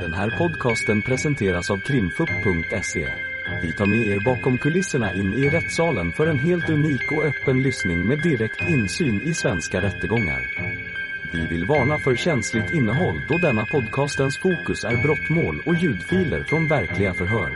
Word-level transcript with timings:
Den 0.00 0.14
här 0.14 0.30
podcasten 0.38 1.02
presenteras 1.02 1.70
av 1.70 1.78
krimfupp.se. 1.78 3.08
Vi 3.62 3.72
tar 3.72 3.86
med 3.86 4.06
er 4.06 4.20
bakom 4.24 4.58
kulisserna 4.58 5.12
in 5.12 5.34
i 5.34 5.48
rättssalen 5.50 6.12
för 6.12 6.26
en 6.26 6.38
helt 6.38 6.68
unik 6.68 7.12
och 7.12 7.24
öppen 7.24 7.62
lyssning 7.62 8.06
med 8.06 8.22
direkt 8.22 8.60
insyn 8.68 9.22
i 9.22 9.34
svenska 9.34 9.82
rättegångar. 9.82 10.40
Vi 11.32 11.46
vill 11.46 11.66
varna 11.66 11.98
för 11.98 12.16
känsligt 12.16 12.74
innehåll 12.74 13.22
då 13.28 13.38
denna 13.38 13.66
podcastens 13.66 14.38
fokus 14.38 14.84
är 14.84 15.02
brottmål 15.02 15.62
och 15.66 15.74
ljudfiler 15.74 16.44
från 16.44 16.68
verkliga 16.68 17.14
förhör. 17.14 17.50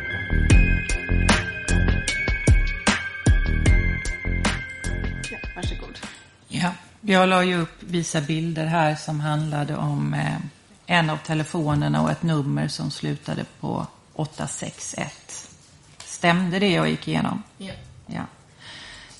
Ja, 5.30 5.38
varsågod. 5.56 5.98
Ja, 6.48 6.72
jag 7.00 7.28
la 7.28 7.44
ju 7.44 7.56
upp 7.60 7.82
vissa 7.82 8.20
bilder 8.20 8.66
här 8.66 8.94
som 8.94 9.20
handlade 9.20 9.76
om 9.76 10.14
eh, 10.14 10.59
en 10.90 11.10
av 11.10 11.16
telefonerna 11.16 12.02
och 12.02 12.10
ett 12.10 12.22
nummer 12.22 12.68
som 12.68 12.90
slutade 12.90 13.44
på 13.60 13.86
861. 14.12 15.48
Stämde 16.04 16.58
det 16.58 16.68
jag 16.68 16.90
gick 16.90 17.08
igenom? 17.08 17.42
Ja. 17.58 17.72
Ja. 18.06 18.24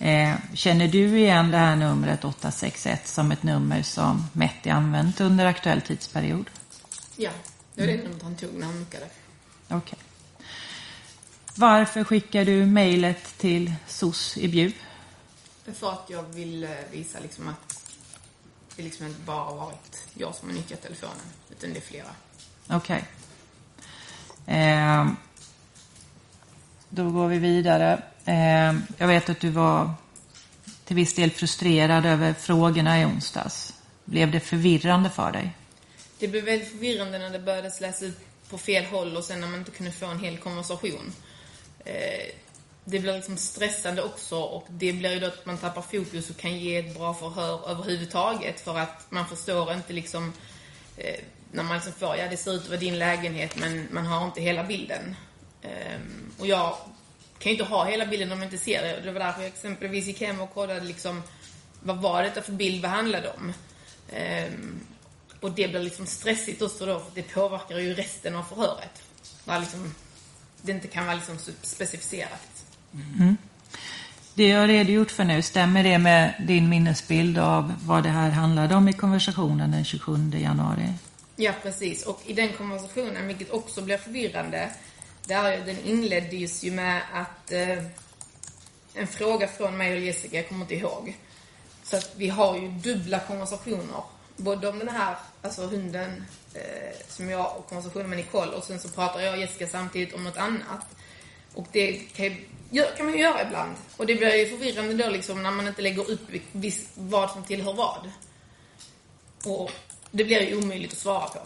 Eh, 0.06 0.36
känner 0.54 0.88
du 0.88 1.18
igen 1.18 1.50
det 1.50 1.58
här 1.58 1.76
numret 1.76 2.24
861 2.24 3.08
som 3.08 3.32
ett 3.32 3.42
nummer 3.42 3.82
som 3.82 4.26
Metti 4.32 4.70
använt 4.70 5.20
under 5.20 5.46
aktuell 5.46 5.80
tidsperiod? 5.80 6.50
Ja, 7.16 7.30
det 7.74 7.80
var 7.80 7.92
det 7.92 7.96
numret 7.96 8.22
han 8.22 8.36
tog 8.36 8.54
när 8.54 8.66
han 8.66 8.78
muckade. 8.78 9.06
Okej. 9.68 9.98
Varför 11.54 12.04
skickar 12.04 12.44
du 12.44 12.66
mejlet 12.66 13.38
till 13.38 13.72
SOS 13.86 14.36
i 14.36 14.48
Bjuv? 14.48 14.74
För 15.74 15.92
att 15.92 16.06
jag 16.08 16.22
vill 16.22 16.64
eh, 16.64 16.70
visa 16.92 17.18
liksom 17.20 17.48
att 17.48 17.79
det 18.80 18.84
liksom 18.84 19.06
inte 19.06 19.20
bara 19.20 19.54
varit 19.54 20.04
jag 20.14 20.34
som 20.34 20.48
har 20.48 20.56
nyttjat 20.56 20.82
telefonen, 20.82 21.16
utan 21.50 21.72
det 21.72 21.76
är 21.76 21.80
flera. 21.80 22.14
Okej. 22.68 23.04
Eh, 24.46 25.06
då 26.88 27.10
går 27.10 27.28
vi 27.28 27.38
vidare. 27.38 28.02
Eh, 28.24 28.74
jag 28.98 29.06
vet 29.06 29.30
att 29.30 29.40
du 29.40 29.50
var 29.50 29.94
till 30.84 30.96
viss 30.96 31.14
del 31.14 31.30
frustrerad 31.30 32.06
över 32.06 32.32
frågorna 32.32 33.00
i 33.00 33.04
onsdags. 33.04 33.74
Blev 34.04 34.30
det 34.30 34.40
förvirrande 34.40 35.10
för 35.10 35.32
dig? 35.32 35.56
Det 36.18 36.28
blev 36.28 36.44
väldigt 36.44 36.68
förvirrande 36.68 37.18
när 37.18 37.30
det 37.30 37.38
började 37.38 37.70
läsas 37.80 38.02
ut 38.02 38.18
på 38.48 38.58
fel 38.58 38.84
håll 38.84 39.16
och 39.16 39.24
sen 39.24 39.40
när 39.40 39.48
man 39.48 39.58
inte 39.58 39.70
kunde 39.70 39.92
få 39.92 40.06
en 40.06 40.20
hel 40.20 40.38
konversation. 40.38 41.12
Eh, 41.84 41.94
det 42.84 42.98
blir 42.98 43.12
liksom 43.12 43.36
stressande 43.36 44.02
också 44.02 44.36
och 44.36 44.66
det 44.68 44.92
blir 44.92 45.12
ju 45.12 45.20
då 45.20 45.26
att 45.26 45.46
man 45.46 45.58
tappar 45.58 45.82
fokus 45.82 46.30
och 46.30 46.36
kan 46.36 46.58
ge 46.58 46.76
ett 46.76 46.94
bra 46.94 47.14
förhör 47.14 47.70
överhuvudtaget 47.70 48.60
för 48.60 48.78
att 48.78 49.06
man 49.10 49.28
förstår 49.28 49.72
inte 49.72 49.92
liksom 49.92 50.32
eh, 50.96 51.20
när 51.52 51.62
man 51.62 51.76
liksom 51.76 51.92
får, 51.92 52.16
ja 52.16 52.28
det 52.30 52.36
ser 52.36 52.52
ut 52.52 52.62
att 52.62 52.68
vara 52.68 52.80
din 52.80 52.98
lägenhet 52.98 53.56
men 53.56 53.88
man 53.90 54.06
har 54.06 54.26
inte 54.26 54.40
hela 54.40 54.64
bilden. 54.64 55.16
Ehm, 55.62 56.32
och 56.38 56.46
jag 56.46 56.76
kan 57.38 57.52
ju 57.52 57.58
inte 57.58 57.64
ha 57.64 57.84
hela 57.84 58.06
bilden 58.06 58.32
om 58.32 58.38
jag 58.38 58.46
inte 58.46 58.64
ser 58.64 58.82
det. 58.82 59.00
Det 59.04 59.12
var 59.12 59.20
därför 59.20 59.40
jag 59.40 59.48
exempelvis 59.48 60.06
gick 60.06 60.20
hem 60.20 60.40
och 60.40 60.54
kollade 60.54 60.80
liksom 60.80 61.22
vad 61.82 61.96
var 61.96 62.22
detta 62.22 62.42
för 62.42 62.52
bild, 62.52 62.82
vad 62.82 62.90
handlade 62.90 63.22
det 63.22 63.32
om? 63.32 63.52
Ehm, 64.12 64.80
och 65.40 65.50
det 65.50 65.68
blir 65.68 65.80
liksom 65.80 66.06
stressigt 66.06 66.62
också 66.62 66.86
då, 66.86 66.98
för 66.98 67.10
det 67.14 67.22
påverkar 67.22 67.78
ju 67.78 67.94
resten 67.94 68.36
av 68.36 68.42
förhöret. 68.42 69.02
Där 69.44 69.60
liksom, 69.60 69.94
det 70.62 70.72
inte 70.72 70.88
kan 70.88 71.06
vara 71.06 71.16
liksom 71.16 71.38
specificerat. 71.62 72.69
Mm. 72.94 73.36
Det 74.34 74.48
jag 74.48 74.60
har 74.60 74.68
redogjort 74.68 75.10
för 75.10 75.24
nu, 75.24 75.42
stämmer 75.42 75.82
det 75.82 75.98
med 75.98 76.34
din 76.38 76.68
minnesbild 76.68 77.38
av 77.38 77.74
vad 77.84 78.02
det 78.02 78.08
här 78.08 78.30
handlade 78.30 78.74
om 78.74 78.88
i 78.88 78.92
konversationen 78.92 79.70
den 79.70 79.84
27 79.84 80.30
januari? 80.34 80.94
Ja, 81.36 81.52
precis. 81.62 82.06
Och 82.06 82.22
i 82.26 82.32
den 82.32 82.52
konversationen, 82.52 83.26
vilket 83.26 83.50
också 83.50 83.82
blir 83.82 83.98
förvirrande, 83.98 84.70
där 85.26 85.66
den 85.66 85.78
inleddes 85.84 86.64
ju 86.64 86.70
med 86.70 87.02
att 87.12 87.52
eh, 87.52 87.84
en 88.94 89.06
fråga 89.06 89.48
från 89.48 89.76
mig 89.76 89.92
och 89.92 90.00
Jessica, 90.00 90.36
jag 90.36 90.48
kommer 90.48 90.60
inte 90.60 90.74
ihåg. 90.74 91.16
Så 91.84 91.96
att 91.96 92.12
vi 92.16 92.28
har 92.28 92.58
ju 92.58 92.68
dubbla 92.68 93.20
konversationer. 93.20 94.02
Både 94.36 94.68
om 94.68 94.78
den 94.78 94.88
här, 94.88 95.16
alltså 95.42 95.66
hunden 95.66 96.24
eh, 96.54 96.96
som 97.08 97.30
jag 97.30 97.56
och 97.58 97.68
konversationen 97.68 98.10
med 98.10 98.18
Nicole 98.18 98.50
och 98.50 98.64
sen 98.64 98.80
så 98.80 98.88
pratar 98.88 99.20
jag 99.20 99.34
och 99.34 99.40
Jessica 99.40 99.66
samtidigt 99.66 100.14
om 100.14 100.24
något 100.24 100.36
annat. 100.36 100.86
Och 101.54 101.66
det 101.72 101.92
kan, 101.92 102.24
ju, 102.24 102.36
kan 102.96 103.06
man 103.06 103.14
ju 103.14 103.20
göra 103.20 103.42
ibland. 103.42 103.76
Och 103.96 104.06
det 104.06 104.14
blir 104.14 104.34
ju 104.34 104.46
förvirrande 104.46 104.94
då 104.94 105.10
liksom 105.10 105.42
när 105.42 105.50
man 105.50 105.68
inte 105.68 105.82
lägger 105.82 106.10
upp 106.10 106.20
vad 106.94 107.30
som 107.30 107.44
tillhör 107.44 107.72
vad. 107.72 108.10
Och 109.44 109.70
det 110.10 110.24
blir 110.24 110.40
ju 110.40 110.56
omöjligt 110.56 110.92
att 110.92 110.98
svara 110.98 111.28
på. 111.28 111.38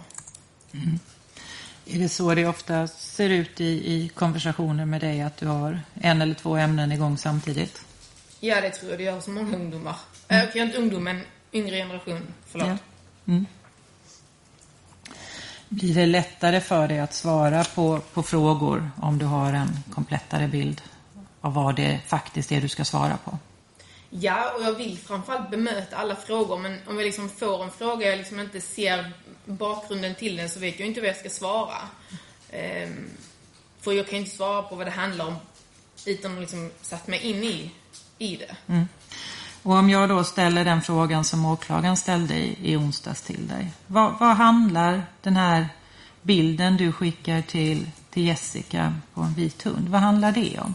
Är 1.86 1.98
det 1.98 2.08
så 2.08 2.34
det 2.34 2.46
ofta 2.46 2.86
ser 2.88 3.30
ut 3.30 3.60
i, 3.60 3.64
i 3.64 4.10
konversationer 4.14 4.84
med 4.84 5.00
dig, 5.00 5.22
att 5.22 5.36
du 5.36 5.46
har 5.46 5.80
en 5.94 6.22
eller 6.22 6.34
två 6.34 6.56
ämnen 6.56 6.92
igång 6.92 7.18
samtidigt? 7.18 7.84
Ja, 8.40 8.60
det 8.60 8.70
tror 8.70 8.90
jag 8.90 9.00
det 9.00 9.04
gör 9.04 9.14
hos 9.14 9.26
många 9.26 9.56
ungdomar. 9.56 9.96
Mm. 10.28 10.48
Okej, 10.48 10.62
inte 10.62 10.78
ungdom, 10.78 11.04
men 11.04 11.20
yngre 11.52 11.76
generation. 11.76 12.34
Förlåt. 12.46 12.68
Ja. 12.68 12.76
Mm. 13.26 13.46
Blir 15.68 15.94
det 15.94 16.06
lättare 16.06 16.60
för 16.60 16.88
dig 16.88 17.00
att 17.00 17.14
svara 17.14 17.64
på, 17.64 18.00
på 18.12 18.22
frågor 18.22 18.90
om 18.96 19.18
du 19.18 19.24
har 19.24 19.52
en 19.52 19.68
komplettare 19.94 20.48
bild 20.48 20.82
av 21.44 21.54
vad 21.54 21.76
det 21.76 22.00
faktiskt 22.06 22.52
är 22.52 22.60
du 22.60 22.68
ska 22.68 22.84
svara 22.84 23.18
på? 23.24 23.38
Ja, 24.10 24.52
och 24.56 24.62
jag 24.62 24.72
vill 24.72 24.98
framförallt 24.98 25.50
bemöta 25.50 25.96
alla 25.96 26.16
frågor, 26.16 26.58
men 26.58 26.78
om 26.86 26.96
jag 26.96 27.04
liksom 27.04 27.28
får 27.28 27.64
en 27.64 27.70
fråga 27.70 28.06
jag 28.06 28.18
liksom 28.18 28.40
inte 28.40 28.60
ser 28.60 29.12
bakgrunden 29.44 30.14
till 30.14 30.36
den 30.36 30.50
så 30.50 30.60
vet 30.60 30.78
jag 30.78 30.88
inte 30.88 31.00
vad 31.00 31.08
jag 31.08 31.16
ska 31.16 31.30
svara. 31.30 31.76
Ehm, 32.50 33.10
för 33.80 33.92
jag 33.92 34.06
kan 34.06 34.18
ju 34.18 34.24
inte 34.24 34.36
svara 34.36 34.62
på 34.62 34.74
vad 34.74 34.86
det 34.86 34.90
handlar 34.90 35.26
om 35.26 35.36
utan 36.06 36.34
att 36.34 36.40
liksom 36.40 36.70
satt 36.82 37.06
mig 37.06 37.20
in 37.20 37.44
i, 37.44 37.70
i 38.18 38.36
det. 38.36 38.56
Och 39.62 39.72
om 39.72 39.90
jag 39.90 40.08
då 40.08 40.24
ställer 40.24 40.64
den 40.64 40.82
frågan 40.82 41.24
som 41.24 41.46
åklagaren 41.46 41.96
ställde 41.96 42.34
i, 42.34 42.72
i 42.72 42.76
onsdags 42.76 43.22
till 43.22 43.48
dig. 43.48 43.72
Vad, 43.86 44.18
vad 44.18 44.36
handlar 44.36 45.06
den 45.22 45.36
här 45.36 45.68
bilden 46.22 46.76
du 46.76 46.92
skickar 46.92 47.42
till, 47.42 47.90
till 48.10 48.26
Jessica 48.26 48.94
på 49.14 49.20
en 49.20 49.34
vit 49.34 49.62
hund, 49.62 49.88
vad 49.88 50.00
handlar 50.00 50.32
det 50.32 50.58
om? 50.58 50.74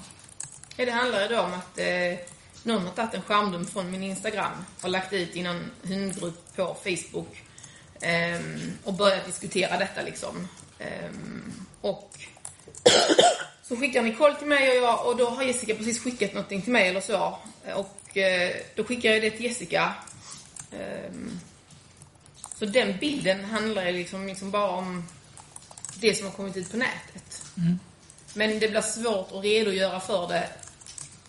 Ja, 0.80 0.86
det 0.86 0.92
handlar 0.92 1.22
ju 1.22 1.28
då 1.28 1.40
om 1.40 1.54
att 1.54 1.78
eh, 1.78 2.20
någon 2.64 2.86
har 2.86 2.92
tagit 2.92 3.14
en 3.14 3.22
skärmdump 3.22 3.70
från 3.70 3.92
min 3.92 4.04
Instagram 4.04 4.52
och 4.82 4.90
lagt 4.90 5.14
ut 5.14 5.36
i 5.36 5.44
någon 5.44 5.72
hundgrupp 5.84 6.56
på 6.56 6.78
Facebook 6.84 7.44
ehm, 8.02 8.72
och 8.84 8.94
börjat 8.94 9.26
diskutera 9.26 9.78
detta 9.78 10.02
liksom. 10.02 10.48
Ehm, 10.80 11.54
och 11.82 12.14
så 13.64 13.76
skickar 13.76 14.02
Nicole 14.02 14.36
till 14.36 14.48
mig 14.48 14.70
och 14.70 14.84
jag 14.86 15.08
och 15.08 15.18
då 15.18 15.30
har 15.30 15.44
Jessica 15.44 15.76
precis 15.76 16.04
skickat 16.04 16.34
någonting 16.34 16.62
till 16.62 16.74
mig 16.74 16.90
eller 16.90 17.02
så. 17.02 17.38
Och 17.76 18.18
eh, 18.18 18.56
då 18.76 18.84
skickar 18.84 19.12
jag 19.12 19.22
det 19.22 19.32
till 19.32 19.46
Jessica. 19.46 19.94
Ehm, 20.72 21.40
så 22.60 22.66
den 22.66 22.98
bilden 22.98 23.46
handlar 23.46 23.86
ju 23.86 23.92
liksom, 23.92 24.28
liksom 24.28 24.52
bara 24.52 24.70
om 24.70 25.08
det 25.96 26.16
som 26.16 26.26
har 26.26 26.34
kommit 26.34 26.58
ut 26.58 26.72
på 26.72 26.78
nätet. 26.78 27.44
Men 28.34 28.60
det 28.60 28.68
blir 28.68 28.82
svårt 28.82 29.32
att 29.32 29.44
redogöra 29.44 30.00
för 30.00 30.28
det. 30.28 30.50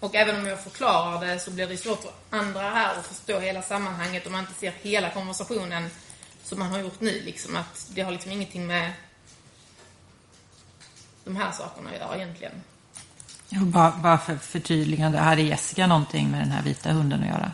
Och 0.00 0.14
även 0.14 0.40
om 0.40 0.46
jag 0.46 0.60
förklarar 0.60 1.26
det 1.26 1.38
så 1.38 1.50
blir 1.50 1.66
det 1.66 1.76
svårt 1.76 2.02
för 2.02 2.12
andra 2.30 2.60
här 2.60 2.98
att 2.98 3.06
förstå 3.06 3.38
hela 3.38 3.62
sammanhanget 3.62 4.26
om 4.26 4.32
man 4.32 4.40
inte 4.40 4.54
ser 4.54 4.72
hela 4.82 5.10
konversationen 5.10 5.90
som 6.44 6.58
man 6.58 6.70
har 6.70 6.78
gjort 6.78 7.00
nu. 7.00 7.22
Liksom 7.24 7.56
att 7.56 7.90
det 7.94 8.02
har 8.02 8.12
liksom 8.12 8.32
ingenting 8.32 8.66
med 8.66 8.92
de 11.24 11.36
här 11.36 11.52
sakerna 11.52 11.90
att 11.90 11.96
göra 11.96 12.16
egentligen. 12.16 12.52
Jo, 13.48 13.64
bara, 13.64 13.90
bara 13.90 14.18
för 14.18 14.36
förtydligande, 14.36 15.18
hade 15.18 15.42
Jessica 15.42 15.86
någonting 15.86 16.30
med 16.30 16.40
den 16.40 16.50
här 16.50 16.62
vita 16.62 16.92
hunden 16.92 17.22
att 17.22 17.28
göra? 17.28 17.52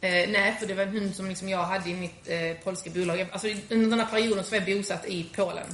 Eh, 0.00 0.30
nej, 0.30 0.56
för 0.60 0.66
det 0.66 0.74
var 0.74 0.82
en 0.82 0.88
hund 0.88 1.16
som 1.16 1.28
liksom 1.28 1.48
jag 1.48 1.64
hade 1.64 1.90
i 1.90 1.94
mitt 1.94 2.28
eh, 2.28 2.64
polska 2.64 2.90
bolag. 2.90 3.28
Alltså 3.32 3.48
under 3.48 3.90
den 3.90 4.00
här 4.00 4.06
perioden 4.06 4.44
så 4.44 4.50
var 4.50 4.58
jag 4.58 4.78
bosatt 4.78 5.06
i 5.06 5.24
Polen. 5.34 5.66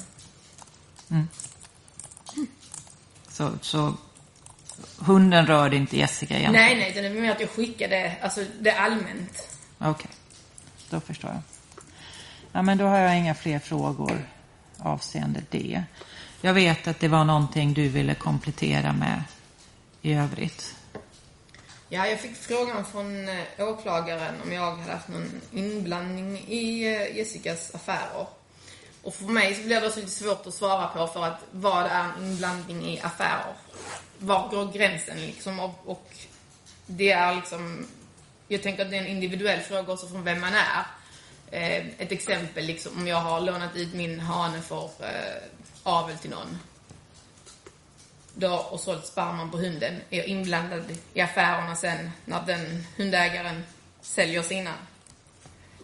Så, 3.29 3.50
så 3.61 3.94
hunden 4.99 5.47
rörde 5.47 5.77
inte 5.77 5.99
Jessica 5.99 6.39
egentligen? 6.39 6.67
Nej, 6.67 6.93
nej, 6.95 7.03
det 7.03 7.09
är 7.09 7.21
mer 7.21 7.33
att 7.33 7.41
jag 7.41 7.50
skickade, 7.50 8.17
alltså 8.23 8.45
det 8.61 8.73
allmänt. 8.73 9.59
Okej, 9.79 10.11
då 10.91 11.00
förstår 11.00 11.31
jag. 11.31 11.43
Ja, 12.53 12.62
men 12.62 12.79
då 12.79 12.85
har 12.85 12.99
jag 12.99 13.19
inga 13.19 13.35
fler 13.35 13.59
frågor 13.59 14.29
avseende 14.79 15.43
det. 15.50 15.83
Jag 16.41 16.55
vet 16.55 16.89
att 16.89 17.00
det 17.00 17.09
var 17.09 17.25
någonting 17.25 17.75
du 17.75 17.89
ville 17.89 18.15
komplettera 18.15 18.93
med 18.93 19.23
i 20.03 20.15
övrigt. 20.15 20.75
Ja, 21.89 22.06
jag 22.06 22.21
fick 22.21 22.37
frågan 22.37 22.85
från 22.85 23.29
eh, 23.29 23.45
åklagaren 23.59 24.35
om 24.45 24.53
jag 24.53 24.77
hade 24.77 24.93
haft 24.93 25.09
någon 25.09 25.41
inblandning 25.53 26.39
i 26.39 26.87
eh, 26.87 27.17
Jessicas 27.17 27.75
affärer. 27.75 28.27
Och 29.03 29.15
för 29.15 29.25
mig 29.25 29.55
så 29.55 29.62
blir 29.62 29.81
det 29.81 29.91
så 29.91 30.00
lite 30.00 30.12
svårt 30.12 30.47
att 30.47 30.55
svara 30.55 30.89
på 30.89 31.06
för 31.06 31.25
att 31.25 31.41
vad 31.50 31.87
är 31.87 32.05
en 32.05 32.25
inblandning 32.25 32.85
i 32.85 33.00
affärer? 33.00 33.55
Var 34.19 34.49
går 34.49 34.73
gränsen 34.73 35.20
liksom? 35.20 35.61
Och, 35.61 35.75
och 35.85 36.11
det 36.87 37.11
är 37.12 37.35
liksom, 37.35 37.87
jag 38.49 38.62
tänker 38.62 38.85
att 38.85 38.91
det 38.91 38.97
är 38.97 39.00
en 39.00 39.06
individuell 39.06 39.61
fråga 39.61 39.93
också 39.93 40.06
från 40.06 40.25
vem 40.25 40.41
man 40.41 40.55
är. 40.55 40.85
Eh, 41.50 41.87
ett 41.99 42.12
exempel, 42.12 42.65
liksom, 42.65 42.93
om 42.97 43.06
jag 43.06 43.17
har 43.17 43.41
lånat 43.41 43.76
ut 43.76 43.94
min 43.94 44.20
hane 44.20 44.62
för 44.62 44.85
eh, 45.00 45.43
avel 45.82 46.19
till 46.19 46.31
någon 46.31 46.59
då, 48.38 48.55
och 48.55 48.81
sålt 48.81 49.06
sperman 49.06 49.50
på 49.50 49.59
hunden, 49.59 50.00
är 50.11 50.19
jag 50.19 50.26
inblandad 50.26 50.82
i 51.14 51.21
affärerna 51.21 51.76
sen 51.76 52.11
när 52.25 52.43
den 52.47 52.85
hundägaren 52.97 53.64
säljer 54.00 54.43
sina. 54.43 54.75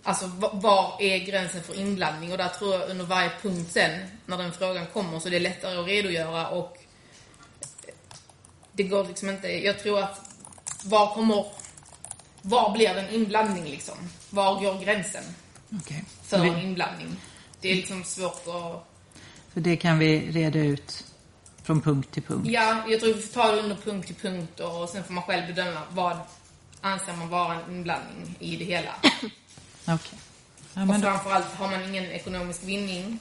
Alltså 0.02 0.30
var 0.52 0.96
är 1.00 1.19
gränsen 1.19 1.62
för 1.62 1.78
inblandning? 1.78 2.32
Och 2.32 2.38
där 2.38 2.48
tror 2.48 2.75
jag 2.75 2.90
under 2.90 3.04
varje 3.04 3.30
punkt 3.42 3.72
sen, 3.72 4.00
när 4.26 4.38
den 4.38 4.52
frågan 4.52 4.87
kommer, 4.87 5.19
så 5.19 5.28
det 5.28 5.37
är 5.37 5.40
lättare 5.40 5.76
att 5.76 5.87
redogöra 5.87 6.48
och 6.48 6.78
det 8.76 8.82
går 8.82 9.05
liksom 9.05 9.31
inte, 9.31 9.49
jag 9.49 9.79
tror 9.82 9.99
att 10.00 10.21
var 10.85 11.15
kommer, 11.15 11.47
var 12.43 12.73
blir 12.73 12.94
den 12.94 13.11
inblandning 13.11 13.65
liksom? 13.65 13.94
Var 14.31 14.61
går 14.61 14.85
gränsen 14.85 15.25
Okej. 15.82 16.05
för 16.23 16.37
Så, 16.38 16.44
en 16.44 16.55
vi, 16.55 16.62
inblandning? 16.62 17.17
Det 17.61 17.71
är 17.71 17.75
liksom 17.75 18.05
svårt 18.05 18.32
att 18.49 18.87
så 19.55 19.61
det 19.61 19.76
kan 19.76 19.99
vi 19.99 20.31
reda 20.31 20.59
ut 20.59 21.05
från 21.62 21.81
punkt 21.81 22.09
till 22.12 22.23
punkt. 22.23 22.47
Ja, 22.50 22.85
jag 22.88 23.00
tror 23.00 23.15
vi 23.15 23.23
får 23.23 23.35
ta 23.35 23.53
det 23.53 23.59
under 23.62 23.76
punkt 23.76 24.06
till 24.06 24.17
punkt 24.17 24.61
och 24.61 24.88
sen 24.88 25.05
får 25.05 25.12
man 25.12 25.25
själv 25.25 25.47
bedöma 25.55 25.81
vad 25.91 26.17
anser 26.81 27.12
man 27.12 27.29
vara 27.29 27.55
en 27.55 27.71
inblandning 27.76 28.37
i 28.38 28.56
det 28.56 28.65
hela. 28.65 28.94
Okej. 29.87 30.19
Ja, 30.75 30.82
Och 30.82 31.00
framförallt 31.00 31.55
har 31.55 31.71
man 31.71 31.82
ingen 31.85 32.05
ekonomisk 32.05 32.62
vinning. 32.65 33.19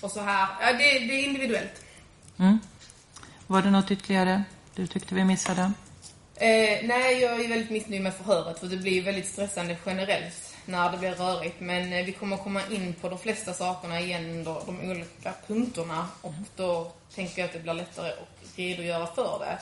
Och 0.00 0.10
så 0.10 0.20
här, 0.20 0.48
ja 0.60 0.72
det, 0.72 0.78
det 0.78 1.20
är 1.20 1.24
individuellt. 1.24 1.82
mm. 2.36 2.58
Var 3.50 3.62
det 3.62 3.70
något 3.70 3.90
ytterligare 3.90 4.44
du 4.74 4.86
tyckte 4.86 5.14
vi 5.14 5.24
missade? 5.24 5.72
Eh, 6.34 6.78
nej, 6.82 7.20
jag 7.22 7.44
är 7.44 7.48
väldigt 7.48 7.70
missnöjd 7.70 8.02
med 8.02 8.14
förhöret 8.14 8.58
för 8.58 8.66
det 8.66 8.76
blir 8.76 9.02
väldigt 9.02 9.26
stressande 9.26 9.76
generellt 9.86 10.54
när 10.64 10.92
det 10.92 10.98
blir 10.98 11.10
rörigt. 11.10 11.60
Men 11.60 11.92
eh, 11.92 12.04
vi 12.04 12.12
kommer 12.12 12.36
komma 12.36 12.60
in 12.70 12.94
på 13.00 13.08
de 13.08 13.18
flesta 13.18 13.52
sakerna 13.52 14.00
igen 14.00 14.30
under 14.30 14.56
de 14.66 14.90
olika 14.90 15.34
punkterna 15.46 16.08
och 16.22 16.32
då 16.56 16.92
tänker 17.14 17.40
jag 17.40 17.46
att 17.46 17.52
det 17.52 17.58
blir 17.58 17.74
lättare 17.74 18.08
att 18.08 18.58
redogöra 18.58 19.06
för 19.06 19.38
det. 19.38 19.58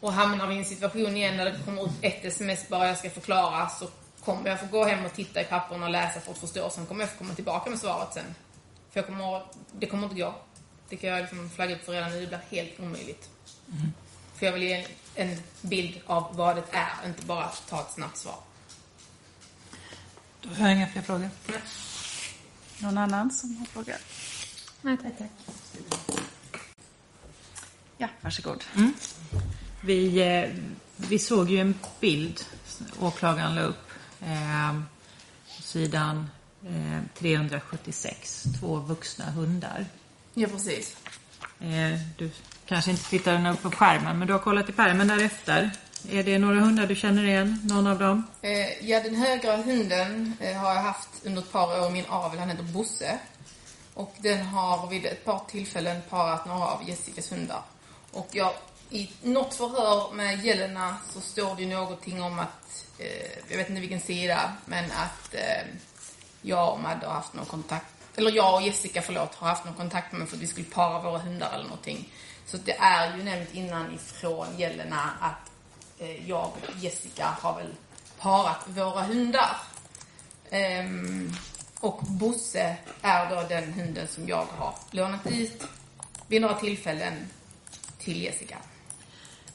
Och 0.00 0.12
hamnar 0.12 0.46
vi 0.46 0.54
i 0.54 0.58
en 0.58 0.64
situation 0.64 1.16
igen 1.16 1.36
där 1.36 1.44
det 1.44 1.58
kommer 1.64 1.84
ut 1.84 1.90
ett 2.00 2.24
sms 2.24 2.68
bara 2.68 2.86
jag 2.86 2.98
ska 2.98 3.10
förklara 3.10 3.68
så 3.68 3.86
kommer 4.24 4.50
jag 4.50 4.60
få 4.60 4.66
gå 4.66 4.84
hem 4.84 5.04
och 5.04 5.12
titta 5.12 5.40
i 5.40 5.44
papperna 5.44 5.84
och 5.84 5.92
läsa 5.92 6.20
för 6.20 6.32
att 6.32 6.38
förstå. 6.38 6.70
Sen 6.70 6.86
kommer 6.86 7.00
jag 7.00 7.10
få 7.10 7.18
komma 7.18 7.34
tillbaka 7.34 7.70
med 7.70 7.78
svaret 7.78 8.14
sen. 8.14 8.34
För 8.90 9.00
jag 9.00 9.06
kommer, 9.06 9.42
det 9.72 9.86
kommer 9.86 10.04
inte 10.04 10.20
gå. 10.20 10.34
Det 10.90 10.96
kan 10.96 11.10
jag 11.10 11.20
liksom 11.20 11.50
flagga 11.50 11.74
upp 11.74 11.84
för 11.84 11.92
redan 11.92 12.10
nu. 12.10 12.20
Det 12.20 12.26
blir 12.26 12.62
helt 12.62 12.80
omöjligt. 12.80 13.28
För 14.34 14.46
jag 14.46 14.52
vill 14.52 14.62
ge 14.62 14.72
en, 14.74 14.86
en 15.30 15.42
bild 15.60 16.00
av 16.06 16.36
vad 16.36 16.56
det 16.56 16.64
är, 16.70 17.06
inte 17.06 17.26
bara 17.26 17.48
ta 17.48 17.80
ett 17.80 17.92
snabbt 17.92 18.16
svar. 18.16 18.38
Då 20.42 20.48
har 20.48 20.68
jag 20.68 20.76
inga 20.76 20.86
fler 20.86 21.02
frågor. 21.02 21.30
Någon 22.78 22.98
annan 22.98 23.30
som 23.30 23.56
har 23.56 23.66
frågor? 23.66 23.94
Nej, 24.82 24.96
tack, 25.02 25.18
tack. 25.18 25.30
Ja, 27.96 28.08
varsågod. 28.20 28.64
Vi, 29.84 30.20
eh, 30.20 30.50
vi 30.96 31.18
såg 31.18 31.50
ju 31.50 31.58
en 31.58 31.74
bild 32.00 32.44
åklagaren 33.00 33.54
la 33.54 33.62
upp. 33.62 33.90
Eh, 34.20 34.80
på 35.56 35.62
sidan 35.62 36.30
eh, 36.66 37.00
376. 37.18 38.44
Två 38.60 38.76
vuxna 38.76 39.30
hundar. 39.30 39.86
Ja, 40.34 40.48
precis. 40.48 40.96
Eh, 41.60 41.98
du 42.18 42.30
kanske 42.66 42.90
inte 42.90 43.10
tittar 43.10 43.32
den 43.32 43.46
upp 43.46 43.62
på 43.62 43.70
skärmen, 43.70 44.18
men 44.18 44.26
du 44.26 44.32
har 44.32 44.40
kollat 44.40 44.68
i 44.68 44.72
pärmen 44.72 45.08
därefter. 45.08 45.70
Är 46.10 46.22
det 46.22 46.38
några 46.38 46.60
hundar 46.60 46.86
du 46.86 46.94
känner 46.94 47.24
igen? 47.24 47.60
Någon 47.64 47.86
av 47.86 47.98
dem? 47.98 48.26
Eh, 48.42 48.86
ja, 48.88 49.00
den 49.00 49.14
högra 49.14 49.56
hunden 49.56 50.36
eh, 50.40 50.56
har 50.56 50.74
jag 50.74 50.82
haft 50.82 51.08
under 51.24 51.42
ett 51.42 51.52
par 51.52 51.80
år 51.80 51.88
i 51.88 51.92
min 51.92 52.04
avel. 52.08 52.38
Han 52.38 52.50
heter 52.50 52.62
Bosse. 52.62 53.18
Och 53.94 54.14
den 54.18 54.46
har 54.46 54.86
vid 54.86 55.06
ett 55.06 55.24
par 55.24 55.42
tillfällen 55.48 56.02
parat 56.10 56.46
några 56.46 56.64
av 56.64 56.88
Jessicas 56.88 57.32
hundar. 57.32 57.62
Och 58.12 58.28
jag, 58.32 58.52
i 58.90 59.10
något 59.22 59.54
förhör 59.54 60.12
med 60.12 60.44
Jelena 60.44 60.96
så 61.12 61.20
står 61.20 61.56
det 61.56 61.62
ju 61.62 61.68
någonting 61.68 62.22
om 62.22 62.38
att, 62.38 62.86
eh, 62.98 63.06
jag 63.48 63.56
vet 63.56 63.68
inte 63.68 63.80
vilken 63.80 64.00
sida, 64.00 64.52
men 64.64 64.84
att 64.84 65.34
jag 66.42 66.72
och 66.72 66.80
Madde 66.80 67.06
har 67.06 67.14
haft 67.14 67.34
någon 67.34 67.46
kontakt, 67.46 67.94
eller 68.16 68.30
jag 68.30 68.54
och 68.54 68.62
Jessica, 68.62 69.02
förlåt, 69.02 69.34
har 69.34 69.48
haft 69.48 69.64
någon 69.64 69.74
kontakt 69.74 70.12
med 70.12 70.18
mig 70.18 70.28
för 70.28 70.36
att 70.36 70.42
vi 70.42 70.46
skulle 70.46 70.66
para 70.66 71.02
våra 71.02 71.18
hundar 71.18 71.50
eller 71.54 71.64
någonting. 71.64 72.08
Så 72.46 72.56
det 72.56 72.76
är 72.78 73.16
ju 73.16 73.22
nämnt 73.22 73.54
innan 73.54 73.94
ifrån 73.94 74.46
Jelena 74.58 75.10
att 75.20 75.50
eh, 75.98 76.28
jag 76.28 76.44
och 76.44 76.76
Jessica 76.80 77.26
har 77.26 77.56
väl 77.56 77.74
parat 78.18 78.58
våra 78.66 79.02
hundar. 79.02 79.56
Ehm, 80.50 81.32
och 81.80 82.02
Bosse 82.02 82.76
är 83.02 83.30
då 83.30 83.48
den 83.48 83.72
hunden 83.72 84.08
som 84.08 84.28
jag 84.28 84.46
har 84.56 84.74
lånat 84.90 85.26
ut 85.26 85.64
vid 86.26 86.40
några 86.40 86.54
tillfällen 86.54 87.14
till 87.98 88.22
Jessica. 88.22 88.56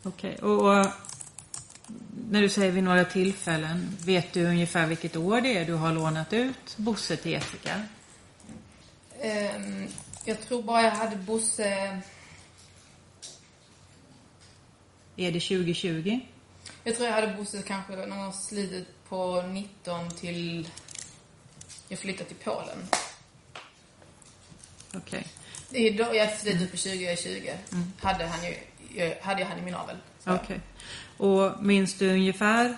Okej, 0.04 0.36
och, 0.36 0.80
och 0.80 0.86
när 2.30 2.42
du 2.42 2.50
säger 2.50 2.72
vid 2.72 2.84
några 2.84 3.06
tillfällen, 3.06 3.98
vet 4.06 4.34
du 4.34 4.46
ungefär 4.46 4.88
vilket 4.88 5.16
år 5.16 5.42
det 5.42 5.58
är 5.58 5.66
du 5.66 5.74
har 5.74 5.92
lånat 5.92 6.34
ut 6.34 6.78
Bosse 6.78 7.18
till 7.18 7.31
Jessica? 7.31 7.81
Ehm, 9.25 9.88
jag 10.25 10.42
tror 10.42 10.63
bara 10.63 10.81
jag 10.81 10.92
hade 10.92 11.16
Bosse... 11.16 12.01
Är 15.18 15.31
det 15.31 15.39
2020? 15.39 16.19
Jag 16.83 16.95
tror 16.95 17.07
jag 17.07 17.16
hade 17.16 17.33
Bosse 17.33 17.62
kanske 17.62 17.95
någon 17.95 18.18
gång 18.18 18.33
slutet 18.33 18.88
på 19.10 19.42
19 19.42 20.10
till... 20.10 20.69
Jag 21.88 22.00
flyttade 22.00 22.30
till 22.30 22.38
Polen. 22.44 22.88
Okej. 24.95 25.27
Det 25.69 25.88
är 25.88 25.98
då 25.98 26.16
jag 26.16 26.38
slutet 26.39 26.72
på 26.72 26.77
2020 26.77 27.50
hade, 28.00 28.25
han 28.25 28.39
ju, 28.45 29.13
hade 29.22 29.42
jag 29.42 29.48
han 29.48 29.60
i 29.60 29.62
min 29.62 29.75
avel. 29.75 29.98
Okej. 30.25 30.60
Och 31.18 31.63
minns 31.63 31.94
du 31.94 32.12
ungefär, 32.12 32.77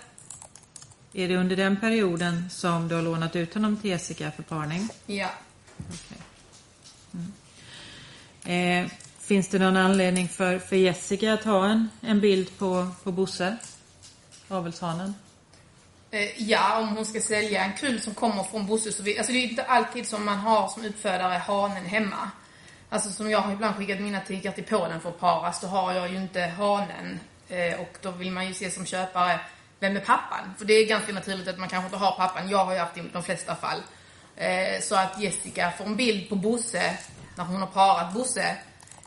är 1.13 1.27
det 1.27 1.35
under 1.37 1.55
den 1.55 1.79
perioden 1.79 2.49
som 2.49 2.87
du 2.87 2.95
har 2.95 3.01
lånat 3.01 3.35
ut 3.35 3.53
honom 3.53 3.77
till 3.77 3.89
Jessica 3.89 4.31
för 4.31 4.43
parning? 4.43 4.89
Ja. 5.05 5.29
Okej. 5.77 6.26
Mm. 7.13 8.85
Eh, 8.85 8.91
finns 9.19 9.47
det 9.47 9.59
någon 9.59 9.77
anledning 9.77 10.27
för, 10.27 10.59
för 10.59 10.75
Jessica 10.75 11.33
att 11.33 11.43
ha 11.43 11.67
en, 11.67 11.89
en 12.01 12.21
bild 12.21 12.57
på, 12.57 12.87
på 13.03 13.11
Bosse? 13.11 13.57
Avelshanen? 14.47 15.13
Eh, 16.11 16.41
Ja, 16.41 16.79
om 16.79 16.87
hon 16.87 17.05
ska 17.05 17.21
sälja 17.21 17.63
en 17.63 17.73
kull 17.73 18.01
som 18.01 18.13
kommer 18.13 18.43
från 18.43 18.67
Bosse 18.67 18.91
så 18.91 19.03
vi, 19.03 19.17
alltså 19.17 19.33
det 19.33 19.39
är 19.39 19.49
inte 19.49 19.63
alltid 19.63 20.07
som 20.07 20.25
man 20.25 20.37
har 20.37 20.67
som 20.67 20.85
uppfödare 20.85 21.33
hanen 21.33 21.85
hemma. 21.85 22.31
Alltså 22.89 23.09
som 23.09 23.29
jag 23.29 23.39
har 23.39 23.53
ibland 23.53 23.75
skickat 23.75 23.99
mina 23.99 24.19
tikar 24.19 24.51
till 24.51 24.63
Polen 24.63 25.01
för 25.01 25.09
att 25.09 25.19
paras, 25.19 25.61
då 25.61 25.67
har 25.67 25.93
jag 25.93 26.11
ju 26.11 26.17
inte 26.17 26.41
hanen. 26.41 27.19
Eh, 27.49 27.79
och 27.79 27.97
då 28.01 28.11
vill 28.11 28.31
man 28.31 28.47
ju 28.47 28.53
se 28.53 28.71
som 28.71 28.85
köpare, 28.85 29.39
vem 29.79 29.95
är 29.95 29.99
pappan? 29.99 30.53
För 30.57 30.65
det 30.65 30.73
är 30.73 30.87
ganska 30.87 31.13
naturligt 31.13 31.47
att 31.47 31.59
man 31.59 31.69
kanske 31.69 31.85
inte 31.85 31.97
har 31.97 32.11
pappan. 32.11 32.49
Jag 32.49 32.65
har 32.65 32.73
ju 32.73 32.79
haft 32.79 32.95
det 32.95 32.99
i 32.99 33.03
de 33.13 33.23
flesta 33.23 33.55
fall. 33.55 33.81
Eh, 34.37 34.81
så 34.81 34.95
att 34.95 35.21
Jessica 35.21 35.71
får 35.77 35.85
en 35.85 35.95
bild 35.95 36.29
på 36.29 36.35
Bosse 36.35 36.97
när 37.35 37.43
hon 37.43 37.59
har 37.59 37.67
parat 37.67 38.13
Bosse, 38.13 38.55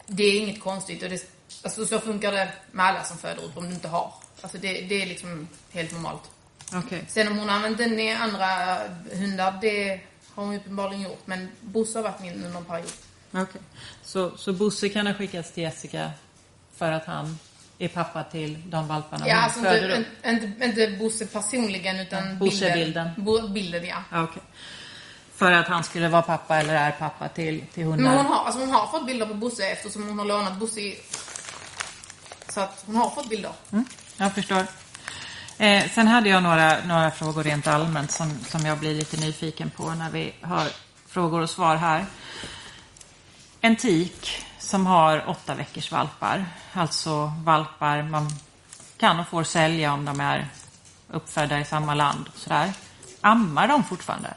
det 0.07 0.23
är 0.23 0.41
inget 0.41 0.61
konstigt. 0.61 1.03
Och 1.03 1.09
det, 1.11 1.31
alltså 1.63 1.87
så 1.87 1.99
funkar 2.01 2.33
det 2.33 2.49
med 2.73 2.87
alla 2.87 3.05
som 3.05 3.19
föder 3.19 3.45
upp 3.45 3.57
om 3.57 3.69
du 3.69 3.75
inte 3.75 3.89
har. 3.89 4.13
Alltså 4.41 4.59
det, 4.59 4.81
det 4.81 5.03
är 5.03 5.07
liksom 5.07 5.49
helt 5.73 5.93
normalt. 5.93 6.23
Okej. 6.75 7.05
Sen 7.09 7.29
om 7.29 7.39
hon 7.39 7.49
har 7.49 7.57
använt 7.57 7.79
den 7.79 8.01
i 8.01 8.13
andra 8.13 8.79
hundar, 9.13 9.59
det 9.61 10.01
har 10.35 10.45
hon 10.45 10.57
uppenbarligen 10.57 11.03
gjort. 11.03 11.23
Men 11.25 11.49
Bosse 11.61 11.99
har 11.99 12.03
varit 12.03 12.21
min 12.21 12.45
under 12.45 12.59
en 12.59 12.65
period. 12.65 12.93
Okej. 13.33 13.61
Så, 14.03 14.37
så 14.37 14.53
Bosse 14.53 14.89
kan 14.89 15.07
ha 15.07 15.15
skickats 15.15 15.53
till 15.53 15.63
Jessica 15.63 16.11
för 16.77 16.93
att 16.93 17.05
han 17.05 17.39
är 17.79 17.89
pappa 17.89 18.25
till 18.25 18.59
de 18.67 18.89
valparna 18.89 19.29
Ja, 19.29 19.35
hon 19.35 19.45
alltså 19.45 19.61
föder 19.61 19.97
inte, 19.97 20.01
upp? 20.01 20.27
inte, 20.27 20.65
inte 20.65 20.97
Bosse 20.99 21.27
personligen, 21.27 22.01
utan 22.01 22.39
Bosse-bilden. 22.39 23.11
Bo, 23.17 23.49
bilden, 23.49 23.87
ja. 23.87 24.05
Okej. 24.13 24.43
För 25.41 25.53
att 25.53 25.69
han 25.69 25.85
skulle 25.85 26.09
vara 26.09 26.23
pappa 26.23 26.57
eller 26.57 26.75
är 26.75 26.91
pappa 26.91 27.29
till, 27.29 27.65
till 27.75 27.85
hundar? 27.85 28.05
Men 28.05 28.17
hon 28.17 28.27
har, 28.27 28.45
alltså 28.45 28.61
hon 28.61 28.71
har 28.71 28.87
fått 28.87 29.07
bilder 29.07 29.27
på 29.27 29.35
Bosse 29.35 29.67
eftersom 29.67 30.09
hon 30.09 30.19
har 30.19 30.27
lånat 30.27 30.57
Bosse. 30.57 30.95
Så 32.49 32.61
att 32.61 32.83
hon 32.87 32.97
har 32.97 33.11
fått 33.11 33.29
bilder. 33.29 33.53
Mm, 33.73 33.85
jag 34.17 34.35
förstår. 34.35 34.67
Eh, 35.59 35.91
sen 35.91 36.09
hade 36.09 36.29
jag 36.29 36.43
några, 36.43 36.85
några 36.85 37.11
frågor 37.11 37.43
rent 37.43 37.67
allmänt 37.67 38.11
som, 38.11 38.39
som 38.45 38.67
jag 38.67 38.79
blir 38.79 38.95
lite 38.95 39.17
nyfiken 39.17 39.71
på 39.71 39.91
när 39.91 40.11
vi 40.11 40.33
har 40.41 40.67
frågor 41.07 41.41
och 41.41 41.51
svar 41.51 41.77
här. 41.77 42.07
En 43.61 43.77
tik 43.77 44.45
som 44.59 44.87
har 44.87 45.29
åtta 45.29 45.55
veckors 45.55 45.93
valpar, 45.93 46.47
alltså 46.73 47.33
valpar 47.45 48.03
man 48.03 48.31
kan 48.97 49.21
och 49.21 49.29
får 49.29 49.45
sälja 49.45 49.93
om 49.93 50.05
de 50.05 50.21
är 50.21 50.49
uppfödda 51.11 51.61
i 51.61 51.65
samma 51.65 51.95
land 51.95 52.29
och 52.35 52.39
sådär. 52.39 52.73
Ammar 53.21 53.69
de 53.69 53.85
fortfarande? 53.85 54.35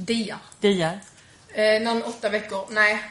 Dia. 0.00 0.38
Diar? 0.60 1.00
Eh, 1.48 1.82
någon 1.82 2.02
åtta 2.02 2.28
veckor, 2.28 2.66
nej. 2.70 3.02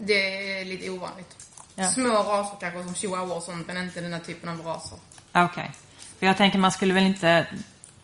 Det 0.00 0.58
är 0.60 0.64
lite 0.64 0.90
ovanligt. 0.90 1.36
Ja. 1.74 1.88
Små 1.88 2.08
raser 2.08 2.56
kanske 2.60 2.84
som 2.84 2.94
chihuahua 2.94 3.34
och 3.34 3.42
sånt, 3.42 3.66
men 3.66 3.76
inte 3.76 4.00
den 4.00 4.12
här 4.12 4.20
typen 4.20 4.48
av 4.48 4.60
raser. 4.60 4.98
Okej. 5.32 5.70
För 6.18 6.26
jag 6.26 6.36
tänker 6.36 6.58
man 6.58 6.72
skulle 6.72 6.94
väl 6.94 7.06
inte 7.06 7.46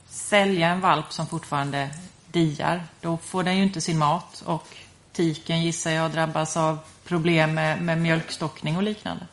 sälja 0.09 0.69
en 0.69 0.81
valp 0.81 1.13
som 1.13 1.27
fortfarande 1.27 1.91
diar, 2.27 2.87
då 3.01 3.17
får 3.17 3.43
den 3.43 3.57
ju 3.57 3.63
inte 3.63 3.81
sin 3.81 3.99
mat 3.99 4.43
och 4.47 4.69
tiken 5.13 5.63
gissar 5.63 5.91
jag 5.91 6.11
drabbas 6.11 6.57
av 6.57 6.79
problem 7.05 7.55
med, 7.55 7.83
med 7.83 7.99
mjölkstockning 7.99 8.77
och 8.77 8.83
liknande. 8.83 9.27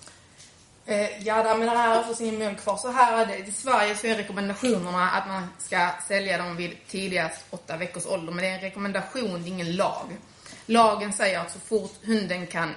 Eh, 0.90 1.28
ja, 1.28 1.44
där 1.44 1.58
det 1.58 1.70
här 1.70 2.04
får 2.04 2.22
ingen 2.22 2.40
mjölk 2.40 2.62
kvar. 2.62 2.78
Så 2.78 2.92
här 2.92 3.22
är 3.22 3.26
det. 3.26 3.38
I 3.38 3.52
Sverige 3.52 3.96
så 3.96 4.08
är 4.08 4.16
rekommendationerna 4.16 5.10
att 5.10 5.28
man 5.28 5.48
ska 5.58 5.90
sälja 6.08 6.38
dem 6.38 6.56
vid 6.56 6.88
tidigast 6.88 7.46
åtta 7.50 7.78
veckors 7.78 8.06
ålder. 8.06 8.34
Men 8.34 8.44
det 8.44 8.50
är 8.50 8.56
en 8.56 8.62
rekommendation, 8.62 9.44
det 9.44 9.50
är 9.50 9.52
ingen 9.52 9.76
lag. 9.76 10.18
Lagen 10.66 11.14
säger 11.14 11.40
att 11.40 11.52
så 11.52 11.60
fort 11.60 11.94
hunden 12.06 12.48
kan 12.48 12.74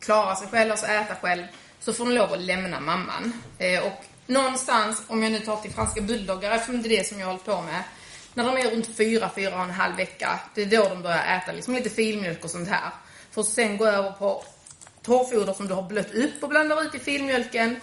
klara 0.00 0.36
sig 0.36 0.48
själv, 0.48 0.70
alltså 0.70 0.86
äta 0.86 1.14
själv, 1.14 1.42
så 1.80 1.92
får 1.92 2.04
den 2.04 2.14
lov 2.14 2.32
att 2.32 2.40
lämna 2.40 2.80
mamman. 2.80 3.42
Eh, 3.58 3.86
och 3.86 4.04
någonstans, 4.26 5.02
om 5.08 5.22
jag 5.22 5.32
nu 5.32 5.38
tar 5.38 5.56
till 5.56 5.72
franska 5.72 6.00
bulldoggar, 6.00 6.52
eftersom 6.52 6.82
det 6.82 6.88
är 6.88 6.98
det 6.98 7.08
som 7.08 7.18
jag 7.18 7.26
har 7.26 7.32
hållit 7.32 7.46
på 7.46 7.62
med, 7.62 7.82
när 8.34 8.44
de 8.44 8.56
är 8.56 8.70
runt 8.70 8.96
fyra, 8.96 9.30
fyra 9.34 9.56
och 9.56 9.64
en 9.64 9.70
halv 9.70 9.96
vecka, 9.96 10.40
det 10.54 10.62
är 10.62 10.66
då 10.66 10.88
de 10.88 11.02
börjar 11.02 11.38
äta 11.38 11.52
liksom 11.52 11.74
lite 11.74 11.90
filmjölk 11.90 12.44
och 12.44 12.50
sånt 12.50 12.68
här. 12.68 12.90
För 13.30 13.40
att 13.40 13.48
sen 13.48 13.76
gå 13.76 13.86
över 13.86 14.10
på 14.10 14.44
torrfoder 15.06 15.52
som 15.52 15.68
du 15.68 15.74
har 15.74 15.82
blött 15.82 16.14
upp 16.14 16.42
och 16.42 16.48
blandar 16.48 16.82
ut 16.82 16.94
i 16.94 16.98
filmjölken. 16.98 17.76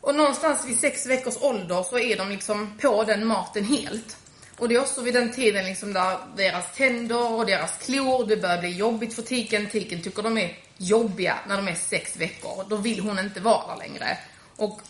Och 0.00 0.14
någonstans 0.14 0.64
vid 0.66 0.78
sex 0.78 1.06
veckors 1.06 1.36
ålder 1.40 1.82
så 1.82 1.98
är 1.98 2.16
de 2.16 2.28
liksom 2.28 2.78
på 2.80 3.04
den 3.04 3.26
maten 3.26 3.64
helt. 3.64 4.16
Och 4.58 4.68
det 4.68 4.74
är 4.74 4.80
också 4.80 5.02
vid 5.02 5.14
den 5.14 5.32
tiden 5.32 5.64
liksom 5.64 5.92
där 5.92 6.18
deras 6.36 6.74
tänder 6.74 7.32
och 7.32 7.46
deras 7.46 7.76
klor, 7.78 8.26
det 8.26 8.36
börjar 8.36 8.58
bli 8.58 8.70
jobbigt 8.70 9.14
för 9.14 9.22
tiken. 9.22 9.68
Tiken 9.70 10.02
tycker 10.02 10.22
de 10.22 10.38
är 10.38 10.58
jobbiga 10.76 11.38
när 11.48 11.56
de 11.56 11.68
är 11.68 11.74
sex 11.74 12.16
veckor. 12.16 12.64
Då 12.68 12.76
vill 12.76 13.00
hon 13.00 13.18
inte 13.18 13.40
vara 13.40 13.66
där 13.66 13.76
längre. 13.76 14.18
Och 14.56 14.80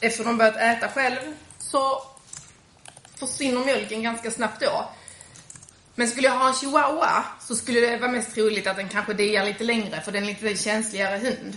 eftersom 0.00 0.26
de 0.26 0.36
börjat 0.36 0.56
äta 0.56 0.88
själv 0.88 1.34
så 1.58 2.02
försvinner 3.16 3.64
mjölken 3.64 4.02
ganska 4.02 4.30
snabbt 4.30 4.60
då. 4.60 4.88
Men 5.94 6.08
skulle 6.08 6.26
jag 6.26 6.38
ha 6.38 6.48
en 6.48 6.54
chihuahua 6.54 7.24
så 7.40 7.56
skulle 7.56 7.80
det 7.80 7.96
vara 7.96 8.10
mest 8.10 8.34
troligt 8.34 8.66
att 8.66 8.76
den 8.76 8.88
kanske 8.88 9.14
diar 9.14 9.44
lite 9.44 9.64
längre 9.64 10.00
för 10.00 10.12
den 10.12 10.22
är 10.22 10.26
lite 10.26 10.56
känsligare 10.56 11.18
hund. 11.18 11.56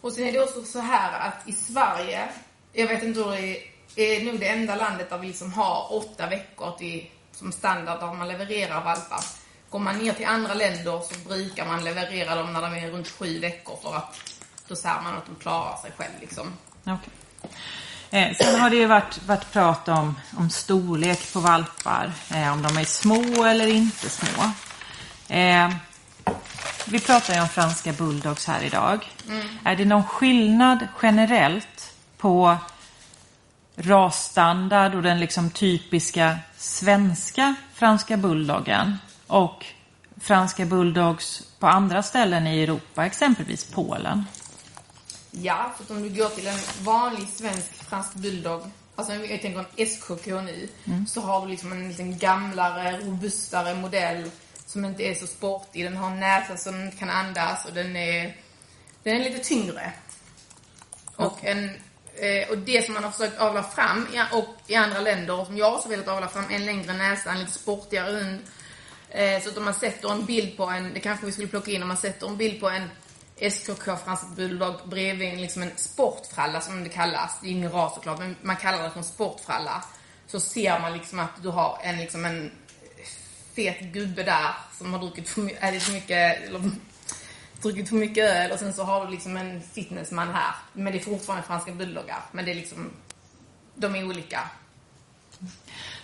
Och 0.00 0.12
sen 0.12 0.24
är 0.24 0.32
det 0.32 0.42
också 0.42 0.62
så 0.62 0.78
här 0.78 1.28
att 1.28 1.48
i 1.48 1.52
Sverige, 1.52 2.28
jag 2.72 2.86
vet 2.86 3.02
inte 3.02 3.20
hur 3.20 3.30
det 3.30 3.56
är, 3.96 4.20
är 4.20 4.24
nog 4.24 4.40
det 4.40 4.48
enda 4.48 4.76
landet 4.76 5.10
där 5.10 5.18
vi 5.18 5.26
liksom 5.26 5.52
har 5.52 5.92
åtta 5.92 6.26
veckor 6.26 6.70
till, 6.78 7.06
som 7.32 7.52
standard 7.52 8.00
där 8.00 8.14
man 8.14 8.28
levererar 8.28 8.84
valpar. 8.84 9.24
Går 9.70 9.78
man 9.78 9.98
ner 9.98 10.12
till 10.12 10.26
andra 10.26 10.54
länder 10.54 11.00
så 11.00 11.28
brukar 11.28 11.66
man 11.66 11.84
leverera 11.84 12.34
dem 12.34 12.52
när 12.52 12.62
de 12.62 12.74
är 12.74 12.90
runt 12.90 13.08
sju 13.08 13.38
veckor 13.38 13.78
för 13.82 13.96
att 13.96 14.16
då 14.68 14.76
ser 14.76 15.00
man 15.02 15.14
att 15.16 15.26
de 15.26 15.34
klarar 15.34 15.76
sig 15.76 15.90
själv 15.96 16.12
liksom. 16.20 16.52
Okay. 16.82 17.50
Eh, 18.10 18.36
sen 18.36 18.60
har 18.60 18.70
det 18.70 18.76
ju 18.76 18.86
varit, 18.86 19.26
varit 19.26 19.52
prat 19.52 19.88
om, 19.88 20.14
om 20.36 20.50
storlek 20.50 21.32
på 21.32 21.40
valpar, 21.40 22.12
eh, 22.34 22.52
om 22.52 22.62
de 22.62 22.76
är 22.76 22.84
små 22.84 23.44
eller 23.44 23.66
inte 23.66 24.10
små. 24.10 24.50
Eh, 25.28 25.70
vi 26.86 27.00
pratar 27.00 27.34
ju 27.34 27.40
om 27.40 27.48
franska 27.48 27.92
bulldogs 27.92 28.46
här 28.46 28.62
idag. 28.62 29.12
Mm. 29.28 29.46
Är 29.64 29.76
det 29.76 29.84
någon 29.84 30.04
skillnad 30.04 30.88
generellt 31.02 31.94
på 32.16 32.56
rasstandard 33.76 34.94
och 34.94 35.02
den 35.02 35.20
liksom 35.20 35.50
typiska 35.50 36.38
svenska 36.56 37.54
franska 37.74 38.16
bulldoggen 38.16 38.98
och 39.26 39.66
franska 40.20 40.64
bulldogs 40.64 41.42
på 41.58 41.66
andra 41.66 42.02
ställen 42.02 42.46
i 42.46 42.62
Europa, 42.62 43.06
exempelvis 43.06 43.64
Polen? 43.64 44.24
Ja, 45.42 45.72
för 45.76 45.94
om 45.94 46.02
du 46.02 46.08
går 46.08 46.28
till 46.28 46.46
en 46.46 46.58
vanlig 46.82 47.28
svensk 47.28 47.74
fransk 47.74 48.14
bulldog, 48.14 48.62
alltså 48.94 49.14
jag 49.14 49.42
tänker 49.42 49.58
en 49.76 49.86
SKK 49.86 50.26
nu, 50.26 50.68
mm. 50.84 51.06
så 51.06 51.20
har 51.20 51.40
du 51.42 51.48
liksom 51.48 51.72
en 51.72 51.88
liten 51.88 52.18
gamlare, 52.18 52.98
robustare 52.98 53.74
modell 53.74 54.30
som 54.66 54.84
inte 54.84 55.02
är 55.02 55.14
så 55.14 55.26
sportig. 55.26 55.84
Den 55.84 55.96
har 55.96 56.10
en 56.10 56.20
näsa 56.20 56.56
som 56.56 56.80
inte 56.80 56.96
kan 56.96 57.10
andas 57.10 57.64
och 57.64 57.74
den 57.74 57.96
är, 57.96 58.36
den 59.02 59.16
är 59.16 59.24
lite 59.24 59.44
tyngre. 59.44 59.92
Och, 61.16 61.44
en, 61.44 61.70
eh, 62.14 62.50
och 62.50 62.58
det 62.58 62.84
som 62.84 62.94
man 62.94 63.04
har 63.04 63.10
försökt 63.10 63.38
avla 63.38 63.62
fram 63.62 64.06
i, 64.12 64.36
och 64.36 64.56
i 64.66 64.74
andra 64.74 65.00
länder, 65.00 65.40
och 65.40 65.46
som 65.46 65.56
jag 65.56 65.74
också 65.74 65.88
velat 65.88 66.08
avla 66.08 66.28
fram, 66.28 66.44
en 66.50 66.66
längre 66.66 66.92
näsa, 66.92 67.30
en 67.30 67.40
lite 67.40 67.52
sportigare 67.52 68.12
hund. 68.12 68.40
Eh, 69.10 69.42
så 69.42 69.48
att 69.48 69.56
om 69.56 69.64
man 69.64 69.74
sätter 69.74 70.12
en 70.12 70.24
bild 70.24 70.56
på 70.56 70.64
en, 70.64 70.94
det 70.94 71.00
kanske 71.00 71.26
vi 71.26 71.32
skulle 71.32 71.48
plocka 71.48 71.70
in, 71.70 71.82
om 71.82 71.88
man 71.88 71.96
sätter 71.96 72.26
en 72.26 72.36
bild 72.36 72.60
på 72.60 72.68
en 72.68 72.90
SKK 73.40 73.96
Fransk 74.04 74.28
Bulldog 74.36 74.74
bredvid 74.84 75.40
liksom 75.40 75.62
en 75.62 75.70
sportfralla 75.76 76.60
som 76.60 76.84
det 76.84 76.90
kallas. 76.90 77.38
Det 77.42 77.48
är 77.48 77.50
ingen 77.50 77.72
ras 77.72 77.94
såklart, 77.94 78.18
men 78.18 78.36
man 78.42 78.56
kallar 78.56 78.82
det 78.82 78.90
för 78.90 78.98
en 78.98 79.04
sportfralla. 79.04 79.84
Så 80.26 80.40
ser 80.40 80.80
man 80.80 80.92
liksom 80.92 81.18
att 81.18 81.42
du 81.42 81.48
har 81.48 81.78
en, 81.82 81.96
liksom 81.96 82.24
en 82.24 82.50
fet 83.54 83.80
gubbe 83.80 84.22
där 84.22 84.54
som 84.78 84.92
har 84.92 85.00
druckit 85.00 85.28
för, 85.28 85.46
ätit 85.46 85.62
äh, 85.62 85.78
för 85.78 85.92
mycket, 85.92 86.42
eller, 86.48 86.70
druckit 87.62 87.88
för 87.88 87.96
mycket 87.96 88.30
öl 88.30 88.50
och 88.52 88.58
sen 88.58 88.72
så 88.72 88.82
har 88.82 89.04
du 89.04 89.10
liksom 89.10 89.36
en 89.36 89.62
fitnessman 89.62 90.28
här. 90.34 90.54
Men 90.72 90.92
det 90.92 90.98
är 90.98 91.02
fortfarande 91.02 91.46
franska 91.46 91.72
bulldoggar. 91.72 92.22
Men 92.32 92.44
det 92.44 92.50
är 92.50 92.54
liksom, 92.54 92.90
de 93.74 93.94
är 93.94 94.04
olika. 94.04 94.40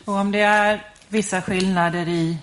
Och 0.05 0.15
om 0.15 0.33
det 0.33 0.41
är 0.41 0.93
vissa 1.09 1.43
skillnader 1.43 2.09
i 2.09 2.39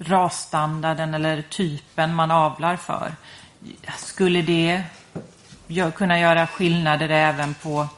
rasstandarden 0.00 1.14
eller 1.14 1.42
typen 1.42 2.14
man 2.14 2.30
avlar 2.30 2.76
för. 2.76 3.14
Skulle 3.96 4.42
det 4.42 4.82
kunna 5.94 6.20
göra 6.20 6.46
skillnader 6.46 7.08
även 7.08 7.54
på 7.54 7.88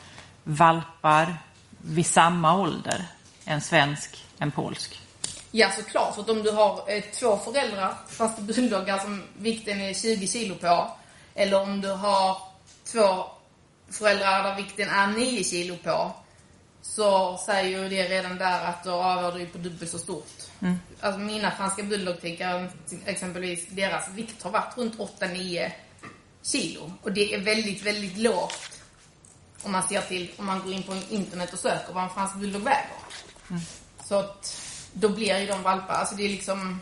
valpar 0.45 1.37
vid 1.79 2.07
samma 2.07 2.57
ålder? 2.57 3.07
En 3.45 3.61
svensk, 3.61 4.25
en 4.39 4.51
polsk? 4.51 5.01
Ja, 5.51 5.71
såklart. 5.71 6.15
För 6.15 6.23
att 6.23 6.31
om 6.31 6.43
du 6.43 6.51
har 6.51 6.85
eh, 6.87 7.03
två 7.03 7.37
föräldrar, 7.37 7.95
fast 8.09 8.39
bulldoggar 8.39 8.99
som 8.99 9.23
vikten 9.39 9.81
är 9.81 9.95
20 9.95 10.27
kilo 10.27 10.55
på, 10.55 10.91
eller 11.35 11.63
om 11.63 11.81
du 11.81 11.89
har 11.89 12.39
två 12.93 13.25
föräldrar 13.91 14.43
där 14.43 14.55
vikten 14.55 14.89
är 14.89 15.07
9 15.07 15.45
kilo 15.45 15.77
på, 15.77 16.13
så 16.83 17.37
säger 17.47 17.83
ju 17.83 17.89
det 17.89 18.09
redan 18.09 18.39
där 18.39 18.65
att 18.65 18.85
då 18.85 18.93
avgör 18.93 19.39
du 19.39 19.47
på 19.47 19.59
dubbelt 19.59 19.91
så 19.91 19.99
stort. 19.99 20.33
Mm. 20.61 20.79
Alltså 21.01 21.21
mina 21.21 21.51
franska 21.51 21.83
bulldogtickar 21.83 22.71
exempelvis, 23.05 23.67
deras 23.69 24.09
vikt 24.09 24.43
har 24.43 24.51
varit 24.51 24.79
runt 24.79 24.99
8-9 24.99 25.71
kilo. 26.43 26.93
Och 27.03 27.13
det 27.13 27.35
är 27.35 27.41
väldigt, 27.41 27.83
väldigt 27.83 28.19
lågt 28.19 28.81
om 29.63 29.73
man 29.73 29.83
ser 29.83 30.01
till, 30.01 30.31
om 30.37 30.47
man 30.47 30.63
går 30.63 30.73
in 30.73 30.83
på 30.83 30.97
internet 31.11 31.53
och 31.53 31.59
söker 31.59 31.93
vad 31.93 32.05
en 32.05 32.11
fransk 32.11 32.37
bulldog 32.37 32.63
väger. 32.63 32.97
Mm. 33.51 33.63
Så 34.05 34.19
att 34.19 34.63
då 34.93 35.09
blir 35.09 35.39
ju 35.39 35.47
de 35.47 35.63
valpar, 35.63 35.95
alltså 35.95 36.15
det 36.15 36.25
är 36.25 36.29
liksom 36.29 36.81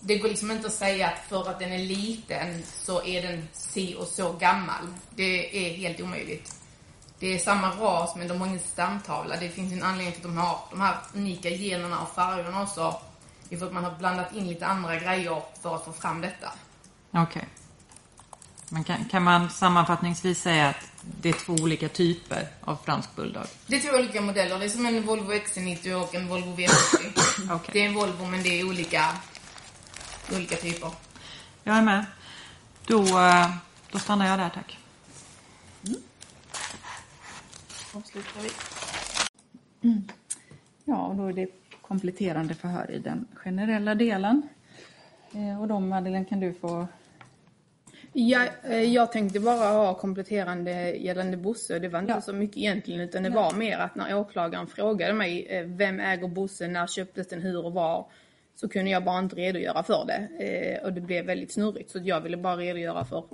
det 0.00 0.18
går 0.18 0.28
liksom 0.28 0.50
inte 0.50 0.66
att 0.66 0.72
säga 0.72 1.08
att 1.08 1.28
för 1.28 1.50
att 1.50 1.58
den 1.58 1.72
är 1.72 1.78
liten 1.78 2.62
så 2.84 3.04
är 3.04 3.22
den 3.22 3.48
si 3.52 3.94
och 3.98 4.08
så 4.08 4.32
gammal. 4.32 4.86
Det 5.10 5.66
är 5.66 5.76
helt 5.76 6.00
omöjligt. 6.00 6.59
Det 7.20 7.34
är 7.34 7.38
samma 7.38 7.70
ras 7.70 8.16
men 8.16 8.28
de 8.28 8.40
har 8.40 8.46
ingen 8.46 8.60
stamtavla. 8.60 9.36
Det 9.36 9.48
finns 9.48 9.72
en 9.72 9.82
anledning 9.82 10.12
till 10.12 10.20
att 10.20 10.34
de 10.34 10.36
har 10.36 10.58
de 10.70 10.80
här 10.80 10.96
unika 11.14 11.50
generna 11.50 12.00
och 12.00 12.14
färgerna 12.14 12.62
också. 12.62 13.00
Det 13.48 13.54
är 13.54 13.58
för 13.58 13.66
att 13.66 13.72
man 13.72 13.84
har 13.84 13.98
blandat 13.98 14.34
in 14.34 14.48
lite 14.48 14.66
andra 14.66 14.96
grejer 14.96 15.42
för 15.62 15.76
att 15.76 15.84
få 15.84 15.92
fram 15.92 16.20
detta. 16.20 16.52
Okej. 17.10 17.22
Okay. 17.22 17.42
Men 18.68 18.84
kan, 18.84 19.04
kan 19.04 19.22
man 19.22 19.50
sammanfattningsvis 19.50 20.42
säga 20.42 20.68
att 20.68 20.76
det 21.20 21.28
är 21.28 21.32
två 21.32 21.52
olika 21.52 21.88
typer 21.88 22.48
av 22.60 22.78
fransk 22.84 23.16
bulldog? 23.16 23.44
Det 23.66 23.76
är 23.76 23.80
två 23.80 23.98
olika 23.98 24.20
modeller. 24.20 24.58
Det 24.58 24.64
är 24.64 24.68
som 24.68 24.86
en 24.86 25.06
Volvo 25.06 25.32
XC90 25.32 25.92
och 25.92 26.14
en 26.14 26.28
Volvo 26.28 26.56
V70. 26.56 27.54
okay. 27.54 27.70
Det 27.72 27.80
är 27.80 27.86
en 27.86 27.94
Volvo 27.94 28.26
men 28.26 28.42
det 28.42 28.60
är 28.60 28.68
olika, 28.68 29.04
olika 30.32 30.56
typer. 30.56 30.90
Jag 31.64 31.76
är 31.76 31.82
med. 31.82 32.04
Då, 32.86 33.02
eh, 33.20 33.50
då 33.90 33.98
stannar 33.98 34.26
jag 34.26 34.38
där, 34.38 34.50
tack. 34.50 34.78
Mm 35.86 36.02
avslutar 37.94 38.40
vi. 38.42 38.50
Mm. 39.88 40.02
Ja, 40.84 41.06
och 41.06 41.16
då 41.16 41.26
är 41.26 41.32
det 41.32 41.48
kompletterande 41.82 42.54
förhör 42.54 42.90
i 42.90 42.98
den 42.98 43.26
generella 43.34 43.94
delen. 43.94 44.42
Eh, 45.34 45.60
och 45.60 45.68
då 45.68 45.80
Madeleine 45.80 46.24
kan 46.24 46.40
du 46.40 46.52
få 46.52 46.86
Ja, 48.12 48.46
eh, 48.62 48.82
jag 48.82 49.12
tänkte 49.12 49.40
bara 49.40 49.68
ha 49.68 49.94
kompletterande 49.94 50.96
gällande 50.96 51.36
Bosse. 51.36 51.78
Det 51.78 51.88
var 51.88 51.98
inte 51.98 52.12
ja. 52.12 52.20
så 52.20 52.32
mycket 52.32 52.56
egentligen 52.56 53.00
utan 53.00 53.22
det 53.22 53.28
Nej. 53.28 53.36
var 53.36 53.52
mer 53.52 53.78
att 53.78 53.94
när 53.94 54.18
åklagaren 54.18 54.66
frågade 54.66 55.12
mig 55.12 55.46
eh, 55.46 55.66
vem 55.66 56.00
äger 56.00 56.28
Bosse, 56.28 56.68
när 56.68 56.86
köptes 56.86 57.28
den, 57.28 57.42
hur 57.42 57.66
och 57.66 57.72
var? 57.72 58.06
Så 58.54 58.68
kunde 58.68 58.90
jag 58.90 59.04
bara 59.04 59.18
inte 59.18 59.36
redogöra 59.36 59.82
för 59.82 60.04
det. 60.06 60.80
Och 60.84 60.92
det 60.92 61.00
blev 61.00 61.24
väldigt 61.26 61.52
snurrigt 61.52 61.90
så 61.90 61.98
jag 62.02 62.20
ville 62.20 62.36
bara 62.36 62.56
redogöra 62.56 63.04
för 63.04 63.24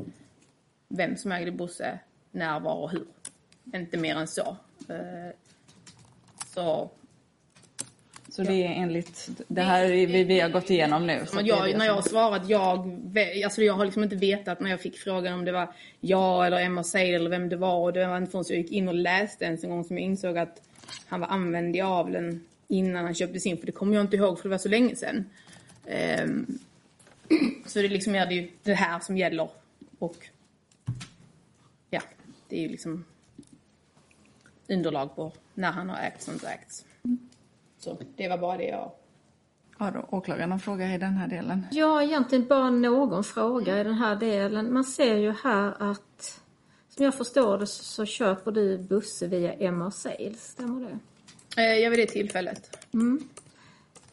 vem 0.89 1.17
som 1.17 1.33
ägde 1.33 1.53
Bosse, 1.53 1.99
när, 2.31 2.61
var 2.61 2.75
och 2.75 2.91
hur. 2.91 3.07
Inte 3.75 3.97
mer 3.97 4.17
än 4.17 4.29
så. 4.29 4.57
Eh, 4.89 5.35
så 6.55 6.91
så 8.37 8.43
det 8.43 8.67
är 8.67 8.69
enligt 8.69 9.29
det 9.49 9.63
här 9.63 9.89
vi, 9.89 10.25
vi 10.25 10.41
har 10.41 10.49
gått 10.49 10.71
igenom 10.71 11.07
nu? 11.07 11.27
Så 11.27 11.41
jag, 11.45 11.79
när 11.79 11.87
jag 11.87 11.95
har 11.95 12.03
svarat 12.03 12.49
jag, 12.49 12.79
alltså 13.45 13.63
jag 13.63 13.75
har 13.75 13.85
liksom 13.85 14.03
inte 14.03 14.17
vetat 14.17 14.61
när 14.61 14.71
jag 14.71 14.81
fick 14.81 14.99
frågan 14.99 15.35
om 15.35 15.45
det 15.45 15.53
var 15.53 15.69
jag 16.01 16.47
eller 16.47 16.61
Emma 16.61 16.85
Seid 16.85 17.15
eller 17.15 17.31
vem 17.31 17.49
det 17.49 17.57
var. 17.57 17.79
Och 17.79 17.93
det 17.93 18.07
var 18.07 18.17
inte 18.17 18.31
förrän 18.31 18.45
jag 18.49 18.59
gick 18.59 18.73
in 18.73 18.89
och 18.89 18.95
läste 18.95 19.45
ens 19.45 19.65
en 19.65 19.71
gång 19.71 19.85
som 19.85 19.99
jag 19.99 20.05
insåg 20.05 20.39
att 20.39 20.63
han 21.07 21.21
var 21.21 21.29
använd 21.29 21.77
i 21.77 21.81
avlen 21.81 22.47
innan 22.69 23.05
han 23.05 23.15
köptes 23.15 23.47
in, 23.47 23.59
för 23.59 23.67
det 23.67 23.73
kommer 23.73 23.95
jag 23.95 24.05
inte 24.05 24.17
ihåg 24.17 24.39
för 24.39 24.49
det 24.49 24.51
var 24.53 24.59
så 24.59 24.69
länge 24.69 24.97
sedan. 24.97 25.31
Ehm, 25.87 26.59
så 27.67 27.79
det 27.79 27.85
är 27.85 27.89
liksom 27.89 28.13
det 28.13 28.49
det 28.63 28.75
här 28.75 29.01
som 29.01 29.17
gäller 29.17 29.49
och 29.99 30.17
ja, 31.91 32.01
det 32.49 32.57
är 32.57 32.61
ju 32.61 32.69
liksom 32.69 33.05
underlag 34.69 35.17
på 35.17 35.33
när 35.55 35.73
han 35.73 35.91
har 35.91 35.99
ägts 35.99 36.29
och 36.29 36.35
inte 36.35 36.49
ägts. 36.49 36.85
Så 37.79 37.99
det 38.17 38.29
var 38.29 38.39
bara 38.39 38.57
det 38.57 38.69
jag... 38.69 38.93
Har 39.79 39.91
då 39.91 40.07
åklagaren 40.11 40.51
någon 40.51 40.61
fråga 40.61 40.95
i 40.95 40.99
den 40.99 41.13
här 41.15 41.29
delen? 41.29 41.67
Ja, 41.71 42.03
egentligen 42.03 42.47
bara 42.47 42.71
någon 42.71 43.25
fråga 43.25 43.81
i 43.81 43.85
den 43.85 43.95
här 43.95 44.17
delen. 44.17 44.73
Man 44.73 44.85
ser 44.85 45.17
ju 45.17 45.35
här 45.45 45.91
att, 45.91 46.41
som 46.89 47.05
jag 47.05 47.15
förstår 47.15 47.59
det, 47.59 47.67
så, 47.67 48.07
köper 48.07 48.53
du 48.53 48.79
Busse 48.79 49.27
via 49.27 49.53
Emma 49.53 49.91
Sales, 49.91 50.51
stämmer 50.51 50.81
det? 50.81 50.99
Eh, 51.63 51.79
jag 51.79 51.91
vid 51.91 51.99
det 51.99 52.07
tillfället. 52.07 52.79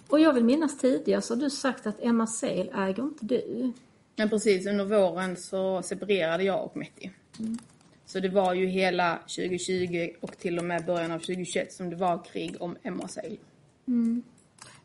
Och 0.10 0.20
jag 0.20 0.34
vill 0.34 0.44
minnas 0.44 0.78
tidigare 0.78 1.22
så 1.22 1.34
har 1.34 1.42
du 1.42 1.50
sagt 1.50 1.88
att 1.88 2.02
Emma 2.02 2.28
Sale 2.28 2.72
äger 2.76 3.04
inte 3.04 3.26
du. 3.26 3.74
Men 4.16 4.30
precis, 4.30 4.68
under 4.68 4.86
våren 4.86 5.38
så 5.38 5.82
separerade 5.82 6.44
jag 6.44 6.66
och 6.66 6.78
Metti. 6.78 7.12
Så 8.14 8.20
det 8.20 8.30
var 8.30 8.54
ju 8.54 8.66
hela 8.66 9.18
2020 9.18 10.10
och 10.20 10.38
till 10.38 10.58
och 10.60 10.66
med 10.66 10.86
början 10.86 11.12
av 11.12 11.20
2021 11.20 11.74
som 11.74 11.90
det 11.90 11.96
var 11.96 12.24
krig 12.24 12.56
om 12.60 12.76
Emma 12.84 13.08
Sale. 13.08 13.36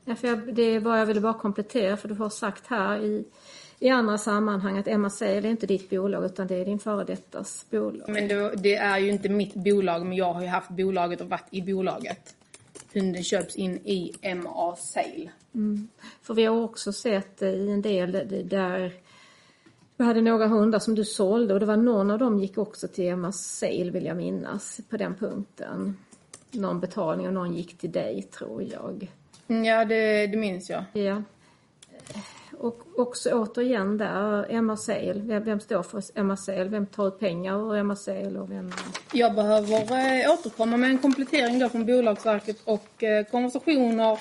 Ja, 0.04 0.14
för 0.14 0.28
jag, 0.28 0.54
det 0.54 0.62
är 0.62 0.80
bara, 0.80 0.98
jag 0.98 1.06
ville 1.06 1.20
bara 1.20 1.34
komplettera 1.34 1.96
för 1.96 2.08
du 2.08 2.14
har 2.14 2.30
sagt 2.30 2.66
här 2.66 3.04
i, 3.04 3.24
i 3.78 3.88
andra 3.88 4.18
sammanhang 4.18 4.78
att 4.78 5.12
Sale 5.12 5.32
är 5.32 5.46
inte 5.46 5.66
ditt 5.66 5.90
bolag 5.90 6.24
utan 6.24 6.46
det 6.46 6.54
är 6.54 6.64
din 6.64 6.78
före 6.78 7.04
dettas 7.04 7.66
bolag. 7.70 8.08
Men 8.08 8.28
det, 8.28 8.54
det 8.56 8.74
är 8.74 8.98
ju 8.98 9.10
inte 9.10 9.28
mitt 9.28 9.54
bolag, 9.54 10.06
men 10.06 10.16
jag 10.16 10.32
har 10.32 10.42
ju 10.42 10.48
haft 10.48 10.70
bolaget 10.70 11.20
och 11.20 11.28
varit 11.28 11.48
i 11.50 11.62
bolaget. 11.62 12.34
Hunden 12.94 13.24
köps 13.24 13.56
in 13.56 13.76
i 13.84 14.12
MA 14.34 14.76
Sale. 14.76 15.30
För 16.22 16.34
vi 16.34 16.44
har 16.44 16.62
också 16.62 16.92
sett 16.92 17.42
i 17.42 17.70
en 17.70 17.82
del 17.82 18.12
där 18.48 18.92
vi 19.98 20.04
hade 20.04 20.20
några 20.20 20.46
hundar 20.46 20.78
som 20.78 20.94
du 20.94 21.04
sålde 21.04 21.54
och 21.54 21.60
det 21.60 21.66
var 21.66 21.76
någon 21.76 22.10
av 22.10 22.18
dem 22.18 22.38
gick 22.38 22.58
också 22.58 22.88
till 22.88 23.08
Emma 23.08 23.32
Sale 23.32 23.90
vill 23.90 24.04
jag 24.04 24.16
minnas 24.16 24.80
på 24.88 24.96
den 24.96 25.14
punkten. 25.14 25.96
Någon 26.50 26.80
betalning 26.80 27.26
och 27.26 27.32
någon 27.32 27.54
gick 27.54 27.78
till 27.78 27.92
dig 27.92 28.22
tror 28.22 28.62
jag. 28.62 29.10
Mm, 29.48 29.64
Ja, 29.64 29.84
det, 29.84 30.26
det 30.26 30.36
minns 30.36 30.70
jag. 30.70 30.84
Ja. 30.92 31.22
Och 32.58 32.82
också 32.96 33.30
återigen 33.30 33.98
där, 33.98 34.46
Emma 34.50 34.76
Sale. 34.76 35.12
Vem, 35.14 35.44
vem 35.44 35.60
står 35.60 35.82
för 35.82 36.02
Emma 36.14 36.36
Sale? 36.36 36.64
Vem 36.64 36.86
tar 36.86 37.08
ut 37.08 37.18
pengar 37.18 37.72
ur 37.72 37.76
Emma 37.76 37.96
Sale 37.96 38.38
och 38.38 38.50
vem... 38.50 38.72
Jag 39.12 39.34
behöver 39.34 39.74
eh, 39.74 40.32
återkomma 40.32 40.76
med 40.76 40.90
en 40.90 40.98
komplettering 40.98 41.58
då 41.58 41.68
från 41.68 41.86
Bolagsverket 41.86 42.56
och 42.64 43.02
eh, 43.02 43.24
konversationer 43.24 44.18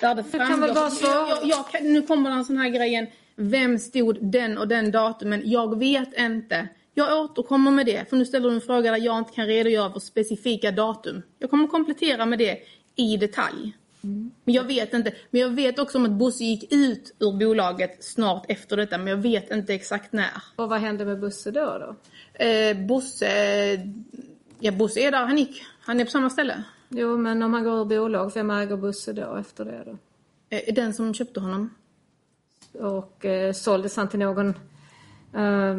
där 0.00 0.14
det 0.14 0.24
framgår. 0.24 0.48
kan 0.48 0.60
väl 0.60 0.74
bara 0.74 0.90
svara. 0.90 1.28
jag, 1.28 1.38
jag, 1.42 1.64
jag, 1.72 1.84
nu 1.84 2.02
kommer 2.02 2.30
den 2.30 2.44
sån 2.44 2.56
här 2.56 2.68
grejen. 2.68 3.06
Vem 3.36 3.78
stod 3.78 4.18
den 4.32 4.58
och 4.58 4.68
den 4.68 4.90
datumen? 4.90 5.42
Jag 5.44 5.78
vet 5.78 6.18
inte. 6.18 6.68
Jag 6.94 7.24
återkommer 7.24 7.70
med 7.70 7.86
det, 7.86 8.10
för 8.10 8.16
nu 8.16 8.24
ställer 8.24 8.48
du 8.48 8.54
en 8.54 8.60
fråga 8.60 8.90
där 8.90 8.98
jag 8.98 9.18
inte 9.18 9.32
kan 9.32 9.46
redogöra 9.46 9.92
för 9.92 10.00
specifika 10.00 10.70
datum. 10.70 11.22
Jag 11.38 11.50
kommer 11.50 11.66
komplettera 11.66 12.26
med 12.26 12.38
det 12.38 12.58
i 12.96 13.16
detalj. 13.16 13.76
Men 14.44 14.54
jag 14.54 14.64
vet 14.64 14.94
inte. 14.94 15.12
Men 15.30 15.40
jag 15.40 15.48
vet 15.48 15.78
också 15.78 15.98
om 15.98 16.04
att 16.04 16.10
Bosse 16.10 16.44
gick 16.44 16.72
ut 16.72 17.14
ur 17.18 17.32
bolaget 17.32 18.04
snart 18.04 18.44
efter 18.48 18.76
detta, 18.76 18.98
men 18.98 19.06
jag 19.06 19.16
vet 19.16 19.50
inte 19.50 19.74
exakt 19.74 20.12
när. 20.12 20.42
Och 20.56 20.68
vad 20.68 20.80
hände 20.80 21.04
med 21.04 21.20
Busse 21.20 21.50
då? 21.50 21.78
då? 21.78 21.96
Eh, 22.44 22.86
Bosse, 22.86 23.28
ja 24.58 24.72
Bosse 24.72 25.00
är 25.00 25.10
där 25.10 25.26
han 25.26 25.38
gick. 25.38 25.62
Han 25.80 26.00
är 26.00 26.04
på 26.04 26.10
samma 26.10 26.30
ställe. 26.30 26.62
Jo, 26.88 27.16
men 27.16 27.42
om 27.42 27.52
han 27.52 27.64
går 27.64 27.80
ur 27.80 27.84
bolag, 27.84 28.32
vem 28.34 28.50
äger 28.50 28.76
Busse 28.76 29.12
då 29.12 29.36
efter 29.36 29.64
det 29.64 29.82
då? 29.86 29.98
Eh, 30.56 30.74
den 30.74 30.94
som 30.94 31.14
köpte 31.14 31.40
honom. 31.40 31.70
Och 32.80 33.24
eh, 33.24 33.52
såldes 33.52 33.96
han 33.96 34.08
till 34.08 34.18
någon... 34.18 34.48
Eh, 35.34 35.76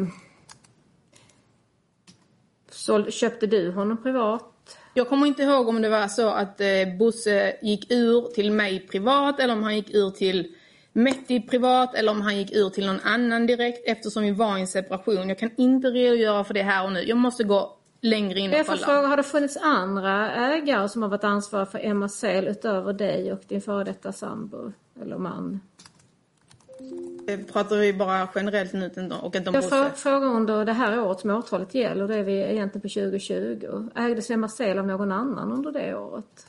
såld, 2.70 3.12
köpte 3.12 3.46
du 3.46 3.72
honom 3.72 4.02
privat? 4.02 4.78
Jag 4.94 5.08
kommer 5.08 5.26
inte 5.26 5.42
ihåg 5.42 5.68
om 5.68 5.82
det 5.82 5.88
var 5.88 6.08
så 6.08 6.28
att 6.28 6.60
eh, 6.60 6.66
Bosse 6.98 7.56
gick 7.62 7.92
ur 7.92 8.34
till 8.34 8.52
mig 8.52 8.86
privat 8.90 9.40
eller 9.40 9.54
om 9.54 9.62
han 9.62 9.76
gick 9.76 9.94
ur 9.94 10.10
till 10.10 10.54
Metti 10.92 11.40
privat 11.40 11.94
eller 11.94 12.12
om 12.12 12.20
han 12.20 12.36
gick 12.36 12.52
ur 12.52 12.70
till 12.70 12.86
någon 12.86 13.00
annan 13.00 13.46
direkt 13.46 13.88
eftersom 13.88 14.22
vi 14.22 14.30
var 14.30 14.58
i 14.58 14.60
en 14.60 14.66
separation. 14.66 15.28
Jag 15.28 15.38
kan 15.38 15.50
inte 15.56 15.88
redogöra 15.88 16.44
för 16.44 16.54
det 16.54 16.62
här 16.62 16.84
och 16.84 16.92
nu. 16.92 17.02
Jag 17.02 17.18
måste 17.18 17.44
gå 17.44 17.76
längre 18.00 18.38
in 18.40 18.50
och 18.50 18.66
kolla. 18.66 18.78
fråga, 18.78 19.08
har 19.08 19.16
det 19.16 19.22
funnits 19.22 19.56
andra 19.56 20.32
ägare 20.32 20.88
som 20.88 21.02
har 21.02 21.08
varit 21.08 21.24
ansvariga 21.24 21.66
för 21.66 21.78
Emma 21.78 22.08
Sale 22.08 22.50
utöver 22.50 22.92
dig 22.92 23.32
och 23.32 23.40
din 23.48 23.60
före 23.60 23.84
detta 23.84 24.12
sambo 24.12 24.72
eller 25.02 25.18
man? 25.18 25.60
Eh, 27.28 27.38
Pratar 27.52 27.76
vi 27.76 27.92
bara 27.92 28.28
generellt 28.34 28.72
nu 28.72 28.90
och 29.22 29.36
inte 29.36 29.50
om 29.50 29.54
Jag 29.54 29.64
Bosse? 29.64 29.90
frågar 29.96 30.26
under 30.28 30.64
det 30.64 30.72
här 30.72 31.00
året 31.00 31.20
som 31.20 31.30
åtalet 31.30 31.74
gäller, 31.74 32.08
det 32.08 32.14
är 32.16 32.22
vi 32.22 32.32
egentligen 32.40 32.70
på 32.70 32.88
2020. 32.88 33.88
Ägdes 33.96 34.30
Emma 34.30 34.48
Sale 34.48 34.80
av 34.80 34.86
någon 34.86 35.12
annan 35.12 35.52
under 35.52 35.72
det 35.72 35.94
året? 35.94 36.46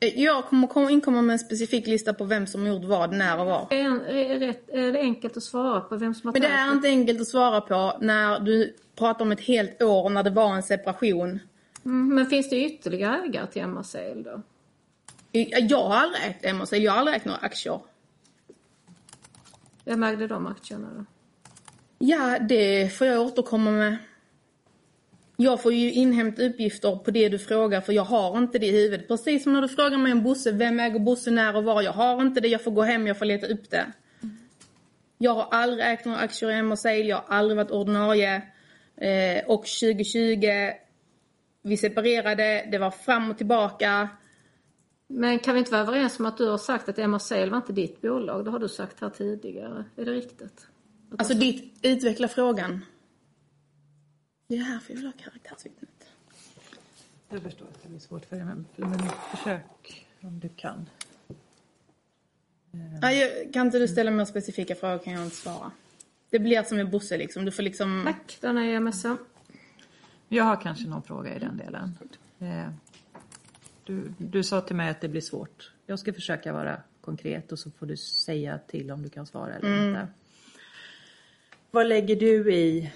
Eh, 0.00 0.20
Jag 0.22 0.44
kommer 0.44 0.66
komma- 0.66 0.90
inkomma 0.90 1.22
med 1.22 1.32
en 1.32 1.38
specifik 1.38 1.86
lista 1.86 2.14
på 2.14 2.24
vem 2.24 2.46
som 2.46 2.66
gjort 2.66 2.84
vad, 2.84 3.12
när 3.12 3.40
och 3.40 3.46
var. 3.46 3.66
Är, 3.70 4.38
rätt, 4.38 4.68
är 4.70 4.92
det 4.92 4.98
enkelt 5.00 5.36
att 5.36 5.42
svara 5.42 5.80
på 5.80 5.96
vem 5.96 6.14
som 6.14 6.28
har 6.28 6.32
Men 6.32 6.42
det 6.42 6.48
är 6.48 6.72
inte 6.72 6.88
enkelt 6.88 7.20
att 7.20 7.28
svara 7.28 7.60
på 7.60 7.96
när 8.00 8.40
du 8.40 8.74
pratar 8.98 9.24
om 9.24 9.32
ett 9.32 9.40
helt 9.40 9.82
år 9.82 10.10
när 10.10 10.22
det 10.22 10.30
var 10.30 10.54
en 10.54 10.62
separation. 10.62 11.38
Mm, 11.84 12.14
men 12.14 12.26
finns 12.26 12.50
det 12.50 12.56
ytterligare 12.64 13.22
ägare 13.24 13.46
till 13.46 13.62
Sale 13.84 14.22
då? 14.24 14.42
Jag 15.68 15.78
har 15.78 15.96
aldrig 15.96 16.22
ägt 16.24 16.68
Sale, 16.68 16.82
jag 16.82 16.92
har 16.92 16.98
aldrig 16.98 17.16
ägt 17.16 17.24
några 17.24 17.38
aktier. 17.38 17.80
Vem 19.84 20.02
ägde 20.02 20.26
de 20.26 20.46
aktierna 20.46 20.88
då? 20.96 21.04
Ja, 21.98 22.38
det 22.38 22.92
får 22.92 23.06
jag 23.06 23.20
återkomma 23.20 23.70
med. 23.70 23.96
Jag 25.36 25.62
får 25.62 25.72
ju 25.72 25.92
inhämta 25.92 26.42
uppgifter 26.42 26.96
på 26.96 27.10
det 27.10 27.28
du 27.28 27.38
frågar 27.38 27.80
för 27.80 27.92
jag 27.92 28.04
har 28.04 28.38
inte 28.38 28.58
det 28.58 28.66
i 28.66 28.82
huvudet. 28.82 29.08
Precis 29.08 29.42
som 29.42 29.52
när 29.52 29.62
du 29.62 29.68
frågar 29.68 29.98
mig 29.98 30.12
om 30.12 30.22
Bosse, 30.22 30.52
vem 30.52 30.80
äger 30.80 30.98
Bosse, 30.98 31.30
när 31.30 31.56
och 31.56 31.64
var. 31.64 31.82
Jag 31.82 31.92
har 31.92 32.22
inte 32.22 32.40
det, 32.40 32.48
jag 32.48 32.64
får 32.64 32.70
gå 32.70 32.82
hem, 32.82 33.06
jag 33.06 33.18
får 33.18 33.24
leta 33.24 33.46
upp 33.46 33.70
det. 33.70 33.86
Jag 35.18 35.34
har 35.34 35.48
aldrig 35.50 35.86
ägt 35.86 36.04
några 36.04 36.18
aktier 36.18 36.50
i 36.50 36.54
Emma 36.54 36.76
Sale, 36.76 36.96
jag 36.96 37.16
har 37.16 37.36
aldrig 37.36 37.56
varit 37.56 37.70
ordinarie. 37.70 38.42
Eh, 38.96 39.44
och 39.46 39.66
2020, 39.66 40.70
vi 41.62 41.76
separerade, 41.76 42.68
det 42.72 42.78
var 42.78 42.90
fram 42.90 43.30
och 43.30 43.38
tillbaka. 43.38 44.08
Men 45.14 45.38
kan 45.38 45.54
vi 45.54 45.58
inte 45.58 45.70
vara 45.72 45.80
överens 45.82 46.20
om 46.20 46.26
att 46.26 46.36
du 46.38 46.48
har 46.48 46.58
sagt 46.58 46.88
att 46.88 46.98
Emma 46.98 47.18
Sale 47.18 47.50
var 47.50 47.56
inte 47.56 47.72
ditt 47.72 48.00
bolag? 48.00 48.44
Det 48.44 48.50
har 48.50 48.58
du 48.58 48.68
sagt 48.68 49.00
här 49.00 49.10
tidigare. 49.10 49.84
Är 49.96 50.04
det 50.04 50.12
riktigt? 50.12 50.66
Alltså 51.18 51.34
ditt, 51.34 51.78
utveckla 51.82 52.28
frågan. 52.28 52.84
Det 54.46 54.56
är 54.56 54.62
härför 54.62 54.92
jag 54.92 54.96
vill 54.96 55.06
ha 55.06 55.12
karaktärsvittnet. 55.12 55.90
Jag 57.28 57.42
förstår 57.42 57.64
att 57.66 57.82
det 57.82 57.88
blir 57.88 57.98
svårt 57.98 58.24
för 58.24 58.36
dig, 58.36 58.44
men, 58.44 58.66
men 58.76 58.98
försök 59.36 60.06
om 60.20 60.40
du 60.40 60.48
kan. 60.48 60.88
Nej, 63.02 63.18
jag- 63.20 63.52
kan 63.52 63.66
inte 63.66 63.78
du 63.78 63.88
ställa 63.88 64.10
mer 64.10 64.24
specifika 64.24 64.74
frågor 64.74 64.98
kan 64.98 65.12
jag 65.12 65.24
inte 65.24 65.36
svara. 65.36 65.70
Det 66.30 66.38
blir 66.38 66.62
som 66.62 66.76
med 66.76 66.90
Bosse 66.90 67.16
liksom. 67.16 67.44
Du 67.44 67.50
får 67.50 67.62
liksom... 67.62 68.02
Tack, 68.06 68.38
då 68.40 68.52
nöjer 68.52 68.74
jag 68.74 68.82
mig 68.82 68.92
så. 68.92 69.16
Jag 70.28 70.44
har 70.44 70.60
kanske 70.60 70.88
någon 70.88 71.02
fråga 71.02 71.36
i 71.36 71.38
den 71.38 71.56
delen. 71.56 71.98
Du, 73.84 74.14
du 74.18 74.42
sa 74.42 74.60
till 74.60 74.76
mig 74.76 74.90
att 74.90 75.00
det 75.00 75.08
blir 75.08 75.20
svårt. 75.20 75.72
Jag 75.86 75.98
ska 75.98 76.12
försöka 76.12 76.52
vara 76.52 76.82
konkret 77.00 77.52
och 77.52 77.58
så 77.58 77.70
får 77.70 77.86
du 77.86 77.96
säga 77.96 78.58
till 78.58 78.90
om 78.90 79.02
du 79.02 79.08
kan 79.08 79.26
svara 79.26 79.54
eller 79.54 79.88
inte. 79.88 80.08
Vad 81.70 81.86
lägger 81.86 82.16
du 82.16 82.54
i 82.54 82.92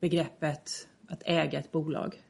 begreppet 0.00 0.88
att 1.08 1.22
äga 1.24 1.58
ett 1.58 1.72
bolag? 1.72 2.22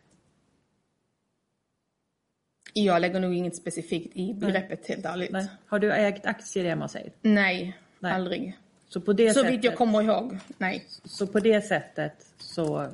Jag 2.72 3.00
lägger 3.00 3.20
nog 3.20 3.34
inget 3.34 3.56
specifikt 3.56 4.16
i 4.16 4.34
begreppet 4.34 4.86
helt 4.88 5.04
ärligt. 5.04 5.30
Nej. 5.30 5.46
Har 5.66 5.78
du 5.78 5.92
ägt 5.92 6.26
aktier 6.26 6.64
i 6.64 6.68
Emma 6.68 6.88
Sale? 6.88 7.10
Nej, 7.22 7.78
Nej. 7.98 8.12
aldrig. 8.12 8.58
Så 8.88 9.00
på 9.00 9.12
det 9.12 9.28
Så 9.32 9.34
sättet, 9.40 9.52
vitt 9.52 9.64
jag 9.64 9.76
kommer 9.76 10.02
ihåg, 10.02 10.38
nej. 10.58 10.86
så 11.04 11.26
på 11.26 11.40
det 11.40 11.60
sättet 11.62 12.26
så 12.38 12.88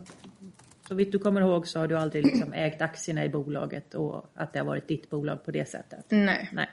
så 0.89 0.95
vitt 0.95 1.13
du 1.13 1.19
kommer 1.19 1.41
ihåg 1.41 1.67
så 1.67 1.79
har 1.79 1.89
du 1.89 1.97
aldrig 1.97 2.27
liksom 2.27 2.53
ägt 2.53 2.83
aktierna 2.83 3.25
i 3.25 3.29
bolaget 3.29 3.95
och 3.95 4.31
att 4.35 4.53
det 4.53 4.59
har 4.59 4.67
varit 4.67 4.89
ditt 4.89 5.11
bolag 5.11 5.45
på 5.45 5.51
det 5.51 5.69
sättet? 5.69 6.05
Nej. 6.09 6.51
Nej. 6.53 6.69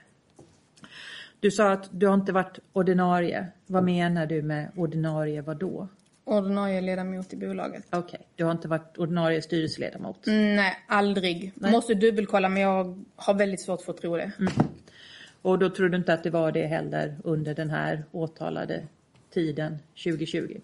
Du 1.39 1.51
sa 1.51 1.71
att 1.71 1.89
du 1.91 2.07
har 2.07 2.13
inte 2.13 2.31
varit 2.31 2.59
ordinarie. 2.73 3.47
Vad 3.65 3.83
menar 3.83 4.25
du 4.25 4.41
med 4.41 4.71
ordinarie 4.75 5.41
vad 5.41 5.57
då? 5.57 5.87
Ordinarie 6.25 6.81
ledamot 6.81 7.33
i 7.33 7.37
bolaget. 7.37 7.83
Okej, 7.89 8.27
du 8.35 8.43
har 8.43 8.51
inte 8.51 8.67
varit 8.67 8.97
ordinarie 8.97 9.41
styrelseledamot. 9.41 10.19
Nej, 10.25 10.83
aldrig. 10.87 11.53
Måste 11.55 11.93
dubbelkolla 11.93 12.49
men 12.49 12.61
jag 12.61 13.03
har 13.15 13.33
väldigt 13.33 13.61
svårt 13.61 13.81
för 13.81 13.91
att 13.93 14.01
tro 14.01 14.17
det. 14.17 14.31
Och 15.41 15.59
då 15.59 15.69
tror 15.69 15.89
du 15.89 15.97
inte 15.97 16.13
att 16.13 16.23
det 16.23 16.29
var 16.29 16.51
det 16.51 16.65
heller 16.65 17.17
under 17.23 17.55
den 17.55 17.69
här 17.69 18.03
åtalade 18.11 18.83
tiden 19.33 19.77
2020? 20.03 20.59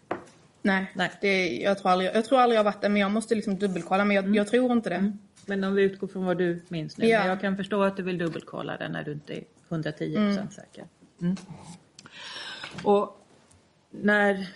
Nej, 0.62 0.92
Nej. 0.94 1.12
Det, 1.22 1.58
jag, 1.58 1.78
tror 1.78 1.92
aldrig, 1.92 2.12
jag 2.14 2.26
tror 2.26 2.40
aldrig 2.40 2.58
jag 2.58 2.64
har 2.64 2.72
varit 2.72 2.82
där 2.82 2.90
men 2.90 3.02
jag 3.02 3.12
måste 3.12 3.36
liksom 3.36 3.60
dubbelkolla 3.60 4.06
men 4.06 4.16
jag, 4.16 4.36
jag 4.36 4.48
tror 4.48 4.72
inte 4.72 4.90
det. 4.90 5.14
Men 5.46 5.64
om 5.64 5.76
vi 5.76 5.82
utgår 5.84 6.08
från 6.08 6.26
vad 6.26 6.38
du 6.38 6.62
minns 6.68 6.98
nu. 6.98 7.08
Ja. 7.08 7.20
Men 7.20 7.28
jag 7.28 7.42
kan 7.42 7.58
förstå 7.58 7.84
att 7.84 7.98
du 7.98 8.04
vill 8.04 8.18
dubbelkolla 8.18 8.78
det 8.78 8.90
när 8.90 9.04
du 9.04 9.12
inte 9.12 9.34
är 9.34 9.44
110% 9.70 10.50
säker. 10.50 10.86
Mm. 11.22 11.36
Och 12.84 13.26
när... 13.92 14.48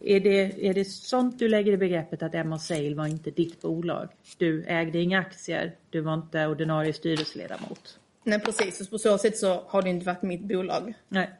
Är 0.00 0.20
det, 0.20 0.68
är 0.68 0.74
det 0.74 0.84
sånt 0.84 1.38
du 1.38 1.48
lägger 1.48 1.72
i 1.72 1.76
begreppet 1.76 2.22
att 2.22 2.34
Emma 2.34 2.58
Sale 2.58 2.94
var 2.94 3.06
inte 3.06 3.30
ditt 3.30 3.60
bolag? 3.60 4.08
Du 4.38 4.64
ägde 4.64 4.98
inga 4.98 5.18
aktier, 5.18 5.74
du 5.90 6.00
var 6.00 6.14
inte 6.14 6.46
ordinarie 6.46 6.92
styrelseledamot. 6.92 7.98
Nej 8.24 8.40
precis, 8.40 8.80
och 8.80 8.90
på 8.90 8.98
så 8.98 9.18
sätt 9.18 9.38
så 9.38 9.64
har 9.66 9.82
det 9.82 9.90
inte 9.90 10.06
varit 10.06 10.22
mitt 10.22 10.40
bolag. 10.40 10.94
Nej. 11.08 11.30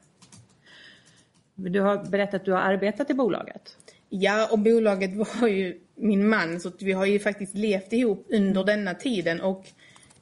Du 1.54 1.80
har 1.80 2.04
berättat 2.04 2.34
att 2.34 2.44
du 2.44 2.52
har 2.52 2.60
arbetat 2.60 3.10
i 3.10 3.14
bolaget. 3.14 3.76
Ja, 4.08 4.48
och 4.52 4.58
bolaget 4.58 5.16
var 5.16 5.48
ju 5.48 5.80
min 5.94 6.28
man 6.28 6.60
så 6.60 6.72
vi 6.80 6.92
har 6.92 7.06
ju 7.06 7.18
faktiskt 7.18 7.54
levt 7.54 7.92
ihop 7.92 8.26
under 8.30 8.64
denna 8.64 8.94
tiden 8.94 9.40
och 9.40 9.66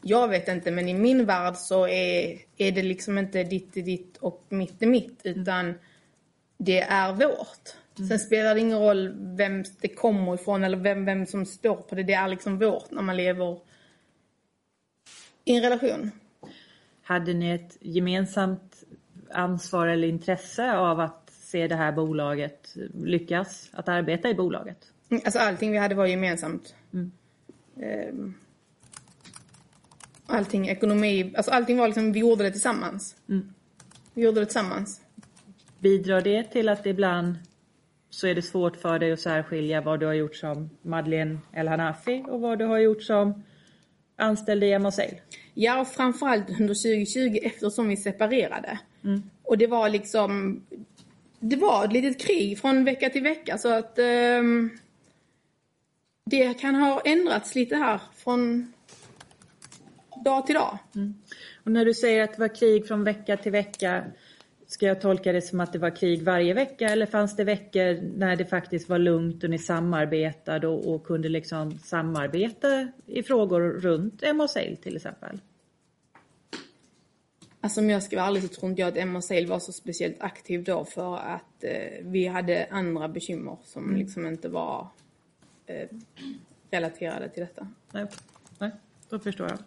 jag 0.03 0.29
vet 0.29 0.49
inte 0.49 0.71
men 0.71 0.89
i 0.89 0.95
min 0.95 1.25
värld 1.25 1.57
så 1.57 1.89
är, 1.89 2.39
är 2.57 2.73
det 2.73 2.83
liksom 2.83 3.19
inte 3.19 3.45
ditt 3.45 3.77
är 3.77 3.83
ditt 3.83 4.17
och 4.17 4.47
mitt 4.49 4.83
är 4.83 4.87
mitt 4.87 5.21
utan 5.25 5.75
det 6.59 6.81
är 6.81 7.13
vårt. 7.13 7.69
Sen 8.09 8.19
spelar 8.19 8.55
det 8.55 8.61
ingen 8.61 8.79
roll 8.79 9.13
vem 9.37 9.65
det 9.81 9.89
kommer 9.89 10.35
ifrån 10.35 10.65
eller 10.65 10.77
vem, 10.77 11.05
vem 11.05 11.27
som 11.27 11.47
står 11.47 11.77
på 11.77 11.95
det. 11.95 12.03
Det 12.03 12.13
är 12.13 12.29
liksom 12.29 12.59
vårt 12.59 12.91
när 12.91 13.03
man 13.03 13.17
lever 13.17 13.59
i 15.45 15.57
en 15.57 15.63
relation. 15.63 16.11
Hade 17.03 17.35
ni 17.35 17.51
ett 17.51 17.77
gemensamt 17.81 18.85
ansvar 19.31 19.87
eller 19.87 20.09
intresse 20.09 20.77
av 20.77 21.01
att 21.01 21.22
se 21.53 21.67
det 21.69 21.75
här 21.77 21.93
bolaget 21.93 22.75
lyckas 22.95 23.71
att 23.73 23.89
arbeta 23.89 24.31
i 24.31 24.35
bolaget? 24.35 24.79
Mm, 25.11 25.23
Alltså 25.25 25.39
allting 25.39 25.73
vi 25.73 25.79
hade 25.79 25.95
var 25.95 26.07
gemensamt. 26.07 26.75
Ehm, 27.81 28.35
allting, 30.27 30.69
ekonomi, 30.69 31.33
alltså 31.37 31.51
allting 31.53 31.79
var 31.79 31.87
liksom, 31.89 32.13
vi 32.13 32.21
gjorde 32.21 32.45
det 32.45 32.51
tillsammans. 32.51 33.17
Vi 34.15 34.23
gjorde 34.23 34.41
det 34.41 34.47
tillsammans. 34.47 35.01
Bidrar 35.79 36.21
det 36.21 36.43
till 36.43 36.69
att 36.69 36.87
ibland 36.87 37.35
så 38.11 38.27
är 38.27 38.35
det 38.35 38.43
svårt 38.43 38.77
för 38.77 38.99
dig 38.99 39.13
att 39.13 39.21
särskilja 39.21 39.81
vad 39.81 40.01
du 40.01 40.07
har 40.07 40.13
gjort 40.13 40.37
som 40.37 40.71
Madeleine 40.83 41.39
El 41.53 41.69
Hanafi 41.69 42.25
och 42.29 42.41
vad 42.41 42.59
du 42.59 42.65
har 42.65 42.79
gjort 42.79 43.03
som 43.03 43.43
anställd 44.17 44.65
i 44.65 44.79
Sale? 44.93 45.21
Ja, 45.55 45.81
och 45.81 45.89
framförallt 45.89 46.51
under 46.51 46.75
2020 46.75 47.39
eftersom 47.43 47.89
vi 47.89 47.97
separerade. 47.97 48.79
Och 49.43 49.59
det 49.59 49.67
var 49.67 49.89
liksom, 49.89 50.63
det 51.43 51.57
var 51.57 51.85
ett 51.85 51.93
litet 51.93 52.21
krig 52.21 52.59
från 52.59 52.85
vecka 52.85 53.11
till 53.11 53.23
vecka 53.23 53.59
så 53.59 53.69
att 53.69 53.99
ehm, 53.99 54.71
det 56.25 56.61
kan 56.61 56.75
ha 56.75 57.01
ändrats 57.05 57.55
lite 57.55 57.77
här 57.77 58.01
från 58.17 58.73
dag 60.25 60.47
till 60.47 60.55
dag. 60.55 60.79
Mm. 60.95 61.15
Och 61.65 61.73
när 61.73 61.85
du 61.85 61.95
säger 61.95 62.25
att 62.25 62.33
det 62.33 62.41
var 62.41 62.55
krig 62.55 62.87
från 62.87 63.05
vecka 63.05 63.37
till 63.37 63.53
vecka, 63.53 64.05
ska 64.67 64.87
jag 64.87 65.01
tolka 65.01 65.33
det 65.33 65.43
som 65.43 65.61
att 65.61 65.73
det 65.73 65.79
var 65.79 65.97
krig 65.97 66.23
varje 66.23 66.55
vecka 66.55 66.89
eller 66.89 67.07
fanns 67.07 67.37
det 67.37 67.45
veckor 67.45 68.19
när 68.19 68.37
det 68.37 68.45
faktiskt 68.45 68.89
var 68.89 68.99
lugnt 68.99 69.45
och 69.45 69.51
ni 69.51 69.59
samarbetade 69.59 70.69
och, 70.69 70.95
och 70.95 71.05
kunde 71.05 71.29
liksom 71.29 71.79
samarbeta 71.79 72.89
i 73.07 73.23
frågor 73.23 73.61
runt 73.61 74.23
MA-Sale 74.35 74.77
till 74.77 74.97
exempel? 74.97 75.41
Alltså 77.65 77.81
om 77.81 77.91
jag 77.91 78.03
ska 78.03 78.17
vara 78.17 78.27
ärlig 78.27 78.43
så 78.43 78.49
tror 78.49 78.71
inte 78.71 78.83
jag 78.83 78.89
att 78.89 78.97
Emma 78.97 79.23
Sale 79.23 79.47
var 79.47 79.59
så 79.59 79.73
speciellt 79.73 80.23
aktiv 80.23 80.65
då 80.65 80.85
för 80.85 81.17
att 81.17 81.65
eh, 81.65 82.03
vi 82.03 82.27
hade 82.27 82.67
andra 82.71 83.09
bekymmer 83.09 83.57
som 83.65 83.97
liksom 83.97 84.27
inte 84.27 84.49
var 84.49 84.89
eh, 85.67 85.89
relaterade 86.71 87.29
till 87.29 87.41
detta. 87.41 87.69
Nej, 87.93 88.07
nej 88.59 88.71
då 89.09 89.19
förstår 89.19 89.49
jag. 89.49 89.59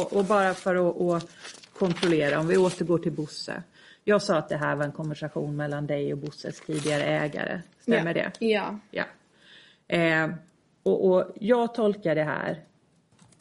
Och, 0.00 0.12
och 0.12 0.24
bara 0.24 0.54
för 0.54 0.90
att, 0.90 1.00
att 1.00 1.30
kontrollera, 1.72 2.40
om 2.40 2.46
vi 2.46 2.56
återgår 2.56 2.98
till 2.98 3.12
Bosse. 3.12 3.62
Jag 4.04 4.22
sa 4.22 4.36
att 4.36 4.48
det 4.48 4.56
här 4.56 4.76
var 4.76 4.84
en 4.84 4.92
konversation 4.92 5.56
mellan 5.56 5.86
dig 5.86 6.12
och 6.12 6.18
Bosses 6.18 6.60
tidigare 6.60 7.04
ägare. 7.04 7.60
Stämmer 7.80 8.14
ja. 8.14 8.30
det? 8.38 8.46
Ja. 8.46 8.78
Ja. 8.90 9.04
Eh, 9.96 10.30
och, 10.82 11.06
och 11.06 11.32
jag 11.40 11.74
tolkar 11.74 12.14
det 12.14 12.24
här 12.24 12.60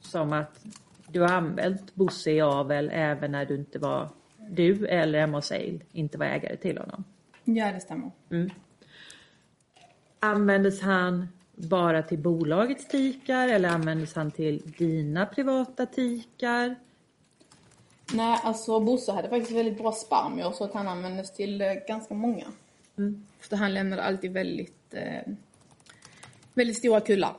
som 0.01 0.33
att 0.33 0.65
du 1.11 1.21
har 1.21 1.29
använt 1.29 1.95
Bosse 1.95 2.31
i 2.31 2.41
avel 2.41 2.89
även 2.93 3.31
när 3.31 3.45
du 3.45 3.55
inte 3.55 3.79
var 3.79 4.09
du 4.49 4.87
eller 4.87 5.19
Emma 5.19 5.41
Sale 5.41 5.79
inte 5.91 6.17
var 6.17 6.25
ägare 6.25 6.57
till 6.57 6.77
honom. 6.77 7.03
Ja, 7.43 7.71
det 7.71 7.79
stämmer. 7.79 8.11
Användes 10.19 10.81
han 10.81 11.27
bara 11.55 12.03
till 12.03 12.19
bolagets 12.19 12.87
tikar 12.87 13.47
eller 13.47 13.69
användes 13.69 14.15
han 14.15 14.31
till 14.31 14.73
dina 14.77 15.25
privata 15.25 15.85
tikar? 15.85 16.75
Nej, 18.13 18.39
alltså 18.43 18.79
Bosse 18.79 19.11
hade 19.11 19.29
faktiskt 19.29 19.51
väldigt 19.51 19.77
bra 19.77 19.91
spermier 19.91 20.51
så 20.51 20.63
att 20.63 20.73
han 20.73 20.87
användes 20.87 21.33
till 21.33 21.61
eh, 21.61 21.73
ganska 21.87 22.13
många. 22.13 22.45
För 23.39 23.55
han 23.55 23.73
lämnade 23.73 24.03
alltid 24.03 24.31
väldigt, 24.33 24.93
eh, 24.93 25.33
väldigt 26.53 26.77
stora 26.77 27.01
kullar. 27.01 27.35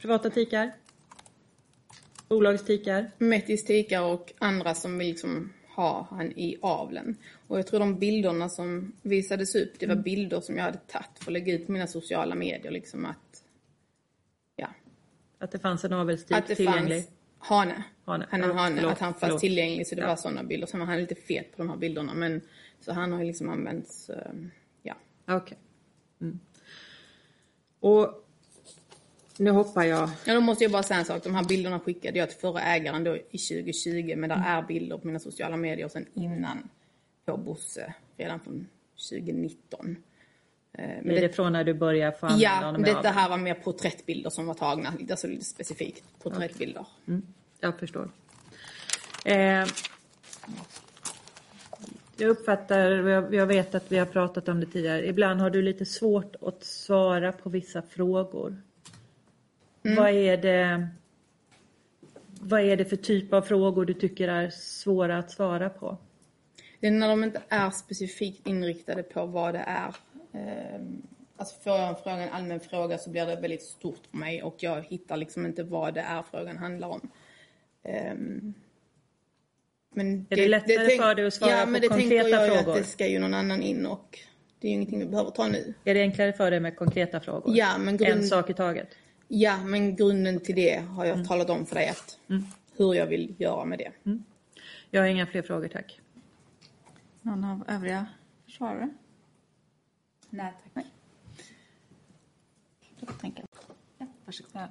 Privata 0.00 0.30
tikar? 0.30 0.72
Bolagets 2.28 2.64
tikar? 2.64 3.10
Mettis 3.18 3.64
tikar 3.64 4.02
och 4.02 4.32
andra 4.38 4.74
som 4.74 4.98
vill 4.98 5.08
liksom 5.08 5.52
ha 5.76 6.06
han 6.10 6.32
i 6.32 6.58
avlen. 6.62 7.16
Och 7.46 7.58
jag 7.58 7.66
tror 7.66 7.80
de 7.80 7.98
bilderna 7.98 8.48
som 8.48 8.92
visades 9.02 9.54
upp, 9.54 9.72
det 9.78 9.86
var 9.86 9.96
bilder 9.96 10.40
som 10.40 10.56
jag 10.56 10.64
hade 10.64 10.78
tagit 10.78 11.06
för 11.18 11.26
att 11.30 11.32
lägga 11.32 11.52
ut 11.54 11.66
på 11.66 11.72
mina 11.72 11.86
sociala 11.86 12.34
medier 12.34 12.70
liksom 12.72 13.04
att, 13.04 13.42
ja, 14.56 14.68
Att 15.38 15.50
det 15.52 15.58
fanns 15.58 15.84
en 15.84 15.92
avelstik 15.92 16.36
att 16.36 16.46
det 16.46 16.54
tillgänglig? 16.54 17.04
hane. 17.38 17.84
Hane. 18.04 18.26
Han 18.30 18.42
är 18.42 18.48
hane, 18.54 18.76
förlåt, 18.76 18.92
att 18.92 18.98
han 18.98 19.12
fanns 19.12 19.20
förlåt. 19.20 19.40
tillgänglig 19.40 19.86
så 19.86 19.94
det 19.94 20.00
Ja. 20.00 20.06
var 20.08 20.16
sådana 20.16 20.44
bilder. 20.44 20.66
Sen 20.66 20.80
var 20.80 20.86
han 20.86 21.00
lite 21.00 21.14
fet 21.14 21.50
på 21.56 21.58
de 21.62 21.68
här 21.70 21.76
bilderna 21.76 22.14
men 22.14 22.40
så 22.80 22.92
han 22.92 23.12
har 23.12 23.24
liksom 23.24 23.48
använts, 23.48 24.10
eh, 24.10 24.32
ja. 24.82 24.94
Okej. 25.28 25.58
Mm. 26.20 26.38
Och 27.80 28.27
nu 29.38 29.50
hoppar 29.50 29.84
jag. 29.84 30.10
Ja, 30.24 30.34
då 30.34 30.40
måste 30.40 30.64
jag 30.64 30.72
bara 30.72 30.82
säga 30.82 31.00
en 31.00 31.06
sak. 31.06 31.24
De 31.24 31.34
här 31.34 31.44
bilderna 31.44 31.80
skickade 31.80 32.18
jag 32.18 32.30
till 32.30 32.38
förra 32.38 32.62
ägaren 32.62 33.04
då 33.04 33.16
i 33.16 33.38
2020. 33.38 34.14
Men 34.16 34.28
där 34.28 34.42
är 34.46 34.62
bilder 34.62 34.98
på 34.98 35.06
mina 35.06 35.18
sociala 35.18 35.56
medier 35.56 35.88
sen 35.88 36.06
innan 36.14 36.68
på 37.24 37.36
Bosse. 37.36 37.94
Redan 38.16 38.40
från 38.40 38.68
2019. 39.10 39.96
Eh, 40.72 40.84
Men 40.86 41.10
Är 41.10 41.14
det 41.14 41.20
det, 41.20 41.28
från 41.28 41.52
när 41.52 41.64
du 41.64 41.74
börjar 41.74 42.12
få 42.12 42.26
använda 42.26 42.62
ja, 42.62 42.78
i 42.78 42.82
detta 42.94 43.10
här 43.10 43.28
var 43.28 43.38
mer 43.38 43.54
porträttbilder 43.54 44.30
som 44.30 44.46
var 44.46 44.54
tagna. 44.54 44.92
Alltså 45.10 45.26
lite 45.26 45.44
specifikt 45.44 46.04
porträttbilder. 46.22 46.86
Jag 47.60 47.78
förstår. 47.78 48.10
Eh, 49.24 49.66
jag 52.16 52.30
uppfattar, 52.30 52.90
jag 53.34 53.46
vet 53.46 53.74
att 53.74 53.92
vi 53.92 53.98
har 53.98 54.06
pratat 54.06 54.48
om 54.48 54.60
det 54.60 54.66
tidigare. 54.66 55.06
Ibland 55.06 55.40
har 55.40 55.50
du 55.50 55.62
lite 55.62 55.86
svårt 55.86 56.36
att 56.40 56.64
svara 56.64 57.32
på 57.32 57.50
vissa 57.50 57.82
frågor. 57.82 58.62
Vad 59.82 60.10
är 60.10 60.36
det 60.36 60.88
vad 62.40 62.60
är 62.60 62.76
det 62.76 62.84
för 62.84 62.96
typ 62.96 63.32
av 63.32 63.42
frågor 63.42 63.84
du 63.84 63.94
tycker 63.94 64.28
är 64.28 64.50
svåra 64.50 65.18
att 65.18 65.30
svara 65.30 65.70
på? 65.70 65.96
Det 66.80 66.86
är 66.86 66.90
när 66.90 67.08
de 67.08 67.24
inte 67.24 67.42
är 67.48 67.70
specifikt 67.70 68.46
inriktade 68.46 69.02
på 69.02 69.26
vad 69.26 69.54
det 69.54 69.64
är. 69.66 69.94
Eh, 70.32 70.80
Alltså 71.40 71.60
får 71.60 71.72
jag 71.72 71.88
en 71.88 71.96
fråga, 71.96 72.16
en 72.22 72.28
allmän 72.32 72.60
fråga 72.60 72.98
så 72.98 73.10
blir 73.10 73.26
det 73.26 73.36
väldigt 73.36 73.62
stort 73.62 74.00
för 74.10 74.16
mig 74.18 74.42
och 74.42 74.54
jag 74.58 74.82
hittar 74.82 75.16
liksom 75.16 75.46
inte 75.46 75.62
vad 75.62 75.94
det 75.94 76.00
är 76.00 76.22
frågan 76.30 76.56
handlar 76.58 76.88
om. 76.88 77.10
Ehm, 77.82 78.54
Men 79.90 80.26
Är 80.30 80.36
det 80.36 80.48
lättare 80.48 80.96
för 80.96 81.14
dig 81.14 81.26
att 81.26 81.34
svara 81.34 81.50
ja, 81.50 81.64
på 81.64 81.70
men 81.70 81.80
det 81.80 81.88
konkreta 81.88 82.22
tänker 82.24 82.28
jag 82.38 82.56
frågor? 82.56 82.72
att 82.72 82.78
det 82.78 82.84
ska 82.84 83.06
ju 83.06 83.18
någon 83.18 83.34
annan 83.34 83.62
in 83.62 83.86
och 83.86 84.18
det 84.60 84.66
är 84.66 84.70
ju 84.70 84.74
ingenting 84.76 84.98
vi 84.98 85.06
behöver 85.06 85.30
ta 85.30 85.48
nu. 85.48 85.74
Är 85.84 85.94
det 85.94 86.00
enklare 86.00 86.32
för 86.32 86.50
dig 86.50 86.60
med 86.60 86.76
konkreta 86.76 87.20
frågor? 87.20 87.56
Ja, 87.56 87.78
men 87.78 87.96
grund- 87.96 88.12
En 88.12 88.24
sak 88.24 88.50
i 88.50 88.54
taget? 88.54 88.88
Ja, 89.28 89.64
men 89.64 89.96
grunden 89.96 90.40
till 90.40 90.54
det 90.54 90.76
har 90.76 91.04
Mm. 91.04 91.18
jag 91.18 91.28
talat 91.28 91.50
om 91.50 91.66
för 91.66 91.74
dig 91.74 91.88
att 91.88 92.18
hur 92.76 92.94
jag 92.94 93.06
vill 93.06 93.34
göra 93.38 93.64
med 93.64 93.78
det. 93.78 93.92
Jag 94.90 95.00
har 95.02 95.08
inga 95.08 95.26
fler 95.26 95.42
frågor, 95.42 95.68
tack. 95.68 96.00
Någon 97.22 97.44
av 97.44 97.64
övriga 97.68 98.06
försvarare? 98.44 98.88
Nej, 100.30 100.52
tack. 100.74 100.86
Då 103.00 103.06
tänker 103.06 103.40
jag. 103.40 103.76
Ja, 103.98 104.06
varsågod. 104.24 104.50
Ja. 104.52 104.68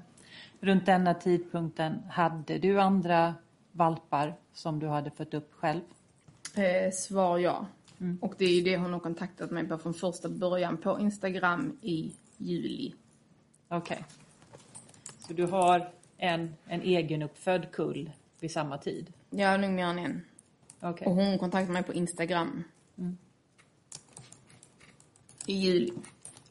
Runt 0.60 0.86
denna 0.86 1.14
tidpunkten, 1.14 2.04
hade 2.10 2.58
du 2.58 2.82
andra 2.82 3.36
valpar 3.72 4.36
som 4.54 4.80
du 4.80 4.88
hade 4.88 5.12
fött 5.12 5.34
upp 5.34 5.54
själv? 5.54 5.82
Eh, 6.56 6.92
svar 6.92 7.38
ja. 7.38 7.66
Mm. 8.00 8.18
Och 8.22 8.34
det 8.38 8.46
är 8.46 8.56
ju 8.56 8.62
det 8.62 8.78
hon 8.78 8.94
har 8.94 9.00
kontaktat 9.00 9.52
mig 9.52 9.68
på 9.68 9.78
från 9.78 9.94
första 9.94 10.30
början 10.30 10.78
på 10.78 11.00
Instagram 11.00 11.78
i 11.82 12.16
juli. 12.38 12.94
Okej. 13.68 14.06
Så 15.28 15.34
du 15.34 15.46
har 15.46 15.90
en, 16.18 16.56
en 16.68 16.82
egenuppfödd 16.82 17.72
kull 17.72 18.12
vid 18.40 18.52
samma 18.52 18.78
tid? 18.78 19.14
Jag 19.30 19.50
har 19.50 19.58
nog 19.58 19.72
mer 19.72 19.86
än 19.86 20.00
en. 20.00 20.22
Okej. 20.82 21.08
Och 21.08 21.14
hon 21.14 21.40
kontaktade 21.40 21.74
mig 21.74 21.84
på 21.84 21.94
Instagram. 21.94 22.64
I 25.46 25.54
juli. 25.54 25.94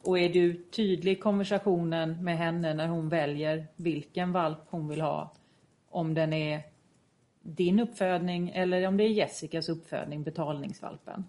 Och 0.03 0.19
är 0.19 0.29
du 0.29 0.63
tydlig 0.63 1.11
i 1.11 1.15
konversationen 1.15 2.23
med 2.23 2.37
henne 2.37 2.73
när 2.73 2.87
hon 2.87 3.09
väljer 3.09 3.67
vilken 3.75 4.31
valp 4.31 4.59
hon 4.69 4.87
vill 4.87 5.01
ha? 5.01 5.33
Om 5.89 6.13
den 6.13 6.33
är 6.33 6.61
din 7.41 7.79
uppfödning 7.79 8.49
eller 8.49 8.87
om 8.87 8.97
det 8.97 9.03
är 9.03 9.09
Jessicas 9.09 9.69
uppfödning, 9.69 10.23
betalningsvalpen? 10.23 11.25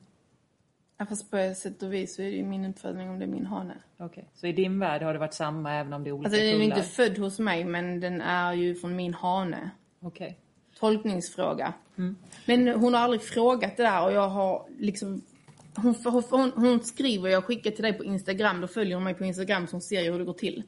Ja, 0.98 1.06
fast 1.06 1.30
på 1.30 1.54
sätt 1.56 1.82
och 1.82 1.92
vis 1.94 2.14
så 2.14 2.22
är 2.22 2.26
det 2.26 2.36
ju 2.36 2.44
min 2.44 2.64
uppfödning 2.64 3.10
om 3.10 3.18
det 3.18 3.24
är 3.24 3.28
min 3.28 3.46
hane. 3.46 3.74
Okej, 3.96 4.28
så 4.34 4.46
i 4.46 4.52
din 4.52 4.78
värld 4.78 5.02
har 5.02 5.12
det 5.12 5.18
varit 5.18 5.34
samma 5.34 5.72
även 5.72 5.92
om 5.92 6.04
det 6.04 6.10
är 6.10 6.12
olika 6.12 6.26
Alltså 6.28 6.40
den 6.40 6.48
är 6.48 6.52
kullar? 6.52 6.76
inte 6.76 6.88
född 6.88 7.18
hos 7.18 7.38
mig 7.38 7.64
men 7.64 8.00
den 8.00 8.20
är 8.20 8.52
ju 8.52 8.74
från 8.74 8.96
min 8.96 9.14
hane. 9.14 9.70
Okej. 10.00 10.38
Tolkningsfråga. 10.78 11.72
Men 12.46 12.68
hon 12.68 12.94
har 12.94 13.00
aldrig 13.00 13.22
frågat 13.22 13.76
det 13.76 13.82
där 13.82 14.04
och 14.04 14.12
jag 14.12 14.28
har 14.28 14.66
liksom 14.78 15.22
hon, 15.76 15.94
hon, 16.04 16.22
hon, 16.30 16.52
hon 16.56 16.80
skriver, 16.80 17.28
jag 17.28 17.44
skickar 17.44 17.70
till 17.70 17.82
dig 17.82 17.92
på 17.92 18.04
Instagram, 18.04 18.60
då 18.60 18.66
följer 18.68 18.94
hon 18.94 19.04
mig 19.04 19.14
på 19.14 19.24
Instagram 19.24 19.66
så 19.66 19.72
hon 19.72 19.80
ser 19.80 20.00
ju 20.00 20.12
hur 20.12 20.18
det 20.18 20.24
går 20.24 20.32
till. 20.32 20.62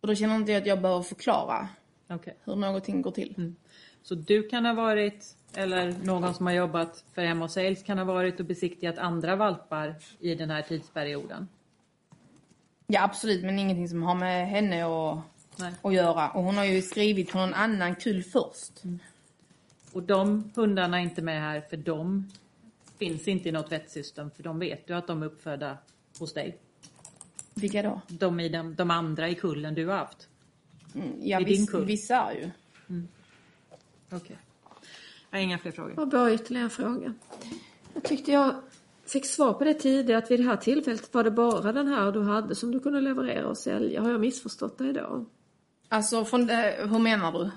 Och 0.00 0.08
då 0.08 0.14
känner 0.14 0.36
inte 0.36 0.52
jag 0.52 0.60
att 0.60 0.66
jag 0.66 0.80
behöver 0.80 1.02
förklara 1.02 1.68
Okej. 2.10 2.36
hur 2.44 2.56
någonting 2.56 3.02
går 3.02 3.10
till. 3.10 3.54
Så 4.02 4.14
du 4.14 4.42
kan 4.48 4.66
ha 4.66 4.74
varit, 4.74 5.36
eller 5.54 5.94
någon 6.04 6.34
som 6.34 6.46
har 6.46 6.52
jobbat 6.52 7.04
för 7.14 7.22
Hemma 7.22 7.44
och 7.44 7.50
Sales 7.50 7.82
kan 7.82 7.98
ha 7.98 8.04
varit 8.04 8.40
och 8.40 8.46
besiktigat 8.46 8.98
andra 8.98 9.36
valpar 9.36 9.94
i 10.20 10.34
den 10.34 10.50
här 10.50 10.62
tidsperioden? 10.62 11.48
Ja 12.86 13.02
absolut, 13.02 13.44
men 13.44 13.58
ingenting 13.58 13.88
som 13.88 14.02
har 14.02 14.14
med 14.14 14.48
henne 14.48 14.84
Nej. 15.56 15.72
att 15.82 15.94
göra. 15.94 16.30
Och 16.30 16.42
hon 16.42 16.56
har 16.56 16.64
ju 16.64 16.82
skrivit 16.82 17.30
för 17.30 17.38
någon 17.38 17.54
annan 17.54 17.94
kull 17.94 18.22
först. 18.22 18.82
Och 19.92 20.02
de 20.02 20.50
hundarna 20.54 20.98
är 20.98 21.02
inte 21.02 21.22
med 21.22 21.40
här 21.40 21.60
för 21.60 21.76
de 21.76 22.30
finns 22.98 23.28
inte 23.28 23.48
i 23.48 23.52
något 23.52 23.72
vettsystem 23.72 24.30
för 24.30 24.42
de 24.42 24.58
vet 24.58 24.86
du 24.86 24.94
att 24.94 25.06
de 25.06 25.22
är 25.22 25.26
uppfödda 25.26 25.78
hos 26.18 26.32
dig. 26.34 26.58
Vilka 27.54 27.82
då? 27.82 28.00
De, 28.08 28.40
i 28.40 28.48
de, 28.48 28.74
de 28.74 28.90
andra 28.90 29.28
i 29.28 29.34
kullen 29.34 29.74
du 29.74 29.86
har 29.86 29.96
haft. 29.96 30.28
Mm, 30.94 31.12
Ja, 31.22 31.40
I 31.40 31.44
din 31.44 31.60
viss, 31.60 31.70
kull. 31.70 31.84
vissa 31.84 32.32
ju. 32.34 32.50
Okej. 34.10 34.36
Jag 35.32 35.38
har 35.38 35.44
inga 35.44 35.58
fler 35.58 35.72
frågor. 35.72 35.96
Har 35.96 36.06
bara 36.06 36.32
ytterligare 36.32 36.64
en 36.64 36.70
fråga. 36.70 37.14
Jag 37.94 38.02
tyckte 38.02 38.32
jag 38.32 38.54
fick 39.06 39.26
svar 39.26 39.52
på 39.52 39.64
det 39.64 39.74
tidigare 39.74 40.18
att 40.18 40.30
vid 40.30 40.40
det 40.40 40.44
här 40.44 40.56
tillfället 40.56 41.14
var 41.14 41.24
det 41.24 41.30
bara 41.30 41.72
den 41.72 41.88
här 41.88 42.12
du 42.12 42.22
hade 42.22 42.54
som 42.54 42.70
du 42.70 42.80
kunde 42.80 43.00
leverera 43.00 43.48
och 43.48 43.58
sälja. 43.58 44.02
Har 44.02 44.10
jag 44.10 44.20
missförstått 44.20 44.78
dig 44.78 44.92
då? 44.92 45.26
Alltså, 45.88 46.24
från 46.24 46.46
det, 46.46 46.76
hur 46.90 46.98
menar 46.98 47.32
du? 47.32 47.50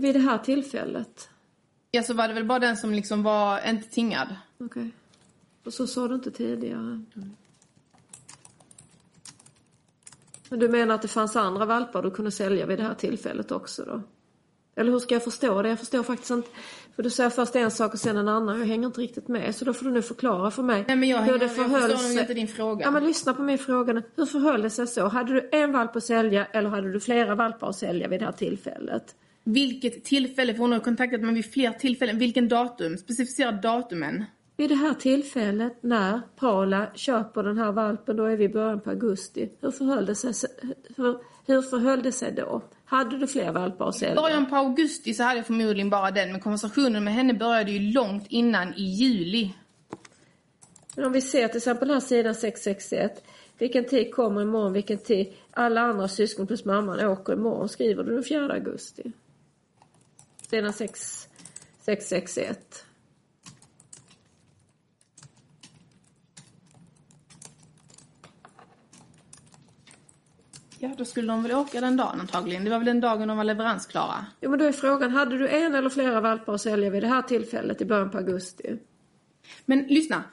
Vid 0.00 0.14
det 0.14 0.20
här 0.20 0.38
tillfället? 0.38 1.28
Ja, 1.90 2.02
så 2.02 2.14
var 2.14 2.28
det 2.28 2.34
väl 2.34 2.44
bara 2.44 2.58
den 2.58 2.76
som 2.76 2.92
liksom 2.92 3.22
var 3.22 3.68
inte 3.68 3.88
tingad. 3.88 4.36
Okej. 4.58 4.90
Och 5.64 5.74
så 5.74 5.86
sa 5.86 6.08
du 6.08 6.14
inte 6.14 6.30
tidigare? 6.30 7.04
Men 10.48 10.58
du 10.58 10.68
menar 10.68 10.94
att 10.94 11.02
det 11.02 11.08
fanns 11.08 11.36
andra 11.36 11.66
valpar 11.66 12.02
du 12.02 12.10
kunde 12.10 12.30
sälja 12.30 12.66
vid 12.66 12.78
det 12.78 12.84
här 12.84 12.94
tillfället 12.94 13.52
också 13.52 13.84
då? 13.84 14.02
Eller 14.76 14.92
hur 14.92 14.98
ska 14.98 15.14
jag 15.14 15.24
förstå 15.24 15.62
det? 15.62 15.68
Jag 15.68 15.78
förstår 15.78 16.02
faktiskt 16.02 16.30
inte. 16.30 16.48
För 16.96 17.02
du 17.02 17.10
säger 17.10 17.30
först 17.30 17.56
en 17.56 17.70
sak 17.70 17.92
och 17.92 17.98
sen 17.98 18.16
en 18.16 18.28
annan. 18.28 18.58
Jag 18.58 18.66
hänger 18.66 18.86
inte 18.86 19.00
riktigt 19.00 19.28
med. 19.28 19.54
Så 19.54 19.64
då 19.64 19.72
får 19.72 19.84
du 19.86 19.92
nu 19.92 20.02
förklara 20.02 20.50
för 20.50 20.62
mig. 20.62 20.84
Nej, 20.88 20.96
men 20.96 21.08
jag, 21.08 21.22
hur 21.22 21.38
det 21.38 21.44
jag 21.44 21.54
förhöll 21.54 21.80
förstår 21.80 21.88
nog 21.88 22.12
sig. 22.12 22.20
inte 22.20 22.34
din 22.34 22.48
fråga. 22.48 22.84
Ja 22.84 22.90
men 22.90 23.04
lyssna 23.04 23.34
på 23.34 23.42
min 23.42 23.58
fråga 23.58 23.92
nu. 23.92 24.02
Hur 24.16 24.26
förhöll 24.26 24.62
det 24.62 24.70
sig 24.70 24.86
så? 24.86 25.08
Hade 25.08 25.32
du 25.32 25.48
en 25.52 25.72
valp 25.72 25.96
att 25.96 26.04
sälja 26.04 26.44
eller 26.46 26.68
hade 26.68 26.92
du 26.92 27.00
flera 27.00 27.34
valpar 27.34 27.68
att 27.68 27.76
sälja 27.76 28.08
vid 28.08 28.20
det 28.20 28.24
här 28.24 28.32
tillfället? 28.32 29.14
Vilket 29.44 30.04
tillfälle? 30.04 30.54
För 30.54 30.60
hon 30.60 30.72
har 30.72 30.80
kontaktat 30.80 31.20
mig 31.20 31.34
vid 31.34 31.52
fler 31.52 31.70
tillfällen. 31.70 32.18
Vilken 32.18 32.48
datum? 32.48 32.96
Specificera 32.96 33.52
datumen. 33.52 34.24
Vid 34.56 34.68
det 34.68 34.74
här 34.74 34.94
tillfället 34.94 35.82
när 35.82 36.20
Paula 36.36 36.86
köper 36.94 37.42
den 37.42 37.58
här 37.58 37.72
valpen, 37.72 38.16
då 38.16 38.24
är 38.24 38.36
vi 38.36 38.44
i 38.44 38.48
början 38.48 38.80
på 38.80 38.90
augusti. 38.90 39.50
Hur 39.60 39.70
förhöll 39.70 40.06
det 40.06 40.14
sig, 40.14 40.32
hur, 40.96 41.18
hur 41.46 41.62
förhöll 41.62 42.02
det 42.02 42.12
sig 42.12 42.32
då? 42.32 42.62
Hade 42.84 43.18
du 43.18 43.26
fler 43.26 43.52
valpar 43.52 43.88
att 43.88 43.96
I 43.96 43.98
sälja? 43.98 44.14
början 44.14 44.50
på 44.50 44.56
augusti 44.56 45.14
så 45.14 45.22
hade 45.22 45.36
jag 45.36 45.46
förmodligen 45.46 45.90
bara 45.90 46.10
den. 46.10 46.32
Men 46.32 46.40
konversationen 46.40 47.04
med 47.04 47.14
henne 47.14 47.34
började 47.34 47.70
ju 47.70 47.92
långt 47.92 48.26
innan 48.28 48.74
i 48.74 48.82
juli. 48.82 49.54
Men 50.96 51.04
om 51.04 51.12
vi 51.12 51.20
ser 51.20 51.48
till 51.48 51.56
exempel 51.56 51.88
den 51.88 51.94
här 51.94 52.00
sidan 52.00 52.34
661. 52.34 53.24
Vilken 53.58 53.84
tid 53.84 54.14
kommer 54.14 54.42
imorgon, 54.42 54.72
vilken 54.72 54.98
tid 54.98 55.32
alla 55.50 55.80
andra 55.80 56.08
syskon 56.08 56.46
plus 56.46 56.64
mamman 56.64 57.00
åker 57.00 57.32
imorgon. 57.32 57.68
Skriver 57.68 58.04
du 58.04 58.14
den 58.14 58.24
4 58.24 58.52
augusti? 58.52 59.12
Sidan 60.50 60.72
6, 60.72 61.28
661. 61.80 62.84
Ja, 70.84 70.90
då 70.96 71.04
skulle 71.04 71.32
de 71.32 71.42
väl 71.42 71.52
åka 71.52 71.80
den 71.80 71.96
dagen 71.96 72.20
antagligen. 72.20 72.64
Det 72.64 72.70
var 72.70 72.78
väl 72.78 72.86
den 72.86 73.00
dagen 73.00 73.28
de 73.28 73.36
var 73.36 73.44
leveransklara. 73.44 74.26
Jo 74.40 74.50
men 74.50 74.58
då 74.58 74.64
är 74.64 74.72
frågan, 74.72 75.10
hade 75.10 75.38
du 75.38 75.48
en 75.48 75.74
eller 75.74 75.90
flera 75.90 76.20
valpar 76.20 76.54
att 76.54 76.60
sälja 76.60 76.90
vid 76.90 77.02
det 77.02 77.08
här 77.08 77.22
tillfället 77.22 77.80
i 77.80 77.84
början 77.84 78.10
på 78.10 78.18
augusti? 78.18 78.78
Men 79.64 79.82
lyssna. 79.82 80.24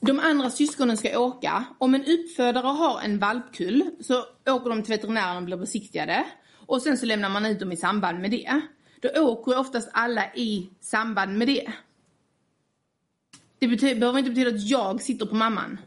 De 0.00 0.18
andra 0.18 0.50
syskonen 0.50 0.96
ska 0.96 1.18
åka. 1.18 1.64
Om 1.78 1.94
en 1.94 2.04
uppfödare 2.04 2.66
har 2.66 3.00
en 3.00 3.18
valpkull 3.18 3.90
så 4.00 4.24
åker 4.46 4.70
de 4.70 4.82
till 4.82 4.92
veterinären 4.92 5.36
och 5.36 5.42
blir 5.42 5.56
besiktigade. 5.56 6.24
Och 6.66 6.82
sen 6.82 6.98
så 6.98 7.06
lämnar 7.06 7.28
man 7.28 7.46
ut 7.46 7.60
dem 7.60 7.72
i 7.72 7.76
samband 7.76 8.18
med 8.18 8.30
det. 8.30 8.60
Då 9.00 9.08
åker 9.22 9.58
oftast 9.58 9.90
alla 9.92 10.34
i 10.34 10.70
samband 10.80 11.38
med 11.38 11.48
det. 11.48 11.72
Det 13.58 13.66
behöver 13.66 14.18
inte 14.18 14.30
betyda 14.30 14.50
att 14.50 14.68
jag 14.68 15.02
sitter 15.02 15.26
på 15.26 15.34
mamman. 15.34 15.78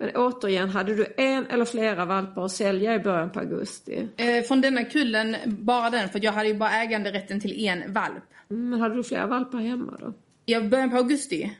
Men 0.00 0.10
återigen, 0.16 0.68
hade 0.70 0.94
du 0.94 1.06
en 1.16 1.46
eller 1.46 1.64
flera 1.64 2.04
valpar 2.04 2.44
att 2.44 2.52
sälja 2.52 2.94
i 2.94 2.98
början 2.98 3.30
på 3.30 3.40
augusti? 3.40 4.08
Eh, 4.16 4.42
från 4.44 4.60
denna 4.60 4.84
kullen, 4.84 5.36
bara 5.46 5.90
den, 5.90 6.08
för 6.08 6.24
jag 6.24 6.32
hade 6.32 6.48
ju 6.48 6.54
bara 6.54 6.70
äganderätten 6.82 7.40
till 7.40 7.64
en 7.66 7.92
valp. 7.92 8.24
Mm, 8.50 8.70
Men 8.70 8.80
hade 8.80 8.94
du 8.94 9.04
flera 9.04 9.26
valpar 9.26 9.58
hemma 9.58 9.96
då? 10.00 10.12
I 10.46 10.60
början 10.60 10.90
på 10.90 10.96
augusti. 10.96 11.56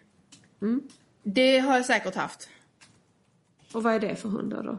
Det 1.23 1.59
har 1.59 1.77
jag 1.77 1.85
säkert 1.87 2.15
haft. 2.15 2.49
Och 3.73 3.83
vad 3.83 3.95
är 3.95 4.01
det 4.01 4.17
för 4.17 4.29
hundar 4.29 4.63
då? 4.63 4.79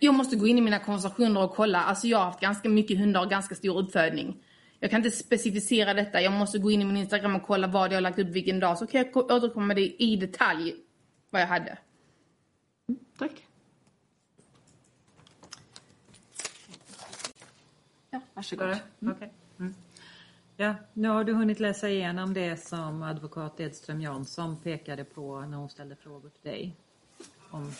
Jag 0.00 0.14
måste 0.14 0.36
gå 0.36 0.46
in 0.46 0.58
i 0.58 0.60
mina 0.60 0.78
konversationer 0.78 1.42
och 1.42 1.54
kolla. 1.54 1.78
Alltså 1.82 2.06
jag 2.06 2.18
har 2.18 2.24
haft 2.24 2.40
ganska 2.40 2.68
mycket 2.68 2.98
hundar 2.98 3.22
och 3.24 3.30
ganska 3.30 3.54
stor 3.54 3.78
uppfödning. 3.78 4.36
Jag 4.80 4.90
kan 4.90 5.04
inte 5.04 5.16
specificera 5.16 5.94
detta. 5.94 6.20
Jag 6.20 6.32
måste 6.32 6.58
gå 6.58 6.70
in 6.70 6.82
i 6.82 6.84
min 6.84 6.96
Instagram 6.96 7.36
och 7.36 7.42
kolla 7.42 7.66
vad 7.66 7.90
jag 7.90 7.96
har 7.96 8.00
lagt 8.00 8.18
upp 8.18 8.28
vilken 8.28 8.60
dag. 8.60 8.78
Så 8.78 8.86
kan 8.86 8.98
jag 9.02 9.12
ko- 9.12 9.20
återkomma 9.34 9.66
med 9.66 9.76
det 9.76 10.02
i 10.02 10.16
detalj 10.16 10.74
vad 11.30 11.42
jag 11.42 11.46
hade. 11.46 11.78
Tack. 13.18 13.46
Ja, 18.10 18.20
varsågod. 18.34 18.78
Okej. 19.00 19.32
Mm. 19.58 19.74
Ja, 20.56 20.74
nu 20.92 21.08
har 21.08 21.24
du 21.24 21.32
hunnit 21.32 21.60
läsa 21.60 21.88
igenom 21.88 22.34
det 22.34 22.56
som 22.56 23.02
advokat 23.02 23.60
Edström 23.60 24.00
Jansson 24.00 24.56
pekade 24.56 25.04
på 25.04 25.40
när 25.40 25.56
hon 25.56 25.68
ställde 25.68 25.96
frågor 25.96 26.28
till 26.28 26.50
dig. 26.50 26.76
Om, 27.50 27.72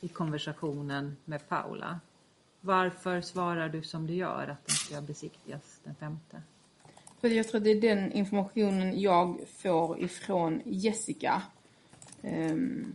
I 0.00 0.08
konversationen 0.08 1.16
med 1.24 1.48
Paula. 1.48 2.00
Varför 2.60 3.20
svarar 3.20 3.68
du 3.68 3.82
som 3.82 4.06
du 4.06 4.14
gör 4.14 4.48
att 4.48 4.66
den 4.66 4.76
ska 4.76 5.00
besiktigas 5.00 5.80
den 5.84 5.94
femte? 5.94 6.42
För 7.20 7.28
jag 7.28 7.48
tror 7.48 7.58
att 7.58 7.64
det 7.64 7.70
är 7.70 7.80
den 7.80 8.12
informationen 8.12 9.00
jag 9.00 9.40
får 9.48 10.00
ifrån 10.00 10.62
Jessica. 10.64 11.42
Ehm. 12.22 12.92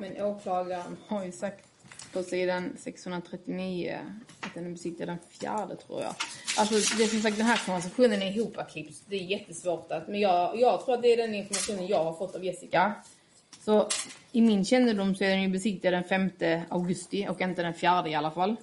Men 0.00 0.22
åklagaren 0.22 0.96
har 1.06 1.24
ju 1.24 1.32
sagt 1.32 1.68
på 2.12 2.22
sidan 2.22 2.76
639 2.78 3.98
att 4.40 4.54
den 4.54 4.66
är 4.66 4.70
besiktigad 4.70 5.08
den 5.08 5.18
fjärde 5.28 5.76
tror 5.76 6.02
jag. 6.02 6.14
Alltså 6.58 6.96
det 6.96 7.04
är 7.04 7.08
som 7.08 7.20
sagt 7.20 7.36
den 7.36 7.46
här 7.46 7.66
konversationen 7.66 8.22
är 8.22 8.36
ihopklippt. 8.36 9.02
Det 9.06 9.16
är 9.16 9.24
jättesvårt 9.24 9.92
att, 9.92 10.08
men 10.08 10.20
jag, 10.20 10.60
jag 10.60 10.84
tror 10.84 10.94
att 10.94 11.02
det 11.02 11.12
är 11.12 11.16
den 11.16 11.34
informationen 11.34 11.86
jag 11.86 12.04
har 12.04 12.12
fått 12.12 12.34
av 12.34 12.44
Jessica. 12.44 12.94
Så 13.60 13.88
i 14.32 14.40
min 14.40 14.64
kännedom 14.64 15.14
så 15.14 15.24
är 15.24 15.28
den 15.28 15.42
ju 15.42 15.48
besiktigad 15.48 15.94
den 15.94 16.04
5 16.04 16.30
augusti 16.68 17.28
och 17.28 17.40
inte 17.40 17.62
den 17.62 17.74
fjärde 17.74 18.10
i 18.10 18.14
alla 18.14 18.30
fall. 18.30 18.56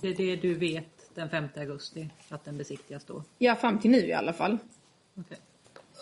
Det 0.00 0.08
är 0.08 0.14
det 0.14 0.36
du 0.36 0.54
vet 0.54 1.14
den 1.14 1.28
5 1.28 1.48
augusti 1.56 2.08
att 2.28 2.44
den 2.44 2.58
besiktigas 2.58 3.04
då? 3.04 3.24
Ja, 3.38 3.56
fram 3.56 3.78
till 3.78 3.90
nu 3.90 4.06
i 4.06 4.12
alla 4.12 4.32
fall. 4.32 4.58
Okej. 5.14 5.38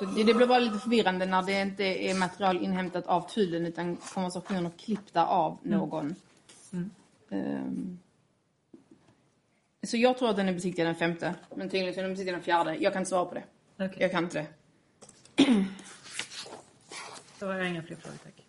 Det, 0.06 0.24
det 0.24 0.34
blir 0.34 0.46
bara 0.46 0.58
lite 0.58 0.78
förvirrande 0.78 1.26
när 1.26 1.42
det 1.42 1.60
inte 1.60 1.84
är 1.84 2.14
material 2.14 2.56
inhämtat 2.62 3.06
av 3.06 3.28
tullen 3.30 3.66
utan 3.66 3.96
konversationer 3.96 4.70
klippta 4.78 5.26
av 5.26 5.58
någon. 5.62 6.14
Ehm. 7.30 7.98
så 9.82 9.96
jag 9.96 10.18
tror 10.18 10.30
att 10.30 10.36
den 10.36 10.48
är 10.48 10.52
besiktigad 10.52 10.88
den 10.88 10.94
femte. 10.94 11.34
Men 11.54 11.68
tydligen 11.70 11.98
är 11.98 12.02
den 12.02 12.10
besiktigad 12.10 12.34
den 12.34 12.44
fjärde. 12.44 12.76
Jag 12.76 12.92
kan 12.92 13.00
inte 13.00 13.08
svara 13.10 13.24
på 13.24 13.34
det. 13.34 13.44
Okej. 13.74 13.96
Jag 13.98 14.10
kan 14.10 14.24
inte 14.24 14.38
det. 14.38 15.44
Då 17.38 17.46
har 17.46 17.54
jag 17.54 17.68
inga 17.68 17.82
fler 17.82 17.96
frågor, 17.96 18.18
tack. 18.24 18.46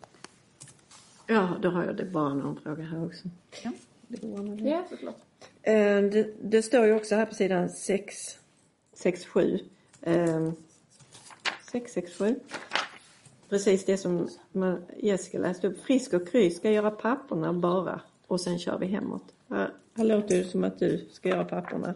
Ja, 1.28 1.58
då 1.62 1.70
har 1.70 1.86
jag 1.86 1.98
det 1.98 2.06
bara 2.06 2.34
någon 2.34 2.60
fråga 2.60 2.84
här 2.84 3.06
också. 3.06 3.28
Ja. 3.63 3.72
Det 4.08 4.22
går 4.22 4.58
det. 4.58 4.70
Ja, 4.70 4.86
såklart. 4.89 5.16
Eh, 5.62 6.02
Det, 6.02 6.36
det 6.42 6.63
står 6.63 6.86
ju 6.86 6.94
också 6.94 7.16
här 7.16 7.26
på 7.26 7.36
sidan 7.36 7.70
6, 7.70 8.16
6 8.94 9.26
7. 9.26 9.60
Eh, 10.02 10.52
6, 11.74 11.94
6, 11.94 12.18
7. 12.18 12.40
precis 13.50 13.86
det 13.86 13.98
som 13.98 14.30
Jessica 14.98 15.40
läste 15.40 15.68
upp. 15.68 15.84
Frisk 15.84 16.14
och 16.14 16.28
Kry 16.28 16.50
ska 16.50 16.72
göra 16.72 16.92
papperna 16.92 17.54
bara 17.54 18.02
och 18.28 18.42
sen 18.42 18.60
kör 18.60 18.80
vi 18.80 18.86
hemåt. 18.86 19.24
Här, 19.50 19.74
här 19.98 20.04
låter 20.04 20.38
det 20.38 20.44
som 20.44 20.64
att 20.64 20.80
du 20.80 21.08
ska 21.12 21.30
göra 21.30 21.46
papperna. 21.46 21.94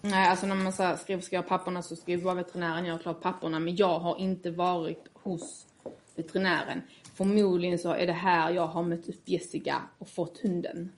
Nej, 0.00 0.28
alltså 0.28 0.46
när 0.46 0.54
man 0.54 0.72
så 0.72 0.96
skriver 0.96 1.22
ska 1.22 1.36
göra 1.36 1.46
papperna 1.46 1.82
så 1.82 1.96
skriver 1.96 2.24
bara 2.24 2.34
veterinären 2.34 2.84
göra 2.84 2.98
klart 2.98 3.20
papperna. 3.20 3.60
Men 3.60 3.76
jag 3.76 3.98
har 3.98 4.18
inte 4.18 4.50
varit 4.50 5.04
hos 5.12 5.66
veterinären. 6.14 6.82
Förmodligen 7.14 7.78
så 7.78 7.92
är 7.92 8.06
det 8.06 8.12
här 8.12 8.50
jag 8.50 8.66
har 8.66 8.82
mött 8.82 9.08
upp 9.08 9.20
Jessica 9.24 9.82
och 9.98 10.08
fått 10.08 10.38
hunden. 10.38 10.92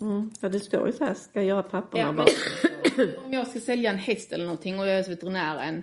Mm. 0.00 0.30
Ja, 0.40 0.48
det 0.48 0.60
står 0.60 0.86
ju 0.86 0.92
så 0.92 1.04
här, 1.04 1.14
ska 1.14 1.42
göra 1.42 1.62
papperna 1.62 2.04
Ja, 2.04 2.12
bara. 2.12 2.26
om 2.98 3.32
jag 3.32 3.46
ska 3.46 3.60
sälja 3.60 3.90
en 3.90 3.98
häst 3.98 4.32
eller 4.32 4.44
någonting 4.44 4.78
och 4.78 4.86
jag 4.86 4.94
är 4.94 4.98
hos 4.98 5.08
veterinären 5.08 5.82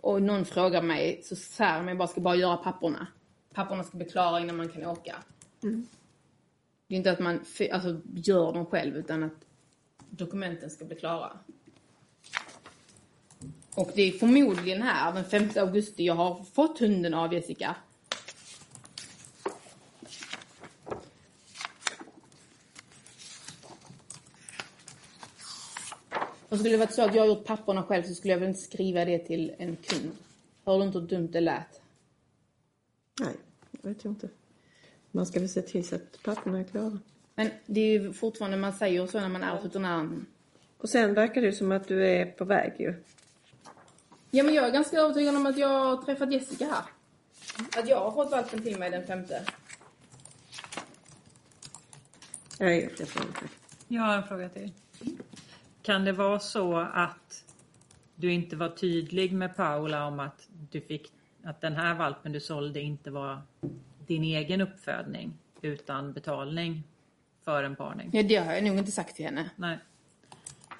och 0.00 0.22
någon 0.22 0.44
frågar 0.44 0.82
mig 0.82 1.20
så 1.24 1.36
säger 1.36 1.78
de 1.78 1.88
jag 1.88 1.98
bara 1.98 2.08
ska 2.08 2.20
bara 2.20 2.36
göra 2.36 2.56
papperna. 2.56 3.06
Papperna 3.54 3.84
ska 3.84 3.96
bli 3.96 4.06
klara 4.06 4.40
innan 4.40 4.56
man 4.56 4.68
kan 4.68 4.86
åka. 4.86 5.16
Det 6.88 6.94
är 6.94 6.96
inte 6.96 7.12
att 7.12 7.18
man 7.18 7.44
alltså, 7.72 8.00
gör 8.14 8.52
dem 8.52 8.66
själv 8.66 8.96
utan 8.96 9.22
att 9.22 9.46
dokumenten 10.10 10.70
ska 10.70 10.84
bli 10.84 10.96
klara. 10.96 11.32
Och 13.74 13.90
det 13.94 14.02
är 14.02 14.12
förmodligen 14.12 14.82
här 14.82 15.12
den 15.12 15.24
5 15.24 15.48
augusti 15.56 16.04
jag 16.04 16.14
har 16.14 16.44
fått 16.44 16.78
hunden 16.78 17.14
av 17.14 17.34
Jessica. 17.34 17.76
Och 26.50 26.58
skulle 26.58 26.74
det 26.74 26.76
varit 26.76 26.94
så 26.94 27.02
att 27.02 27.14
jag 27.14 27.22
har 27.22 27.28
gjort 27.28 27.44
papperna 27.44 27.82
själv 27.82 28.02
så 28.02 28.14
skulle 28.14 28.32
jag 28.32 28.40
väl 28.40 28.48
inte 28.48 28.60
skriva 28.60 29.04
det 29.04 29.18
till 29.18 29.54
en 29.58 29.76
kund. 29.76 30.10
Hör 30.64 30.78
du 30.78 30.84
inte 30.84 30.98
hur 30.98 31.06
dumt 31.06 31.28
det 31.32 31.40
lät? 31.40 31.80
Nej, 33.20 33.34
det 33.70 33.88
vet 33.88 34.04
jag 34.04 34.10
inte. 34.10 34.28
Man 35.10 35.26
ska 35.26 35.40
väl 35.40 35.48
se 35.48 35.62
till 35.62 35.88
så 35.88 35.96
att 35.96 36.22
papperna 36.22 36.58
är 36.58 36.64
klara. 36.64 36.98
Men 37.34 37.50
det 37.66 37.80
är 37.80 38.00
ju 38.00 38.12
fortfarande, 38.12 38.56
man 38.56 38.72
säger 38.72 39.06
så 39.06 39.20
när 39.20 39.28
man 39.28 39.42
är 39.42 39.56
hos 39.56 39.64
veterinären. 39.64 40.26
Och 40.78 40.88
sen 40.88 41.14
verkar 41.14 41.40
det 41.40 41.52
som 41.52 41.72
att 41.72 41.88
du 41.88 42.06
är 42.06 42.26
på 42.26 42.44
väg 42.44 42.72
ju. 42.78 42.94
Ja 44.30 44.44
men 44.44 44.54
jag 44.54 44.66
är 44.66 44.70
ganska 44.70 44.96
övertygad 44.96 45.36
om 45.36 45.46
att 45.46 45.58
jag 45.58 45.68
har 45.68 46.02
träffat 46.02 46.32
Jessica 46.32 46.64
här. 46.64 46.84
Att 47.80 47.88
jag 47.88 48.00
har 48.00 48.12
fått 48.12 48.30
valpen 48.30 48.62
till 48.62 48.78
mig 48.78 48.90
den 48.90 49.06
femte. 49.06 49.44
Jag 52.58 52.66
vet, 52.66 53.00
jag 53.00 53.08
får 53.08 53.22
inte. 53.22 53.48
Jag 53.88 54.02
har 54.02 54.16
en 54.16 54.28
fråga 54.28 54.48
till. 54.48 54.72
Kan 55.90 56.04
det 56.04 56.12
vara 56.12 56.38
så 56.38 56.76
att 56.76 57.44
du 58.14 58.32
inte 58.32 58.56
var 58.56 58.68
tydlig 58.68 59.32
med 59.32 59.56
Paula 59.56 60.06
om 60.06 60.20
att 60.20 60.48
du 60.70 60.80
fick 60.80 61.12
att 61.44 61.60
den 61.60 61.76
här 61.76 61.94
valpen 61.94 62.32
du 62.32 62.40
sålde 62.40 62.80
inte 62.80 63.10
var 63.10 63.42
din 64.06 64.24
egen 64.24 64.60
uppfödning 64.60 65.32
utan 65.62 66.12
betalning 66.12 66.82
för 67.44 67.64
en 67.64 67.76
parning? 67.76 68.10
Ja 68.12 68.22
det 68.22 68.36
har 68.36 68.52
jag 68.52 68.64
nog 68.64 68.78
inte 68.78 68.92
sagt 68.92 69.16
till 69.16 69.24
henne. 69.24 69.50
Nej. 69.56 69.78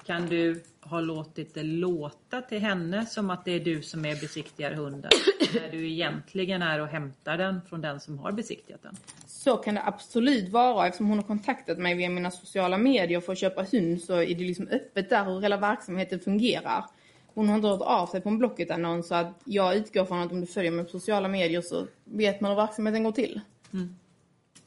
Kan 0.05 0.25
du 0.25 0.63
ha 0.81 0.99
låtit 0.99 1.53
det 1.53 1.63
låta 1.63 2.41
till 2.41 2.59
henne 2.59 3.05
som 3.05 3.29
att 3.29 3.45
det 3.45 3.51
är 3.51 3.59
du 3.59 3.81
som 3.81 4.05
är 4.05 4.15
besiktigar 4.21 4.73
hunden? 4.73 5.11
när 5.53 5.71
du 5.71 5.91
egentligen 5.91 6.61
är 6.61 6.81
och 6.81 6.87
hämtar 6.87 7.37
den 7.37 7.61
från 7.69 7.81
den 7.81 7.99
som 7.99 8.19
har 8.19 8.31
besiktigat 8.31 8.83
den? 8.83 8.97
Så 9.27 9.57
kan 9.57 9.75
det 9.75 9.83
absolut 9.85 10.49
vara 10.49 10.87
eftersom 10.87 11.07
hon 11.07 11.17
har 11.17 11.25
kontaktat 11.25 11.77
mig 11.77 11.95
via 11.95 12.09
mina 12.09 12.31
sociala 12.31 12.77
medier 12.77 13.21
för 13.21 13.31
att 13.31 13.39
köpa 13.39 13.65
hund 13.71 14.01
så 14.01 14.13
är 14.13 14.35
det 14.35 14.43
liksom 14.43 14.67
öppet 14.67 15.09
där 15.09 15.25
hur 15.25 15.41
hela 15.41 15.57
verksamheten 15.57 16.19
fungerar. 16.19 16.85
Hon 17.33 17.49
har 17.49 17.55
inte 17.55 17.67
hört 17.67 17.81
av 17.81 18.07
sig 18.07 18.21
på 18.21 18.29
en 18.29 18.37
Blocket-annons 18.37 19.07
så 19.07 19.15
att 19.15 19.41
jag 19.45 19.75
utgår 19.75 20.05
från 20.05 20.19
att 20.19 20.31
om 20.31 20.41
du 20.41 20.47
följer 20.47 20.71
mig 20.71 20.85
på 20.85 20.91
sociala 20.91 21.27
medier 21.27 21.61
så 21.61 21.87
vet 22.03 22.41
man 22.41 22.51
hur 22.51 22.55
verksamheten 22.55 23.03
går 23.03 23.11
till. 23.11 23.41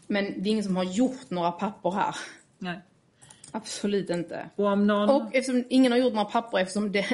Men 0.06 0.24
det 0.24 0.48
är 0.48 0.52
ingen 0.52 0.64
som 0.64 0.76
har 0.76 0.84
gjort 0.84 1.30
några 1.30 1.52
papper 1.52 1.90
här. 1.90 2.16
Nej. 2.58 2.80
Absolut 3.56 4.10
inte. 4.10 4.50
Och 4.56 4.66
om 4.66 4.86
någon... 4.86 5.10
Och 5.10 5.34
eftersom 5.34 5.64
ingen 5.68 5.92
har 5.92 5.98
gjort 5.98 6.14
några 6.14 6.30
papper 6.30 6.58
eftersom 6.58 6.92
det, 6.92 7.06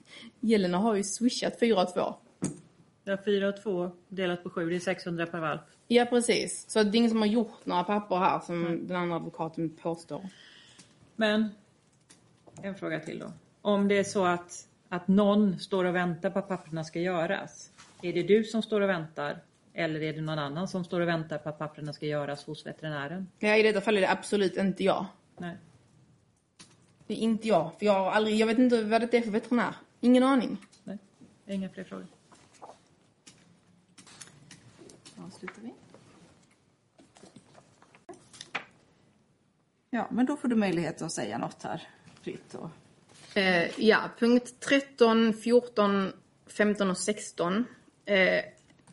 Jelena 0.40 0.78
har 0.78 0.94
ju 0.94 1.02
swishat 1.02 1.58
4 1.60 1.82
och 1.82 1.94
2. 1.94 2.14
Ja, 3.04 3.18
4 3.24 3.48
och 3.48 3.62
2 3.62 3.90
delat 4.08 4.42
på 4.42 4.50
7, 4.50 4.70
det 4.70 4.76
är 4.76 4.80
600 4.80 5.26
per 5.26 5.40
valp. 5.40 5.60
Ja 5.88 6.04
precis. 6.04 6.64
Så 6.68 6.82
det 6.82 6.96
är 6.96 6.98
ingen 6.98 7.10
som 7.10 7.18
har 7.18 7.26
gjort 7.26 7.66
några 7.66 7.84
papper 7.84 8.16
här 8.16 8.40
som 8.40 8.86
den 8.86 8.96
andra 8.96 9.16
advokaten 9.16 9.70
påstår. 9.70 10.28
Men 11.16 11.48
en 12.62 12.74
fråga 12.74 13.00
till 13.00 13.18
då. 13.18 13.32
Om 13.62 13.88
det 13.88 13.98
är 13.98 14.04
så 14.04 14.24
att, 14.24 14.68
att 14.88 15.08
någon 15.08 15.58
står 15.58 15.84
och 15.84 15.94
väntar 15.94 16.30
på 16.30 16.38
att 16.38 16.48
papperna 16.48 16.84
ska 16.84 17.00
göras. 17.00 17.70
Är 18.02 18.12
det 18.12 18.22
du 18.22 18.44
som 18.44 18.62
står 18.62 18.80
och 18.80 18.88
väntar? 18.88 19.38
Eller 19.74 20.02
är 20.02 20.12
det 20.12 20.20
någon 20.20 20.38
annan 20.38 20.68
som 20.68 20.84
står 20.84 21.00
och 21.00 21.08
väntar 21.08 21.38
på 21.38 21.48
att 21.48 21.58
papperna 21.58 21.92
ska 21.92 22.06
göras 22.06 22.44
hos 22.44 22.66
veterinären? 22.66 23.28
Ja, 23.38 23.56
i 23.56 23.62
detta 23.62 23.80
fall 23.80 23.96
är 23.96 24.00
det 24.00 24.10
absolut 24.10 24.56
inte 24.56 24.84
jag. 24.84 25.06
Nej. 25.36 25.56
Det 27.08 27.14
är 27.14 27.18
inte 27.18 27.48
jag. 27.48 27.70
För 27.78 27.86
jag 27.86 27.92
har 27.92 28.10
aldrig, 28.10 28.36
jag 28.36 28.46
vet 28.46 28.58
inte 28.58 28.82
vad 28.82 29.00
det 29.00 29.14
är 29.14 29.22
för 29.22 29.30
veterinär. 29.30 29.74
Ingen 30.00 30.22
aning. 30.22 30.56
Nej. 30.84 30.98
Inga 31.46 31.68
fler 31.68 31.84
frågor. 31.84 32.06
Avslutar 35.16 35.62
vi. 35.62 35.72
Ja, 39.90 40.08
men 40.10 40.26
då 40.26 40.36
får 40.36 40.48
du 40.48 40.56
möjlighet 40.56 41.02
att 41.02 41.12
säga 41.12 41.38
något 41.38 41.62
här 41.62 41.88
fritt. 42.22 42.54
Och... 42.54 42.70
Eh, 43.36 43.80
ja, 43.80 44.10
punkt 44.18 44.54
13, 44.60 45.34
14, 45.34 46.12
15 46.46 46.90
och 46.90 46.98
16 46.98 47.64
eh, 48.04 48.44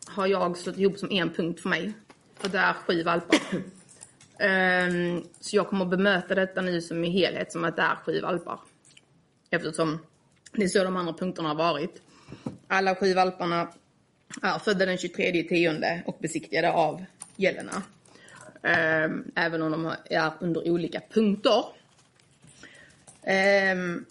har 0.06 0.26
jag 0.26 0.56
slått 0.56 0.78
ihop 0.78 0.98
som 0.98 1.10
en 1.10 1.30
punkt 1.30 1.60
för 1.60 1.68
mig. 1.68 1.92
För 2.34 2.48
det 2.48 2.58
är 2.58 2.72
sju 2.72 3.02
valpar. 3.02 3.38
Um, 4.38 5.28
så 5.40 5.56
jag 5.56 5.68
kommer 5.68 5.84
att 5.84 5.90
bemöta 5.90 6.34
detta 6.34 6.60
nu 6.60 6.80
som 6.80 7.04
i 7.04 7.10
helhet 7.10 7.52
som 7.52 7.64
att 7.64 7.76
det 7.76 7.82
är 7.82 7.96
sju 7.96 8.20
valpar. 8.20 8.60
Eftersom 9.50 9.98
det 10.52 10.64
är 10.64 10.68
så 10.68 10.84
de 10.84 10.96
andra 10.96 11.12
punkterna 11.12 11.48
har 11.48 11.54
varit. 11.54 12.02
Alla 12.68 12.94
sju 12.94 13.14
valparna 13.14 13.68
är 14.42 14.58
födda 14.58 14.86
den 14.86 14.98
23 14.98 15.42
tionde 15.42 16.02
och 16.06 16.18
besiktigade 16.20 16.72
av 16.72 17.04
Jelena. 17.36 17.82
Um, 18.62 18.72
ehm, 18.72 19.32
även 19.34 19.62
om 19.62 19.72
de 19.72 19.94
är 20.04 20.32
under 20.40 20.70
olika 20.70 21.00
punkter. 21.10 21.64
Um, 23.72 24.04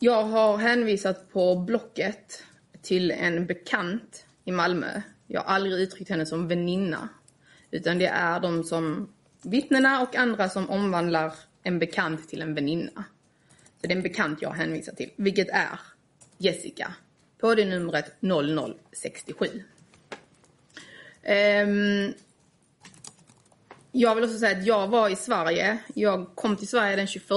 jag 0.00 0.22
har 0.22 0.56
hänvisat 0.56 1.32
på 1.32 1.56
Blocket 1.56 2.42
till 2.82 3.10
en 3.10 3.46
bekant 3.46 4.26
i 4.44 4.52
Malmö. 4.52 5.02
Jag 5.26 5.40
har 5.40 5.54
aldrig 5.54 5.74
uttryckt 5.74 6.10
henne 6.10 6.26
som 6.26 6.48
väninna. 6.48 7.08
Utan 7.74 7.98
det 7.98 8.06
är 8.06 8.40
de 8.40 8.64
som 8.64 9.08
vittnena 9.42 10.02
och 10.02 10.16
andra 10.16 10.48
som 10.48 10.70
omvandlar 10.70 11.32
en 11.62 11.78
bekant 11.78 12.28
till 12.28 12.42
en 12.42 12.54
väninna. 12.54 13.04
Så 13.80 13.86
det 13.86 13.92
är 13.92 13.96
en 13.96 14.02
bekant 14.02 14.42
jag 14.42 14.50
hänvisar 14.50 14.92
till, 14.92 15.10
vilket 15.16 15.48
är 15.48 15.80
Jessica. 16.38 16.94
På 17.38 17.54
det 17.54 17.64
numret 17.64 18.12
0067. 18.20 19.46
Um, 19.46 19.62
ehm, 21.22 22.12
jag 23.92 24.14
vill 24.14 24.24
också 24.24 24.38
säga 24.38 24.58
att 24.58 24.66
jag 24.66 24.88
var 24.88 25.08
i 25.08 25.16
Sverige. 25.16 25.78
Jag 25.94 26.26
kom 26.34 26.56
till 26.56 26.68
Sverige 26.68 26.96
den 26.96 27.06
21 27.06 27.28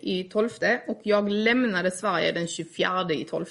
i 0.00 0.24
12 0.24 0.50
och 0.86 1.00
jag 1.02 1.30
lämnade 1.30 1.90
Sverige 1.90 2.32
den 2.32 2.48
24 2.48 3.06
i 3.10 3.24
12. 3.24 3.46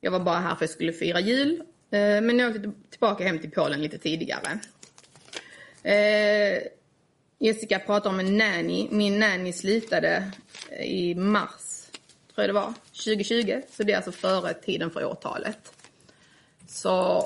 Jag 0.00 0.10
var 0.10 0.20
bara 0.20 0.38
här 0.38 0.48
för 0.48 0.54
att 0.54 0.60
jag 0.60 0.70
skulle 0.70 0.92
fira 0.92 1.20
jul. 1.20 1.62
Eh, 1.90 2.20
men 2.20 2.38
jag 2.38 2.56
åkte 2.56 2.72
tillbaka 2.90 3.24
hem 3.24 3.38
till 3.38 3.50
Polen 3.50 3.82
lite 3.82 3.98
tidigare. 3.98 4.60
Eh, 5.86 6.62
Jessica 7.38 7.78
pratar 7.78 8.10
om 8.10 8.20
en 8.20 8.36
nanny. 8.38 8.88
Min 8.90 9.18
nanny 9.18 9.52
slutade 9.52 10.32
eh, 10.70 10.86
i 10.86 11.14
mars, 11.14 11.90
tror 12.34 12.46
jag 12.46 12.48
det 12.48 12.52
var, 12.52 12.74
2020. 13.04 13.62
Så 13.70 13.82
det 13.82 13.92
är 13.92 13.96
alltså 13.96 14.12
före 14.12 14.54
tiden 14.54 14.90
för 14.90 15.04
årtalet. 15.04 15.72
Så, 16.68 17.16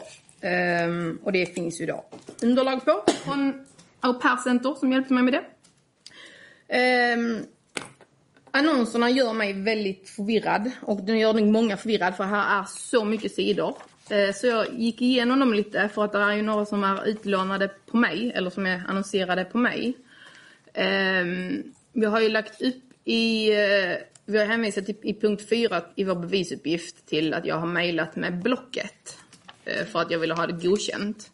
eh, 0.40 0.88
och 1.22 1.32
det 1.32 1.54
finns 1.54 1.80
ju 1.80 1.86
då 1.86 2.04
underlag 2.42 2.84
på 2.84 3.04
från 3.24 3.66
Au 4.00 4.14
Pair 4.14 4.36
Center 4.36 4.74
som 4.74 4.92
hjälpte 4.92 5.14
mig 5.14 5.22
med 5.22 5.32
det. 5.32 5.44
Eh, 6.76 7.16
annonserna 8.50 9.10
gör 9.10 9.32
mig 9.32 9.52
väldigt 9.52 10.08
förvirrad 10.08 10.70
och 10.82 11.02
den 11.02 11.18
gör 11.18 11.32
nog 11.32 11.46
många 11.46 11.76
förvirrad 11.76 12.16
för 12.16 12.24
här 12.24 12.60
är 12.60 12.64
så 12.64 13.04
mycket 13.04 13.34
sidor. 13.34 13.76
Eh, 14.10 14.34
så 14.34 14.46
jag 14.46 14.66
gick 14.72 15.02
igenom 15.02 15.40
dem 15.40 15.54
lite 15.54 15.88
för 15.88 16.04
att 16.04 16.12
det 16.12 16.18
är 16.18 16.32
ju 16.32 16.42
några 16.42 16.66
som 16.66 16.84
är 16.84 17.08
utlånade 17.08 17.70
på 17.86 17.96
mig 17.96 18.32
eller 18.34 18.50
som 18.50 18.66
är 18.66 18.82
annonserade 18.88 19.44
på 19.44 19.58
mig. 19.58 19.96
Ehm, 20.74 21.62
vi 21.92 22.06
har 22.06 22.20
ju 22.20 22.28
lagt 22.28 22.62
upp 22.62 22.82
i, 23.04 23.50
eh, 23.50 23.96
vi 24.24 24.38
har 24.38 24.46
hänvisat 24.46 24.86
typ 24.86 25.04
i 25.04 25.14
punkt 25.14 25.48
4 25.48 25.82
i 25.94 26.04
vår 26.04 26.14
bevisuppgift 26.14 27.06
till 27.06 27.34
att 27.34 27.46
jag 27.46 27.56
har 27.56 27.66
mejlat 27.66 28.16
med 28.16 28.42
Blocket 28.42 29.18
eh, 29.64 29.86
för 29.86 30.00
att 30.00 30.10
jag 30.10 30.18
ville 30.18 30.34
ha 30.34 30.46
det 30.46 30.68
godkänt. 30.68 31.30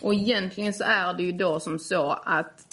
Och 0.00 0.14
egentligen 0.14 0.74
så 0.74 0.84
är 0.84 1.14
det 1.14 1.22
ju 1.22 1.32
då 1.32 1.60
som 1.60 1.78
så 1.78 2.10
att 2.24 2.65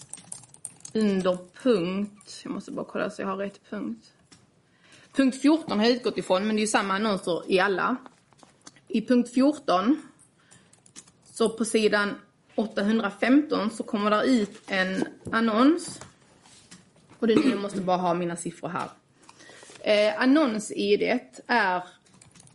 under 0.93 1.37
punkt, 1.63 2.41
jag 2.43 2.53
måste 2.53 2.71
bara 2.71 2.85
kolla 2.85 3.09
så 3.09 3.21
jag 3.21 3.27
har 3.27 3.37
rätt 3.37 3.59
punkt. 3.69 4.13
Punkt 5.15 5.41
14 5.41 5.79
har 5.79 5.85
jag 5.85 5.95
utgått 5.95 6.17
ifrån, 6.17 6.47
men 6.47 6.55
det 6.55 6.59
är 6.59 6.61
ju 6.61 6.67
samma 6.67 6.93
annonser 6.93 7.41
i 7.47 7.59
alla. 7.59 7.95
I 8.87 9.01
punkt 9.01 9.29
14, 9.33 10.01
så 11.25 11.49
på 11.49 11.65
sidan 11.65 12.15
815 12.55 13.71
så 13.71 13.83
kommer 13.83 14.09
det 14.09 14.25
ut 14.25 14.61
en 14.67 15.05
annons. 15.31 15.99
Och 17.19 17.27
det 17.27 17.33
är 17.33 17.37
nu 17.37 17.49
jag 17.49 17.61
måste 17.61 17.81
bara 17.81 17.97
ha 17.97 18.13
mina 18.13 18.35
siffror 18.35 18.69
här. 18.69 18.89
Eh, 19.79 20.21
annons-id 20.21 21.19
är 21.47 21.75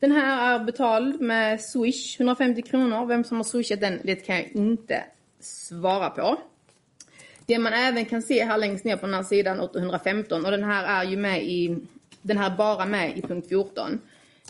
Den 0.00 0.12
här 0.12 0.54
är 0.54 0.64
betald 0.64 1.20
med 1.20 1.60
Swish, 1.60 2.20
150 2.20 2.62
kronor. 2.62 3.06
Vem 3.06 3.24
som 3.24 3.36
har 3.36 3.44
swishat 3.44 3.80
den, 3.80 4.00
det 4.04 4.14
kan 4.14 4.36
jag 4.36 4.50
inte 4.52 5.04
svara 5.40 6.10
på. 6.10 6.40
Det 7.46 7.58
man 7.58 7.72
även 7.72 8.04
kan 8.04 8.22
se 8.22 8.44
här 8.44 8.58
längst 8.58 8.84
ner 8.84 8.96
på 8.96 9.06
den 9.06 9.14
här 9.14 9.22
sidan 9.22 9.60
815 9.60 10.44
och 10.44 10.50
den 10.50 10.64
här 10.64 11.02
är 11.02 11.10
ju 11.10 11.16
med 11.16 11.44
i, 11.44 11.78
den 12.22 12.38
här 12.38 12.50
är 12.50 12.56
bara 12.56 12.86
med 12.86 13.18
i 13.18 13.22
punkt 13.22 13.48
14. 13.48 14.00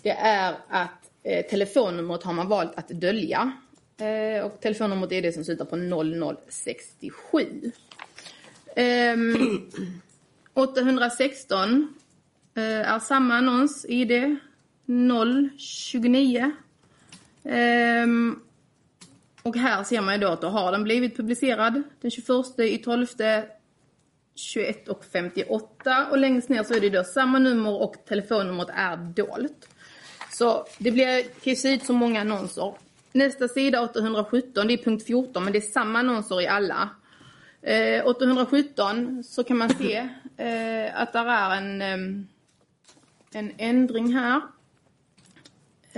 Det 0.03 0.11
är 0.11 0.55
att 0.69 1.11
eh, 1.23 1.47
telefonnumret 1.47 2.23
har 2.23 2.33
man 2.33 2.49
valt 2.49 2.79
att 2.79 2.89
dölja. 2.89 3.53
Eh, 4.01 4.45
och 4.45 4.61
telefonnumret 4.61 5.13
är 5.13 5.23
det 5.23 5.33
som 5.33 5.45
slutar 5.45 5.65
på 5.65 5.77
0067. 5.77 7.73
Eh, 8.77 9.17
816 10.55 11.95
eh, 12.55 12.93
är 12.93 12.99
samma 12.99 13.35
annons, 13.35 13.87
ID 13.89 14.39
029. 14.89 16.53
Um, 17.43 17.53
ehm, 17.53 18.41
och 19.43 19.57
här 19.57 19.85
ser 19.85 20.01
man 20.01 20.15
ju 20.15 20.21
då 20.21 20.29
att 20.29 20.41
då 20.41 20.49
har 20.49 20.73
den 20.73 20.85
blivit 20.85 21.17
publicerad 21.17 21.83
den 22.01 22.11
21 22.11 22.59
i 22.59 22.79
12 22.79 23.07
21 24.35 24.89
och 24.89 25.05
58 25.05 26.07
och 26.11 26.19
längst 26.19 26.49
ner 26.49 26.63
så 26.63 26.75
är 26.75 26.81
det 26.81 26.91
då 26.91 27.05
samma 27.05 27.39
nummer 27.39 27.83
och 27.83 27.95
telefonnumret 28.09 28.69
är 28.75 28.97
dolt. 28.97 29.69
Så 30.31 30.67
det 30.79 30.91
blir, 30.91 31.23
kan 31.23 31.51
ju 31.51 31.57
se 31.57 31.75
ut 31.75 31.85
som 31.85 31.97
många 31.97 32.21
annonser. 32.21 32.75
Nästa 33.13 33.49
sida 33.49 33.83
817, 33.83 34.67
det 34.67 34.75
är 34.75 34.85
punkt 34.85 35.07
14 35.07 35.45
men 35.45 35.53
det 35.53 35.59
är 35.59 35.73
samma 35.73 35.99
annonser 35.99 36.41
i 36.41 36.47
alla. 36.47 36.89
Eh, 37.63 38.07
817 38.07 39.25
så 39.25 39.45
kan 39.45 39.57
man 39.57 39.71
se 39.71 39.97
eh, 40.37 41.01
att 41.01 41.13
där 41.13 41.27
är 41.27 41.57
en, 41.57 41.83
ehm, 41.83 42.27
en 43.33 43.53
ändring 43.59 44.15
här. 44.15 44.41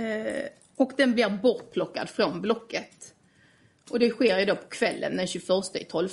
Eh, 0.01 0.43
och 0.75 0.91
den 0.97 1.13
blir 1.13 1.29
bortplockad 1.29 2.09
från 2.09 2.41
blocket. 2.41 3.13
Och 3.89 3.99
det 3.99 4.09
sker 4.09 4.39
ju 4.39 4.45
då 4.45 4.55
på 4.55 4.67
kvällen 4.67 5.17
den 5.17 5.27
21 5.27 5.47
12. 5.89 6.09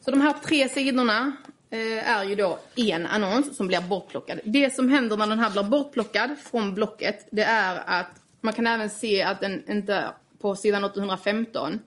Så 0.00 0.10
de 0.10 0.20
här 0.20 0.34
tre 0.44 0.68
sidorna 0.68 1.32
eh, 1.70 2.10
är 2.10 2.24
ju 2.24 2.34
då 2.34 2.58
en 2.76 3.06
annons 3.06 3.56
som 3.56 3.66
blir 3.66 3.80
bortplockad. 3.80 4.40
Det 4.44 4.74
som 4.74 4.88
händer 4.88 5.16
när 5.16 5.26
den 5.26 5.38
här 5.38 5.50
blir 5.50 5.62
bortplockad 5.62 6.30
från 6.38 6.74
blocket, 6.74 7.26
det 7.30 7.42
är 7.42 7.82
att 7.86 8.10
man 8.40 8.54
kan 8.54 8.66
även 8.66 8.90
se 8.90 9.22
att 9.22 9.40
den 9.40 9.70
inte, 9.70 10.08
på 10.38 10.56
sidan 10.56 10.84
815, 10.84 11.78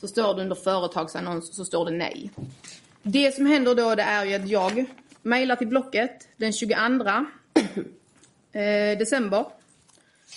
så 0.00 0.08
står 0.08 0.34
det 0.34 0.42
under 0.42 0.56
företagsannons 0.56 1.56
så 1.56 1.64
står 1.64 1.84
det 1.84 1.96
nej. 1.96 2.30
Det 3.02 3.34
som 3.34 3.46
händer 3.46 3.74
då 3.74 3.94
det 3.94 4.02
är 4.02 4.24
ju 4.24 4.34
att 4.34 4.48
jag 4.48 4.84
mejlar 5.22 5.56
till 5.56 5.66
blocket 5.68 6.28
den 6.36 6.52
22 6.52 6.74
eh, 8.52 8.98
december 8.98 9.44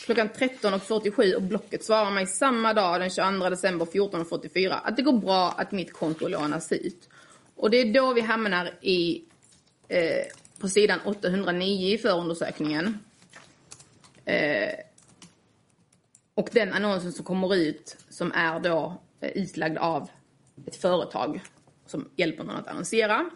klockan 0.05 0.29
13.47 0.29 1.33
och 1.33 1.41
Blocket 1.41 1.83
svarar 1.83 2.11
mig 2.11 2.27
samma 2.27 2.73
dag 2.73 3.01
den 3.01 3.09
22 3.09 3.49
december 3.49 3.85
14.44 3.85 4.79
att 4.83 4.95
det 4.95 5.01
går 5.01 5.17
bra 5.17 5.51
att 5.57 5.71
mitt 5.71 5.93
konto 5.93 6.27
lånas 6.27 6.71
ut. 6.71 7.09
Och 7.55 7.69
det 7.69 7.77
är 7.77 7.93
då 7.93 8.13
vi 8.13 8.21
hamnar 8.21 8.71
i 8.81 9.23
eh, 9.87 10.25
på 10.59 10.69
sidan 10.69 10.99
809 11.05 11.93
i 11.93 11.97
förundersökningen. 11.97 12.99
Eh, 14.25 14.73
och 16.35 16.49
den 16.51 16.73
annonsen 16.73 17.11
som 17.11 17.25
kommer 17.25 17.55
ut 17.55 17.97
som 18.09 18.31
är 18.31 18.59
då 18.59 19.01
eh, 19.21 19.29
utlagd 19.29 19.77
av 19.77 20.09
ett 20.67 20.75
företag 20.75 21.41
som 21.85 22.09
hjälper 22.15 22.43
någon 22.43 22.55
att 22.55 22.67
annonsera. 22.67 23.29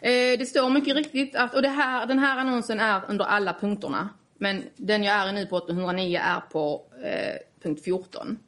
Eh, 0.00 0.38
det 0.38 0.48
står 0.48 0.70
mycket 0.70 0.96
riktigt 0.96 1.36
att, 1.36 1.54
och 1.54 1.62
det 1.62 1.68
här, 1.68 2.06
den 2.06 2.18
här 2.18 2.38
annonsen 2.38 2.80
är 2.80 3.02
under 3.08 3.24
alla 3.24 3.52
punkterna. 3.60 4.08
Men 4.38 4.64
den 4.76 5.02
jag 5.02 5.14
är 5.14 5.28
i 5.28 5.32
nu 5.32 5.46
på 5.46 5.56
809 5.56 6.18
är 6.22 6.40
på 6.40 6.82
eh, 7.02 7.36
punkt 7.62 7.84
14. 7.84 8.38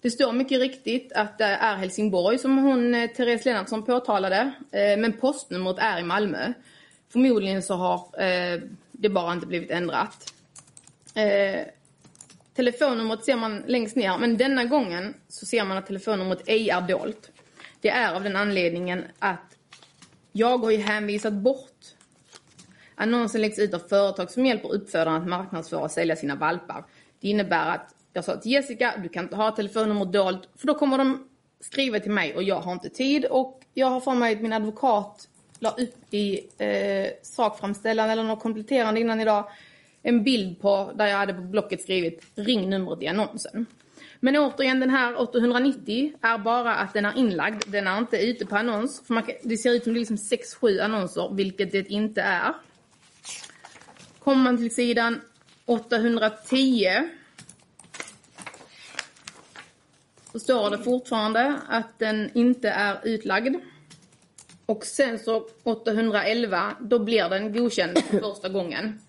Det 0.00 0.10
står 0.10 0.32
mycket 0.32 0.60
riktigt 0.60 1.12
att 1.12 1.38
det 1.38 1.44
är 1.44 1.76
Helsingborg 1.76 2.38
som 2.38 2.58
hon, 2.58 2.94
eh, 2.94 3.10
Therese 3.10 3.44
Lennartsson 3.44 3.82
påtalade. 3.82 4.52
Eh, 4.72 4.98
men 4.98 5.12
postnumret 5.12 5.78
är 5.78 6.00
i 6.00 6.02
Malmö. 6.02 6.52
Förmodligen 7.12 7.62
så 7.62 7.74
har 7.74 8.22
eh, 8.22 8.60
det 8.92 9.08
bara 9.08 9.32
inte 9.32 9.46
blivit 9.46 9.70
ändrat. 9.70 10.34
Eh, 11.14 11.66
telefonnumret 12.54 13.24
ser 13.24 13.36
man 13.36 13.64
längst 13.66 13.96
ner, 13.96 14.18
men 14.18 14.36
denna 14.36 14.64
gången 14.64 15.14
så 15.28 15.46
ser 15.46 15.64
man 15.64 15.76
att 15.76 15.86
telefonnumret 15.86 16.42
ej 16.46 16.70
är 16.70 16.80
dolt. 16.80 17.30
Det 17.80 17.88
är 17.88 18.14
av 18.14 18.22
den 18.22 18.36
anledningen 18.36 19.04
att 19.18 19.56
jag 20.32 20.58
har 20.58 20.70
ju 20.70 20.78
hänvisat 20.78 21.32
bort 21.32 21.78
Annonsen 22.98 23.40
läggs 23.40 23.58
ut 23.58 23.74
av 23.74 23.78
företag 23.78 24.30
som 24.30 24.46
hjälper 24.46 24.72
uppfödaren 24.72 25.22
att 25.22 25.28
marknadsföra 25.28 25.80
och 25.80 25.90
sälja 25.90 26.16
sina 26.16 26.34
valpar. 26.34 26.84
Det 27.20 27.28
innebär 27.28 27.74
att 27.74 27.94
jag 28.12 28.24
sa 28.24 28.36
till 28.36 28.52
Jessica, 28.52 28.94
du 29.02 29.08
kan 29.08 29.24
inte 29.24 29.36
ha 29.36 29.50
telefonnummer 29.50 30.04
dolt 30.04 30.48
för 30.56 30.66
då 30.66 30.74
kommer 30.74 30.98
de 30.98 31.28
skriva 31.60 32.00
till 32.00 32.10
mig 32.10 32.34
och 32.34 32.42
jag 32.42 32.60
har 32.60 32.72
inte 32.72 32.88
tid 32.88 33.24
och 33.24 33.60
jag 33.74 33.86
har 33.86 34.00
för 34.00 34.14
mig 34.14 34.34
att 34.34 34.42
min 34.42 34.52
advokat 34.52 35.28
la 35.58 35.70
upp 35.70 36.14
i 36.14 36.40
eh, 36.58 37.10
sakframställan 37.22 38.10
eller 38.10 38.22
något 38.22 38.42
kompletterande 38.42 39.00
innan 39.00 39.20
idag 39.20 39.44
en 40.02 40.24
bild 40.24 40.60
på 40.60 40.92
där 40.94 41.06
jag 41.06 41.16
hade 41.16 41.34
på 41.34 41.40
blocket 41.40 41.82
skrivit 41.82 42.22
ring 42.34 42.70
numret 42.70 43.02
i 43.02 43.06
annonsen. 43.06 43.66
Men 44.20 44.36
återigen 44.36 44.80
den 44.80 44.90
här 44.90 45.20
890 45.20 46.12
är 46.22 46.38
bara 46.38 46.74
att 46.74 46.94
den 46.94 47.04
är 47.04 47.18
inlagd, 47.18 47.62
den 47.66 47.86
är 47.86 47.98
inte 47.98 48.16
ute 48.16 48.46
på 48.46 48.56
annons. 48.56 49.02
För 49.06 49.14
man 49.14 49.22
kan, 49.22 49.34
det 49.42 49.56
ser 49.56 49.72
ut 49.72 49.84
som 49.84 49.92
det 49.92 49.98
är 49.98 50.00
liksom 50.00 50.16
6-7 50.16 50.82
annonser, 50.82 51.34
vilket 51.34 51.72
det 51.72 51.90
inte 51.90 52.22
är. 52.22 52.54
Kommer 54.28 54.42
man 54.42 54.56
till 54.56 54.74
sidan 54.74 55.20
810 55.66 56.88
så 60.32 60.38
står 60.38 60.70
det 60.70 60.78
fortfarande 60.78 61.60
att 61.68 61.98
den 61.98 62.30
inte 62.34 62.68
är 62.68 62.98
utlagd. 63.02 63.56
Och 64.66 64.84
sen 64.84 65.18
så 65.18 65.48
811, 65.62 66.76
då 66.80 66.98
blir 66.98 67.28
den 67.28 67.52
godkänd 67.52 67.98
första 68.10 68.48
gången. 68.48 69.00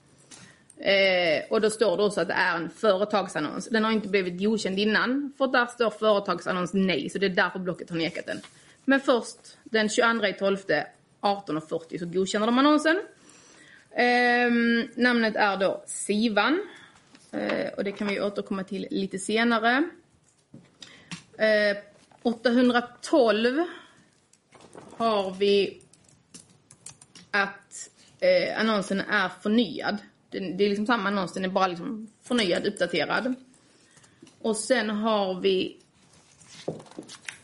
Eh, 0.77 1.43
och 1.49 1.61
då 1.61 1.69
står 1.69 1.97
det 1.97 2.03
också 2.03 2.21
att 2.21 2.27
det 2.27 2.33
är 2.33 2.55
en 2.55 2.69
företagsannons. 2.69 3.69
Den 3.69 3.83
har 3.83 3.91
inte 3.91 4.07
blivit 4.07 4.39
godkänd 4.39 4.79
innan, 4.79 5.33
för 5.37 5.47
där 5.47 5.65
står 5.65 5.89
företagsannons 5.89 6.73
nej, 6.73 7.09
så 7.09 7.17
det 7.17 7.25
är 7.25 7.29
därför 7.29 7.59
blocket 7.59 7.89
har 7.89 7.97
nekat 7.97 8.25
den. 8.25 8.41
Men 8.85 8.99
först 8.99 9.57
den 9.63 9.89
22 9.89 10.25
12 10.39 10.57
18.40 11.21 11.99
så 11.99 12.05
godkänner 12.05 12.45
de 12.45 12.57
annonsen. 12.57 13.01
Eh, 13.91 14.51
namnet 14.95 15.35
är 15.35 15.57
då 15.57 15.83
Sivan. 15.87 16.61
Eh, 17.31 17.73
och 17.77 17.83
det 17.83 17.91
kan 17.91 18.07
vi 18.07 18.21
återkomma 18.21 18.63
till 18.63 18.87
lite 18.91 19.19
senare. 19.19 19.89
Eh, 21.37 21.77
812 22.21 23.65
har 24.97 25.31
vi 25.31 25.81
att 27.31 27.89
eh, 28.19 28.59
annonsen 28.59 29.01
är 29.01 29.29
förnyad. 29.29 29.97
Det, 30.29 30.39
det 30.39 30.63
är 30.63 30.69
liksom 30.69 30.85
samma 30.85 31.09
annons, 31.09 31.33
den 31.33 31.45
är 31.45 31.49
bara 31.49 31.67
liksom 31.67 32.07
förnyad, 32.23 32.65
uppdaterad. 32.65 33.35
Och 34.41 34.57
sen 34.57 34.89
har 34.89 35.41
vi 35.41 35.77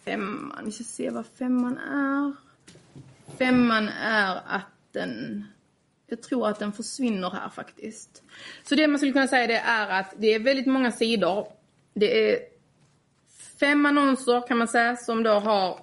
femman, 0.05 0.61
vi 0.65 0.71
ska 0.71 0.83
se 0.83 1.09
vad 1.09 1.25
femman 1.25 1.77
är. 1.77 2.33
Femman 3.37 3.89
är 4.01 4.35
att 4.47 4.71
den 4.91 5.45
jag 6.08 6.22
tror 6.22 6.47
att 6.47 6.60
den 6.60 6.74
försvinner 6.74 7.30
här 7.30 7.49
faktiskt. 7.49 8.24
Så 8.64 8.76
det 8.76 8.88
man 8.88 8.99
skulle 8.99 9.12
kunna 9.12 9.28
säga 9.28 9.47
det 9.47 9.58
är 9.58 9.99
att 9.99 10.14
det 10.18 10.34
är 10.34 10.39
väldigt 10.39 10.66
många 10.66 10.91
sidor. 10.91 11.47
Det 11.93 12.32
är 12.32 12.39
fem 13.60 13.86
annonser 13.86 14.47
kan 14.47 14.58
man 14.58 14.68
säga 14.68 14.95
som 14.95 15.24
då 15.24 15.32
har 15.32 15.80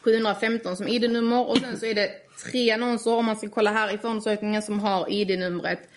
715 0.00 0.76
som 0.76 0.88
ID-nummer 0.88 1.48
och 1.48 1.58
sen 1.58 1.78
så 1.78 1.86
är 1.86 1.94
det 1.94 2.10
tre 2.50 2.70
annonser 2.70 3.14
om 3.14 3.24
man 3.24 3.36
ska 3.36 3.48
kolla 3.48 3.72
här 3.72 3.94
i 3.94 3.98
förundersökningen 3.98 4.62
som 4.62 4.80
har 4.80 5.12
ID-numret 5.12 5.88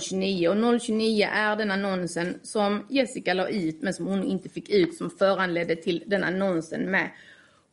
029 0.00 0.48
och 0.48 0.80
029 0.80 1.28
är 1.32 1.56
den 1.56 1.70
annonsen 1.70 2.40
som 2.42 2.86
Jessica 2.88 3.34
la 3.34 3.48
ut 3.48 3.82
men 3.82 3.94
som 3.94 4.06
hon 4.06 4.24
inte 4.24 4.48
fick 4.48 4.70
ut 4.70 4.96
som 4.96 5.10
föranledde 5.10 5.76
till 5.76 6.02
den 6.06 6.24
annonsen 6.24 6.90
med 6.90 7.10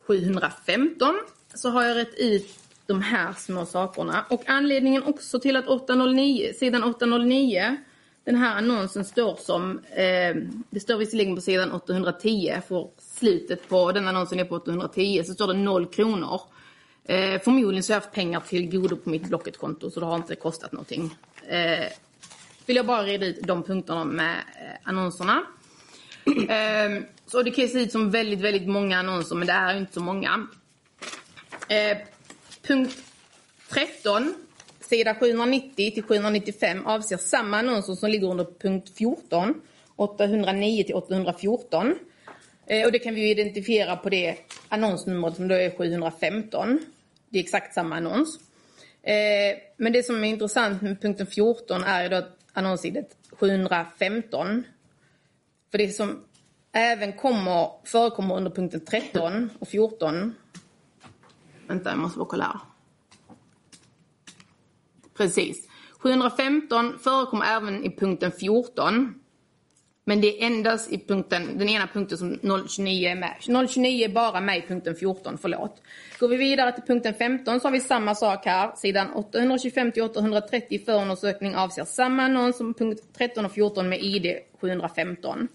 715 0.06 1.14
så 1.54 1.70
har 1.70 1.84
jag 1.84 1.96
rätt 1.96 2.18
ut 2.18 2.65
de 2.86 3.02
här 3.02 3.32
små 3.32 3.66
sakerna 3.66 4.24
och 4.30 4.42
anledningen 4.46 5.02
också 5.02 5.40
till 5.40 5.56
att 5.56 5.66
809, 5.66 6.52
sidan 6.58 6.84
809 6.84 7.76
den 8.24 8.36
här 8.36 8.56
annonsen 8.56 9.04
står 9.04 9.36
som, 9.36 9.78
eh, 9.78 10.36
det 10.70 10.80
står 10.80 10.96
visserligen 10.96 11.34
på 11.34 11.40
sidan 11.40 11.72
810 11.72 12.60
för 12.68 12.88
slutet 12.98 13.68
på 13.68 13.92
den 13.92 14.08
annonsen 14.08 14.40
är 14.40 14.44
på 14.44 14.54
810 14.54 15.22
så 15.26 15.34
står 15.34 15.46
det 15.46 15.54
0 15.54 15.86
kronor. 15.86 16.40
Eh, 17.04 17.40
förmodligen 17.42 17.82
så 17.82 17.92
har 17.92 17.96
jag 17.96 18.00
haft 18.00 18.14
pengar 18.14 18.40
till 18.40 18.70
godo 18.70 18.96
på 18.96 19.10
mitt 19.10 19.28
Blocket-konto 19.28 19.90
så 19.90 20.00
det 20.00 20.06
har 20.06 20.16
inte 20.16 20.34
kostat 20.34 20.72
någonting. 20.72 21.14
Eh, 21.48 21.86
vill 22.66 22.76
jag 22.76 22.86
bara 22.86 23.02
reda 23.02 23.26
ut 23.26 23.42
de 23.42 23.62
punkterna 23.62 24.04
med 24.04 24.36
eh, 24.36 24.88
annonserna. 24.88 25.42
Eh, 26.26 27.02
så 27.26 27.42
det 27.42 27.50
kan 27.50 27.68
se 27.68 27.82
ut 27.82 27.92
som 27.92 28.10
väldigt, 28.10 28.40
väldigt 28.40 28.68
många 28.68 28.98
annonser 28.98 29.36
men 29.36 29.46
det 29.46 29.52
är 29.52 29.76
inte 29.76 29.92
så 29.92 30.00
många. 30.00 30.46
Eh, 31.68 31.98
punkt 32.66 32.96
13, 33.68 34.34
sida 34.80 35.14
790 35.14 35.90
till 35.90 36.02
795 36.02 36.86
avser 36.86 37.16
samma 37.16 37.58
annonser 37.58 37.94
som 37.94 38.10
ligger 38.10 38.30
under 38.30 38.44
punkt 38.44 38.92
14, 38.96 39.54
809 39.96 40.84
till 40.84 40.94
814. 40.94 41.94
Eh, 42.66 42.86
och 42.86 42.92
det 42.92 42.98
kan 42.98 43.14
vi 43.14 43.30
identifiera 43.30 43.96
på 43.96 44.08
det 44.08 44.36
annonsnumret 44.68 45.36
som 45.36 45.48
då 45.48 45.54
är 45.54 45.70
715. 45.70 46.78
Det 47.28 47.38
är 47.38 47.42
exakt 47.42 47.74
samma 47.74 47.96
annons. 47.96 48.38
Eh, 49.02 49.58
men 49.76 49.92
det 49.92 50.02
som 50.02 50.24
är 50.24 50.28
intressant 50.28 50.82
med 50.82 51.00
punkten 51.02 51.26
14 51.26 51.82
är 51.82 52.08
då 52.08 52.26
annonsidet 52.52 53.16
715. 53.30 54.64
För 55.70 55.78
det 55.78 55.88
som 55.88 56.24
även 56.72 57.12
kommer, 57.12 57.70
förekommer 57.84 58.36
under 58.36 58.50
punkten 58.50 58.80
13 58.80 59.50
och 59.58 59.68
14. 59.68 60.34
Vänta, 61.66 61.90
jag 61.90 61.98
måste 61.98 62.18
bara 62.18 62.28
kolla 62.28 62.44
här. 62.44 62.60
Precis. 65.16 65.68
715 65.98 66.98
förekommer 66.98 67.46
även 67.46 67.84
i 67.84 67.96
punkten 67.96 68.32
14. 68.32 69.14
Men 70.08 70.20
det 70.20 70.42
är 70.42 70.46
endast 70.46 70.92
i 70.92 70.98
punkten, 70.98 71.58
den 71.58 71.68
ena 71.68 71.86
punkten 71.86 72.18
som 72.18 72.38
029 72.68 73.08
är 73.08 73.14
med. 73.14 73.68
029 73.68 74.04
är 74.04 74.08
bara 74.08 74.40
med 74.40 74.58
i 74.58 74.62
punkten 74.62 74.94
14, 74.94 75.38
förlåt. 75.38 75.82
Går 76.18 76.28
vi 76.28 76.36
vidare 76.36 76.72
till 76.72 76.82
punkten 76.82 77.14
15 77.14 77.60
så 77.60 77.66
har 77.66 77.72
vi 77.72 77.80
samma 77.80 78.14
sak 78.14 78.46
här. 78.46 78.76
Sidan 78.76 79.12
825 79.12 79.92
till 79.92 80.02
830 80.02 80.80
förundersökning 80.84 81.56
avser 81.56 81.84
samma 81.84 82.22
annons 82.22 82.56
som 82.56 82.74
punkt 82.74 83.02
13 83.18 83.44
och 83.44 83.52
14 83.52 83.88
med 83.88 84.02
ID 84.02 84.38
715. 84.60 85.48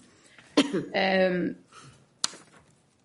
um, 1.30 1.54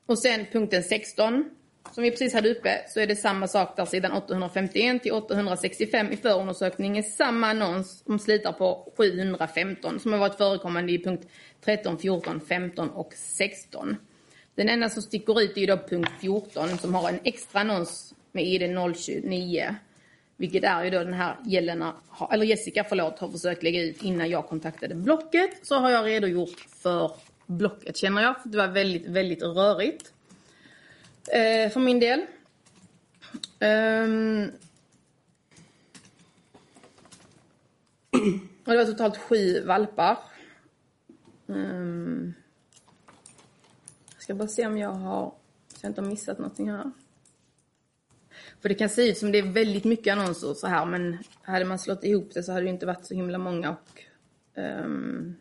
och 0.05 0.19
sen 0.19 0.45
punkten 0.51 0.83
16 0.83 1.49
som 1.91 2.03
vi 2.03 2.11
precis 2.11 2.33
hade 2.33 2.49
uppe 2.49 2.85
så 2.89 2.99
är 2.99 3.07
det 3.07 3.15
samma 3.15 3.47
sak 3.47 3.77
där 3.77 3.85
sidan 3.85 4.11
851 4.11 5.03
till 5.03 5.11
865 5.11 6.11
i 6.11 6.17
förundersökningen. 6.17 7.03
Samma 7.03 7.47
annons 7.47 8.03
som 8.05 8.19
slutar 8.19 8.51
på 8.51 8.93
715 8.97 9.99
som 9.99 10.11
har 10.11 10.19
varit 10.19 10.37
förekommande 10.37 10.91
i 10.91 11.03
punkt 11.03 11.27
13, 11.65 11.97
14, 11.97 12.41
15 12.49 12.89
och 12.89 13.13
16. 13.13 13.95
Den 14.55 14.69
enda 14.69 14.89
som 14.89 15.01
sticker 15.01 15.41
ut 15.41 15.57
är 15.57 15.61
ju 15.61 15.67
då 15.67 15.77
punkt 15.77 16.11
14 16.21 16.77
som 16.77 16.95
har 16.95 17.09
en 17.09 17.19
extra 17.23 17.59
annons 17.59 18.13
med 18.31 18.45
ID 18.45 18.95
029. 18.95 19.75
Vilket 20.37 20.63
är 20.63 20.83
ju 20.83 20.89
då 20.89 20.99
den 20.99 21.13
här 21.13 21.35
Jelena, 21.45 21.95
eller 22.31 22.45
Jessica 22.45 22.83
förlåt, 22.83 23.19
har 23.19 23.29
försökt 23.29 23.63
lägga 23.63 23.81
ut 23.81 24.03
innan 24.03 24.29
jag 24.29 24.47
kontaktade 24.47 24.95
Blocket. 24.95 25.49
Så 25.67 25.75
har 25.75 25.89
jag 25.89 26.05
redogjort 26.05 26.65
för 26.83 27.11
Blocket 27.45 27.97
känner 27.97 28.21
jag. 28.21 28.41
för 28.41 28.49
Det 28.49 28.57
var 28.57 28.67
väldigt, 28.67 29.07
väldigt 29.07 29.43
rörigt. 29.43 30.13
Eh, 31.33 31.69
för 31.69 31.79
min 31.79 31.99
del. 31.99 32.25
Ehm. 33.59 34.41
Um, 34.41 34.51
och 38.65 38.73
det 38.73 38.77
var 38.77 38.85
totalt 38.85 39.17
sju 39.17 39.63
valpar. 39.65 40.17
Um, 41.45 42.33
jag 44.13 44.21
ska 44.21 44.35
bara 44.35 44.47
se 44.47 44.67
om 44.67 44.77
jag 44.77 44.89
har, 44.89 45.33
så 45.67 45.77
jag 45.81 45.89
inte 45.89 46.01
har 46.01 46.09
missat 46.09 46.37
någonting 46.37 46.71
här. 46.71 46.91
För 48.61 48.69
det 48.69 48.75
kan 48.75 48.89
se 48.89 49.09
ut 49.09 49.17
som 49.17 49.31
det 49.31 49.37
är 49.37 49.53
väldigt 49.53 49.83
mycket 49.83 50.11
annonser 50.11 50.53
så 50.53 50.67
här 50.67 50.85
men 50.85 51.17
hade 51.41 51.65
man 51.65 51.79
slått 51.79 52.03
ihop 52.03 52.33
det 52.33 52.43
så 52.43 52.51
hade 52.51 52.65
det 52.65 52.69
inte 52.69 52.85
varit 52.85 53.05
så 53.05 53.13
himla 53.13 53.37
många 53.37 53.69
och 53.69 54.03
um, 54.55 55.35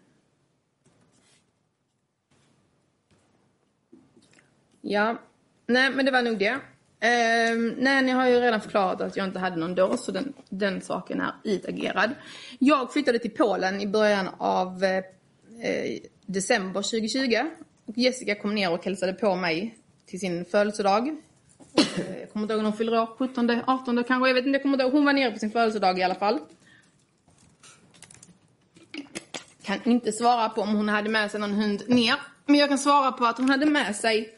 Ja, 4.89 5.19
Nej, 5.67 5.91
men 5.91 6.05
det 6.05 6.11
var 6.11 6.23
nog 6.23 6.39
det. 6.39 6.59
Eh, 7.01 7.57
nej, 7.77 8.03
ni 8.03 8.11
har 8.11 8.29
ju 8.29 8.41
redan 8.41 8.61
förklarat 8.61 9.01
att 9.01 9.17
jag 9.17 9.27
inte 9.27 9.39
hade 9.39 9.57
någon 9.57 9.75
då, 9.75 9.97
så 9.97 10.13
den, 10.13 10.33
den 10.49 10.81
saken 10.81 11.21
är 11.21 11.33
utagerad. 11.45 12.11
Jag 12.59 12.93
flyttade 12.93 13.19
till 13.19 13.31
Polen 13.31 13.81
i 13.81 13.87
början 13.87 14.29
av 14.39 14.85
eh, 14.85 14.97
eh 15.63 15.99
december 16.27 16.83
2020. 16.83 17.37
Och 17.87 17.99
Jessica 17.99 18.35
kom 18.35 18.55
ner 18.55 18.73
och 18.73 18.85
hälsade 18.85 19.13
på 19.13 19.37
mig 19.37 19.79
till 20.07 20.21
sin 20.21 20.45
födelsedag. 20.45 21.09
Eh, 21.09 22.21
jag 22.21 22.33
kommer 22.33 22.45
inte 22.45 22.55
ihåg 22.55 22.63
när 22.63 22.71
hon 22.71 22.79
fyller 22.79 23.03
år, 23.03 23.07
17, 23.19 23.51
18 23.67 24.05
kanske, 24.05 24.29
jag 24.29 24.35
vet 24.35 24.47
inte, 24.47 24.57
jag 24.57 24.63
kommer 24.63 24.75
inte 24.75 24.85
ihåg. 24.85 24.93
Hon 24.93 25.05
var 25.05 25.13
nere 25.13 25.31
på 25.31 25.39
sin 25.39 25.51
födelsedag 25.51 25.99
i 25.99 26.03
alla 26.03 26.15
fall. 26.15 26.39
Kan 29.63 29.79
inte 29.85 30.13
svara 30.13 30.49
på 30.49 30.61
om 30.61 30.75
hon 30.75 30.89
hade 30.89 31.09
med 31.09 31.31
sig 31.31 31.41
någon 31.41 31.55
hund 31.55 31.83
ner. 31.89 32.15
Men 32.47 32.57
jag 32.57 32.69
kan 32.69 32.79
svara 32.79 33.13
på 33.13 33.27
att 33.27 33.39
hon 33.39 33.51
hade 33.51 33.67
med 33.67 33.97
sig 33.97 34.37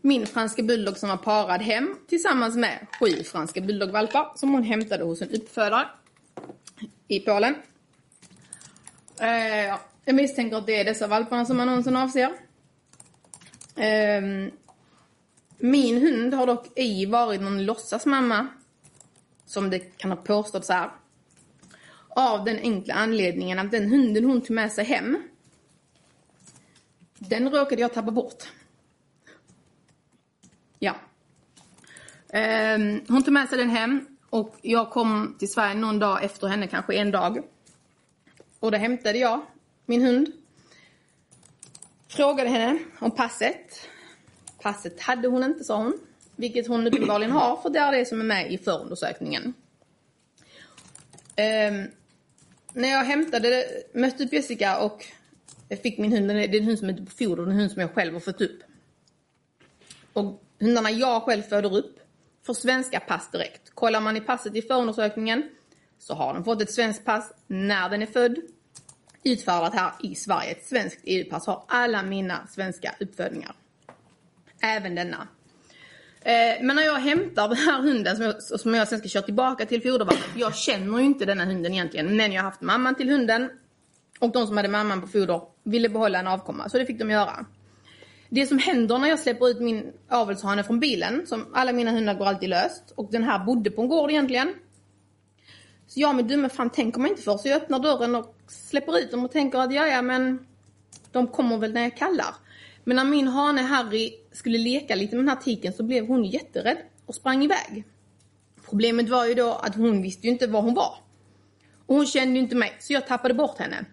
min 0.00 0.26
franska 0.26 0.62
bulldog 0.62 0.96
som 0.96 1.08
var 1.08 1.16
parad 1.16 1.62
hem 1.62 1.96
tillsammans 2.08 2.56
med 2.56 2.86
sju 3.00 3.22
franska 3.24 3.60
bulldogvalpar 3.60 4.32
som 4.34 4.52
hon 4.52 4.62
hämtade 4.62 5.04
hos 5.04 5.22
en 5.22 5.30
uppfödare 5.30 5.88
i 7.08 7.20
Polen. 7.20 7.54
Eh, 9.20 9.76
jag 10.04 10.14
misstänker 10.14 10.56
att 10.56 10.66
det 10.66 10.80
är 10.80 10.84
dessa 10.84 11.06
valparna 11.06 11.44
som 11.44 11.60
annonsen 11.60 11.96
avser. 11.96 12.30
Eh, 13.76 14.50
min 15.58 16.02
hund 16.02 16.34
har 16.34 16.46
dock 16.46 16.66
ej 16.76 17.06
varit 17.06 17.40
någon 17.40 17.64
låtsasmamma, 17.64 18.46
som 19.46 19.70
det 19.70 19.78
kan 19.78 20.10
ha 20.10 20.16
påståtts 20.16 20.68
här. 20.68 20.90
Av 22.08 22.44
den 22.44 22.58
enkla 22.58 22.94
anledningen 22.94 23.58
att 23.58 23.70
den 23.70 23.90
hunden 23.90 24.24
hon 24.24 24.40
tog 24.40 24.50
med 24.50 24.72
sig 24.72 24.84
hem, 24.84 25.22
den 27.18 27.50
råkade 27.50 27.80
jag 27.80 27.94
tappa 27.94 28.10
bort. 28.10 28.44
Ja. 30.78 30.94
Um, 32.32 33.04
hon 33.08 33.22
tog 33.22 33.32
med 33.32 33.48
sig 33.48 33.58
den 33.58 33.70
hem 33.70 34.06
och 34.30 34.54
jag 34.62 34.90
kom 34.90 35.36
till 35.38 35.50
Sverige 35.50 35.74
någon 35.74 35.98
dag 35.98 36.24
efter 36.24 36.46
henne, 36.46 36.66
kanske 36.66 36.94
en 36.94 37.10
dag. 37.10 37.42
Och 38.60 38.70
då 38.70 38.78
hämtade 38.78 39.18
jag 39.18 39.40
min 39.86 40.02
hund. 40.02 40.32
Frågade 42.08 42.48
henne 42.48 42.78
om 43.00 43.10
passet. 43.10 43.88
Passet 44.62 45.00
hade 45.00 45.28
hon 45.28 45.44
inte, 45.44 45.64
sa 45.64 45.76
hon. 45.76 45.98
Vilket 46.36 46.66
hon 46.66 46.86
uppenbarligen 46.86 47.32
har, 47.32 47.56
för 47.56 47.70
det 47.70 47.78
är 47.78 47.92
det 47.92 48.04
som 48.04 48.20
är 48.20 48.24
med 48.24 48.52
i 48.52 48.58
förundersökningen. 48.58 49.44
Um, 51.36 51.86
när 52.72 52.88
jag 52.88 53.04
hämtade, 53.04 53.64
mötte 53.94 54.24
upp 54.24 54.32
Jessica 54.32 54.78
och 54.78 55.06
fick 55.82 55.98
min 55.98 56.12
hund, 56.12 56.28
det 56.28 56.44
är 56.44 56.56
en 56.56 56.64
hund 56.64 56.78
som 56.78 56.88
är 56.88 56.92
ute 56.92 57.02
på 57.02 57.10
foder, 57.10 57.42
en 57.42 57.52
hund 57.52 57.70
som 57.72 57.80
jag 57.80 57.94
själv 57.94 58.12
har 58.12 58.20
fått 58.20 58.40
upp. 58.40 58.62
Och 60.12 60.42
hundarna 60.60 60.90
jag 60.90 61.22
själv 61.22 61.42
föder 61.42 61.76
upp 61.76 61.98
får 62.46 62.54
svenska 62.54 63.00
pass 63.00 63.30
direkt. 63.30 63.70
Kollar 63.74 64.00
man 64.00 64.16
i 64.16 64.20
passet 64.20 64.56
i 64.56 64.62
förundersökningen 64.62 65.42
så 65.98 66.14
har 66.14 66.34
den 66.34 66.44
fått 66.44 66.62
ett 66.62 66.72
svenskt 66.72 67.04
pass 67.04 67.32
när 67.46 67.88
den 67.88 68.02
är 68.02 68.06
född. 68.06 68.36
Utfärdat 69.22 69.74
här 69.74 69.92
i 70.02 70.14
Sverige. 70.14 70.50
Ett 70.50 70.66
svenskt 70.66 71.00
EU-pass 71.04 71.46
har 71.46 71.64
alla 71.68 72.02
mina 72.02 72.46
svenska 72.46 72.94
uppfödningar. 73.00 73.54
Även 74.60 74.94
denna. 74.94 75.28
Eh, 76.20 76.62
men 76.62 76.76
när 76.76 76.82
jag 76.82 76.94
hämtar 76.94 77.48
den 77.48 77.56
här 77.56 77.82
hunden 77.82 78.16
som 78.16 78.24
jag, 78.24 78.42
som 78.42 78.74
jag 78.74 78.88
sen 78.88 78.98
ska 78.98 79.08
köra 79.08 79.22
tillbaka 79.22 79.66
till 79.66 79.82
fodervallen. 79.82 80.22
Jag 80.36 80.54
känner 80.56 80.98
ju 80.98 81.04
inte 81.04 81.24
denna 81.24 81.44
hunden 81.44 81.72
egentligen. 81.72 82.16
Men 82.16 82.32
jag 82.32 82.42
har 82.42 82.50
haft 82.50 82.60
mamman 82.60 82.94
till 82.94 83.10
hunden. 83.10 83.50
Och 84.18 84.32
de 84.32 84.46
som 84.46 84.56
hade 84.56 84.68
mamman 84.68 85.00
på 85.00 85.06
foder 85.06 85.40
ville 85.62 85.88
behålla 85.88 86.18
en 86.18 86.26
avkomma. 86.26 86.68
Så 86.68 86.78
det 86.78 86.86
fick 86.86 86.98
de 86.98 87.10
göra. 87.10 87.46
Det 88.28 88.46
som 88.46 88.58
händer 88.58 88.98
när 88.98 89.08
jag 89.08 89.18
släpper 89.18 89.48
ut 89.48 89.60
min 89.60 89.92
avelshane 90.08 90.64
från 90.64 90.80
bilen, 90.80 91.26
som 91.26 91.46
alla 91.54 91.72
mina 91.72 91.90
hundar 91.90 92.14
går 92.14 92.26
alltid 92.26 92.48
löst, 92.48 92.92
och 92.94 93.08
den 93.10 93.24
här 93.24 93.44
bodde 93.44 93.70
på 93.70 93.82
en 93.82 93.88
gård 93.88 94.10
egentligen. 94.10 94.54
Så 95.86 96.00
jag 96.00 96.16
med 96.16 96.24
dumme 96.24 96.48
fan 96.48 96.70
tänker 96.70 97.00
mig 97.00 97.10
inte 97.10 97.22
för, 97.22 97.36
så 97.36 97.48
jag 97.48 97.56
öppnar 97.56 97.78
dörren 97.78 98.14
och 98.14 98.34
släpper 98.48 98.98
ut 98.98 99.10
dem 99.10 99.24
och 99.24 99.32
tänker 99.32 99.58
att 99.58 99.74
ja, 99.74 99.86
ja 99.86 100.02
men 100.02 100.46
de 101.12 101.26
kommer 101.26 101.58
väl 101.58 101.72
när 101.72 101.82
jag 101.82 101.96
kallar. 101.96 102.34
Men 102.84 102.96
när 102.96 103.04
min 103.04 103.28
hane 103.28 103.62
Harry 103.62 104.12
skulle 104.32 104.58
leka 104.58 104.94
lite 104.94 105.16
med 105.16 105.24
den 105.24 105.28
här 105.28 105.42
tiken 105.42 105.72
så 105.72 105.82
blev 105.82 106.06
hon 106.06 106.24
jätterädd 106.24 106.78
och 107.06 107.14
sprang 107.14 107.44
iväg. 107.44 107.84
Problemet 108.68 109.08
var 109.08 109.26
ju 109.26 109.34
då 109.34 109.52
att 109.52 109.74
hon 109.74 110.02
visste 110.02 110.26
ju 110.26 110.32
inte 110.32 110.46
var 110.46 110.62
hon 110.62 110.74
var. 110.74 110.94
Och 111.86 111.94
hon 111.96 112.06
kände 112.06 112.34
ju 112.34 112.40
inte 112.40 112.56
mig, 112.56 112.76
så 112.80 112.92
jag 112.92 113.06
tappade 113.06 113.34
bort 113.34 113.58
henne. 113.58 113.84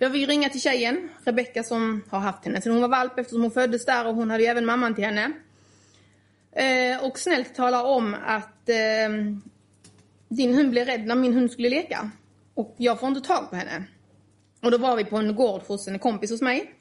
Jag 0.00 0.12
fick 0.12 0.28
ringa 0.28 0.48
till 0.48 0.60
tjejen, 0.60 1.08
Rebecka 1.24 1.62
som 1.62 2.02
har 2.08 2.18
haft 2.18 2.44
henne 2.44 2.60
sedan 2.60 2.72
hon 2.72 2.80
var 2.80 2.88
valp 2.88 3.18
eftersom 3.18 3.42
hon 3.42 3.50
föddes 3.50 3.84
där 3.84 4.06
och 4.06 4.14
hon 4.14 4.30
hade 4.30 4.42
ju 4.42 4.48
även 4.48 4.66
mamman 4.66 4.94
till 4.94 5.04
henne. 5.04 5.32
Eh, 6.52 7.04
och 7.04 7.18
snällt 7.18 7.54
tala 7.54 7.82
om 7.82 8.16
att 8.26 8.68
eh, 8.68 9.08
din 10.28 10.54
hund 10.54 10.70
blev 10.70 10.86
rädd 10.86 11.06
när 11.06 11.14
min 11.14 11.34
hund 11.34 11.50
skulle 11.50 11.68
leka. 11.68 12.10
Och 12.54 12.74
jag 12.76 13.00
får 13.00 13.08
inte 13.08 13.20
tag 13.20 13.50
på 13.50 13.56
henne. 13.56 13.84
Och 14.62 14.70
då 14.70 14.78
var 14.78 14.96
vi 14.96 15.04
på 15.04 15.16
en 15.16 15.34
gård 15.34 15.62
hos 15.66 15.88
en 15.88 15.98
kompis 15.98 16.30
hos 16.30 16.42
mig. 16.42 16.74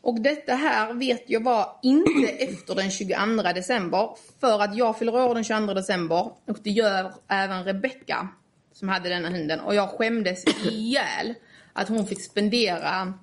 Och 0.00 0.20
detta 0.20 0.54
här 0.54 0.94
vet 0.94 1.24
jag 1.26 1.42
var 1.42 1.76
inte 1.82 2.32
efter 2.38 2.74
den 2.74 2.90
22 2.90 3.42
december. 3.42 4.10
För 4.40 4.62
att 4.62 4.76
jag 4.76 4.98
fyller 4.98 5.14
år 5.14 5.34
den 5.34 5.44
22 5.44 5.74
december 5.74 6.30
och 6.46 6.58
det 6.62 6.70
gör 6.70 7.12
även 7.28 7.64
Rebecka 7.64 8.28
som 8.72 8.88
hade 8.88 9.08
denna 9.08 9.30
hunden. 9.30 9.60
Och 9.60 9.74
jag 9.74 9.90
skämdes 9.90 10.44
ihjäl 10.44 11.34
att 11.78 11.88
hon 11.88 12.06
fick 12.06 12.22
spendera 12.22 13.14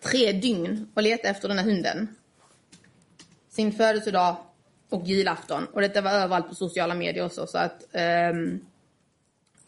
tre 0.00 0.32
dygn 0.32 0.88
och 0.94 1.02
leta 1.02 1.28
efter 1.28 1.48
den 1.48 1.58
här 1.58 1.64
hunden. 1.64 2.16
Sin 3.48 3.72
födelsedag 3.72 4.36
och 4.88 5.06
julafton. 5.06 5.66
Och 5.72 5.80
detta 5.80 6.00
var 6.00 6.10
överallt 6.10 6.48
på 6.48 6.54
sociala 6.54 6.94
medier 6.94 7.24
också 7.24 7.46
så 7.46 7.58
att 7.58 7.84
um, 8.32 8.66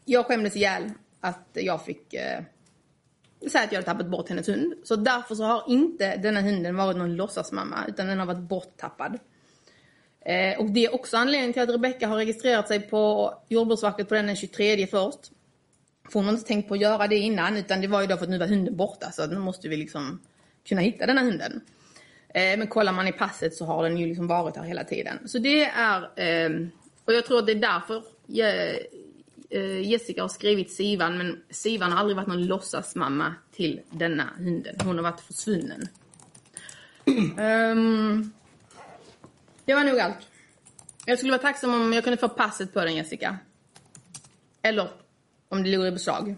jag 0.05 0.26
skämdes 0.26 0.57
ihjäl 0.57 0.91
att 1.20 1.49
jag 1.53 1.85
fick 1.85 2.14
uh, 2.14 2.45
säga 3.51 3.64
att 3.64 3.72
jag 3.72 3.78
hade 3.78 3.82
tappat 3.82 4.11
bort 4.11 4.28
hennes 4.28 4.49
hund. 4.49 4.74
Så 4.85 4.97
därför 4.97 5.35
så 5.35 5.45
har 5.45 5.64
inte 5.68 6.16
denna 6.16 6.41
hunden 6.41 6.76
varit 6.76 6.97
någon 6.97 7.16
låtsasmamma 7.16 7.85
utan 7.89 8.07
den 8.07 8.18
har 8.18 8.26
varit 8.26 8.49
borttappad. 8.49 9.18
Eh, 10.20 10.59
och 10.59 10.70
det 10.70 10.85
är 10.85 10.95
också 10.95 11.16
anledningen 11.16 11.53
till 11.53 11.62
att 11.62 11.68
Rebecka 11.68 12.09
har 12.09 12.16
registrerat 12.16 12.68
sig 12.68 12.80
på 12.80 13.35
Jordbruksverket 13.49 14.09
på 14.09 14.14
den 14.14 14.26
den 14.26 14.37
23 14.37 14.87
först. 14.87 15.30
För 16.09 16.12
hon 16.12 16.24
har 16.24 16.32
inte 16.32 16.46
tänkt 16.46 16.68
på 16.68 16.74
att 16.74 16.80
göra 16.80 17.07
det 17.07 17.16
innan 17.16 17.57
utan 17.57 17.80
det 17.80 17.86
var 17.86 18.00
ju 18.00 18.07
då 18.07 18.16
för 18.16 18.24
att 18.24 18.30
nu 18.30 18.38
var 18.38 18.46
hunden 18.46 18.76
borta 18.76 19.11
så 19.12 19.26
nu 19.26 19.38
måste 19.38 19.68
vi 19.68 19.76
liksom 19.76 20.20
kunna 20.68 20.80
hitta 20.80 21.07
denna 21.07 21.20
hunden. 21.20 21.61
Eh, 22.28 22.59
men 22.59 22.66
kollar 22.66 22.92
man 22.92 23.09
i 23.09 23.12
passet 23.12 23.55
så 23.55 23.64
har 23.64 23.82
den 23.82 23.96
ju 23.96 24.07
liksom 24.07 24.26
varit 24.26 24.57
här 24.57 24.64
hela 24.64 24.84
tiden. 24.84 25.28
Så 25.28 25.38
det 25.38 25.64
är, 25.64 26.00
eh, 26.02 26.68
och 27.05 27.12
jag 27.12 27.26
tror 27.26 27.38
att 27.38 27.46
det 27.46 27.52
är 27.52 27.57
därför 27.57 28.02
jag, 28.26 28.70
eh, 29.50 29.80
Jessica 29.90 30.22
har 30.22 30.28
skrivit 30.28 30.72
Sivan 30.72 31.18
men 31.18 31.42
Sivan 31.50 31.92
har 31.92 31.98
aldrig 31.98 32.16
varit 32.16 32.28
någon 32.28 32.46
låtsasmamma 32.46 33.34
till 33.52 33.80
denna 33.90 34.30
hunden. 34.38 34.76
Hon 34.84 34.96
har 34.96 35.02
varit 35.02 35.20
försvunnen. 35.20 35.88
Um, 37.07 38.32
det 39.64 39.74
var 39.74 39.84
nog 39.84 39.98
allt. 39.98 40.16
Jag 41.07 41.18
skulle 41.18 41.32
vara 41.32 41.42
tacksam 41.42 41.74
om 41.74 41.92
jag 41.92 42.05
kunde 42.05 42.16
få 42.16 42.28
passet 42.28 42.74
på 42.74 42.84
den 42.84 42.94
Jessica. 42.94 43.38
Eller 44.62 44.88
om 45.49 45.62
det 45.62 45.68
ligger 45.68 45.86
i 45.86 45.90
beslag. 45.90 46.34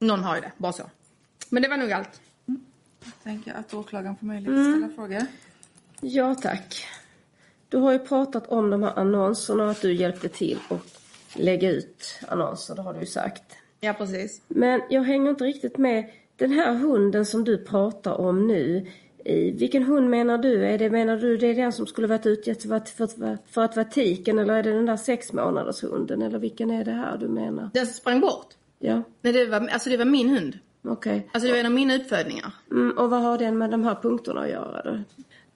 Någon 0.00 0.24
har 0.24 0.34
ju 0.34 0.40
det, 0.40 0.52
bara 0.56 0.72
så. 0.72 0.82
Men 1.48 1.62
det 1.62 1.68
var 1.68 1.76
nog 1.76 1.92
allt. 1.92 2.20
Jag 3.04 3.12
tänker 3.22 3.54
att 3.54 3.74
åklagaren 3.74 4.16
får 4.16 4.26
möjlighet 4.26 4.58
att 4.58 4.72
ställa 4.72 4.88
frågor. 4.94 5.26
Ja, 6.00 6.34
tack. 6.34 6.86
Du 7.68 7.76
har 7.76 7.92
ju 7.92 7.98
pratat 7.98 8.46
om 8.46 8.70
de 8.70 8.82
här 8.82 8.98
annonserna 8.98 9.64
och 9.64 9.70
att 9.70 9.82
du 9.82 9.94
hjälpte 9.94 10.28
till 10.28 10.58
att 10.68 11.00
lägga 11.34 11.70
ut 11.70 12.20
annonser, 12.28 12.74
det 12.74 12.82
har 12.82 12.94
du 12.94 13.00
ju 13.00 13.06
sagt. 13.06 13.42
Ja, 13.80 13.92
precis. 13.92 14.42
Men 14.48 14.82
jag 14.90 15.02
hänger 15.02 15.30
inte 15.30 15.44
riktigt 15.44 15.78
med. 15.78 16.10
Den 16.36 16.52
här 16.52 16.74
hunden 16.74 17.26
som 17.26 17.44
du 17.44 17.58
pratar 17.64 18.12
om 18.12 18.46
nu, 18.46 18.90
i, 19.24 19.50
vilken 19.50 19.82
hund 19.82 20.10
menar 20.10 20.38
du? 20.38 20.64
Är 20.66 20.78
det, 20.78 20.90
menar 20.90 21.16
du 21.16 21.36
det 21.36 21.46
är 21.46 21.54
den 21.54 21.72
som 21.72 21.86
skulle 21.86 22.06
varit 22.06 22.26
utgett 22.26 22.62
för 22.62 22.74
att, 22.74 22.88
för, 22.88 23.38
för 23.50 23.62
att 23.62 23.76
vara 23.76 23.86
tiken 23.86 24.38
eller 24.38 24.54
är 24.54 24.62
det 24.62 24.72
den 24.72 24.86
där 24.86 24.96
sex 24.96 25.32
månaders 25.32 25.82
hunden? 25.82 26.22
Eller 26.22 26.38
vilken 26.38 26.70
är 26.70 26.84
det 26.84 26.90
här 26.92 27.18
du 27.18 27.28
menar? 27.28 27.70
Den 27.74 27.86
som 27.86 27.94
sprang 27.94 28.20
bort. 28.20 28.48
Ja, 28.78 29.02
Nej, 29.22 29.32
det 29.32 29.46
var, 29.46 29.68
alltså 29.68 29.90
det 29.90 29.96
var 29.96 30.04
min 30.04 30.28
hund. 30.28 30.58
okej. 30.82 31.28
Alltså 31.32 31.46
det 31.46 31.52
var 31.52 31.60
en 31.60 31.66
av 31.66 31.72
mina 31.72 31.96
uppfödningar. 31.96 32.52
Mm, 32.70 32.98
och 32.98 33.10
vad 33.10 33.22
har 33.22 33.38
den 33.38 33.58
med 33.58 33.70
de 33.70 33.84
här 33.84 33.94
punkterna 34.02 34.40
att 34.40 34.50
göra 34.50 34.82
då? 34.82 34.98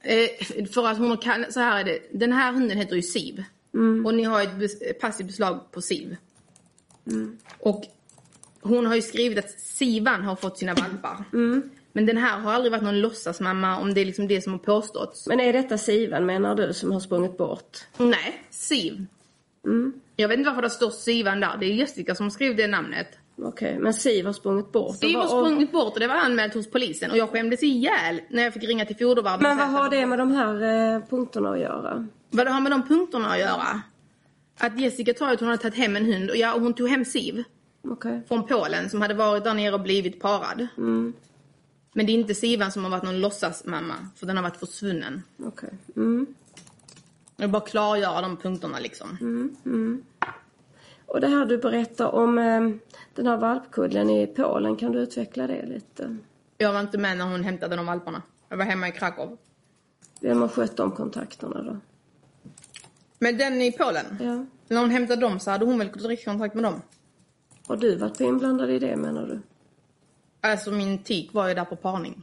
Eh, 0.00 0.66
för 0.66 0.86
att 0.86 0.98
hon 0.98 1.16
kan, 1.16 1.44
så 1.52 1.60
här 1.60 1.80
är 1.80 1.84
det. 1.84 1.98
Den 2.12 2.32
här 2.32 2.52
hunden 2.52 2.78
heter 2.78 2.96
ju 2.96 3.02
Siv. 3.02 3.44
Och 4.06 4.14
ni 4.14 4.22
har 4.22 4.42
ett 4.42 5.00
passivt 5.00 5.26
beslag 5.26 5.70
på 5.70 5.82
Siv. 5.82 6.16
Och 7.58 7.84
hon 8.60 8.86
har 8.86 8.94
ju 8.94 9.02
skrivit 9.02 9.38
att 9.38 9.50
Sivan 9.50 10.22
har 10.22 10.36
fått 10.36 10.58
sina 10.58 10.74
valpar. 10.74 11.24
Men 11.97 12.07
den 12.07 12.16
här 12.16 12.38
har 12.38 12.53
aldrig 12.53 12.72
varit 12.72 12.84
någon 12.84 13.01
låtsasmamma 13.01 13.78
om 13.78 13.95
det 13.95 14.01
är 14.01 14.05
liksom 14.05 14.28
det 14.28 14.40
som 14.40 14.53
har 14.53 14.59
påståtts. 14.59 15.26
Men 15.26 15.40
är 15.40 15.53
detta 15.53 15.78
Sivan 15.78 16.26
menar 16.26 16.55
du 16.55 16.72
som 16.72 16.92
har 16.92 17.01
sprungit 17.01 17.38
bort? 17.38 17.78
Nej, 17.97 18.45
Siv. 18.51 19.07
Jag 20.16 20.28
vet 20.28 20.38
inte 20.38 20.51
varför 20.51 20.62
det 20.62 20.70
står 20.70 20.90
Sivan 20.90 21.40
där. 21.40 21.57
Det 21.61 21.66
är 21.66 21.70
Jessica 21.70 22.14
som 22.14 22.30
skrivit 22.30 22.57
det 22.57 22.66
namnet. 22.66 23.07
Okej, 23.36 23.78
men 23.78 23.95
Siv 23.95 24.26
har 24.26 24.32
sprungit 24.32 24.72
bort. 24.72 24.97
Siv 24.97 25.16
har 25.16 25.26
sprungit 25.26 25.72
bort 25.72 25.95
och 25.95 26.01
det 26.01 26.07
var 26.07 26.14
anmält 26.14 26.55
hos 26.55 26.70
polisen. 26.70 27.11
Och 27.11 27.16
jag 27.16 27.30
skämdes 27.30 27.62
ihjäl 27.62 28.20
när 28.30 28.42
jag 28.42 28.53
fick 28.53 28.64
ringa 28.64 28.84
till 28.84 28.97
fodervärden. 28.97 29.42
Men 29.42 29.59
vad 29.59 29.68
har 29.68 29.90
det 29.90 30.07
med 30.07 30.18
de 30.18 30.30
här 30.30 30.62
eh, 30.95 31.03
punkterna 31.11 31.51
att 31.51 31.61
göra? 31.61 32.07
Vad 32.30 32.47
det 32.47 32.51
har 32.51 32.61
med 32.61 32.72
de 32.72 32.82
punkterna 32.82 33.28
att 33.28 33.38
göra? 33.38 33.82
Att 34.59 34.80
Jessica 34.80 35.14
tar 35.14 35.32
att 35.32 35.40
hon 35.40 35.49
hade 35.49 35.62
tagit 35.62 35.78
hem 35.78 35.97
en 35.97 36.05
hund 36.12 36.30
och 36.30 36.36
ja, 36.36 36.55
och 36.55 36.61
hon 36.61 36.74
tog 36.74 36.88
hem 36.88 37.05
Siv 37.05 37.45
Okej. 37.88 38.22
från 38.28 38.47
Polen 38.47 38.90
som 38.90 39.03
hade 39.03 39.14
varit 39.14 39.45
där 39.45 39.55
nere 39.55 39.74
och 39.74 39.80
blivit 39.80 40.20
parad. 40.20 40.66
Men 41.97 42.07
det 42.07 42.12
är 42.12 42.14
inte 42.14 42.34
Sivan 42.34 42.72
som 42.72 42.84
har 42.84 42.90
varit 42.90 43.03
någon 43.03 43.20
låtsasmamma 43.20 43.95
för 44.16 44.26
den 44.26 44.36
har 44.36 44.42
varit 44.42 44.57
försvunnen. 44.57 45.22
Okej. 45.38 45.70
Mm. 45.97 46.26
Jag 47.36 47.51
bara 47.51 47.62
klargöra 47.62 48.20
de 48.20 48.36
punkterna 48.36 48.78
liksom. 48.78 49.18
Och 51.07 51.20
det 51.20 51.28
här 51.28 51.47
du 51.47 51.59
berättar 51.59 52.14
om 52.14 52.38
eh, 52.38 52.70
den 53.14 53.26
här 53.26 53.36
valpkudden 53.36 54.11
i 54.11 54.26
Polen, 54.26 54.76
kan 54.76 54.92
du 54.92 54.99
utveckla 54.99 55.47
det 55.47 55.66
lite? 55.66 56.16
Jag 56.59 56.72
var 56.72 56.80
inte 56.80 56.99
med 56.99 57.18
när 57.18 57.24
hon 57.24 57.45
hämtade 57.45 57.76
de 57.76 57.86
valparna. 57.86 58.22
Jag 58.49 58.57
var 58.57 58.64
hemma 58.64 58.88
i 58.88 58.92
Krakow. 58.92 59.36
Vem 60.20 60.40
har 60.40 60.49
skött 60.49 60.76
de 60.76 60.90
kontakterna 60.90 61.62
då? 61.62 61.76
Men 63.18 63.38
den 63.38 63.62
i 63.62 63.72
Polen? 63.72 64.18
Ja. 64.20 64.45
När 64.68 64.80
hon 64.80 64.90
hämtade 64.90 65.20
dem 65.20 65.40
så 65.40 65.51
hade 65.51 65.64
hon 65.64 65.78
väl 65.78 65.88
direktkontakt 65.88 66.55
med 66.55 66.64
dem? 66.64 66.82
Har 67.66 67.76
du 67.76 67.97
varit 67.97 68.20
inblandad 68.20 68.70
i 68.70 68.78
det 68.78 68.97
menar 68.97 69.26
du? 69.26 69.40
Alltså 70.45 70.70
min 70.70 70.99
tik 70.99 71.32
var 71.32 71.49
ju 71.49 71.55
där 71.55 71.64
på 71.64 71.76
parning. 71.76 72.22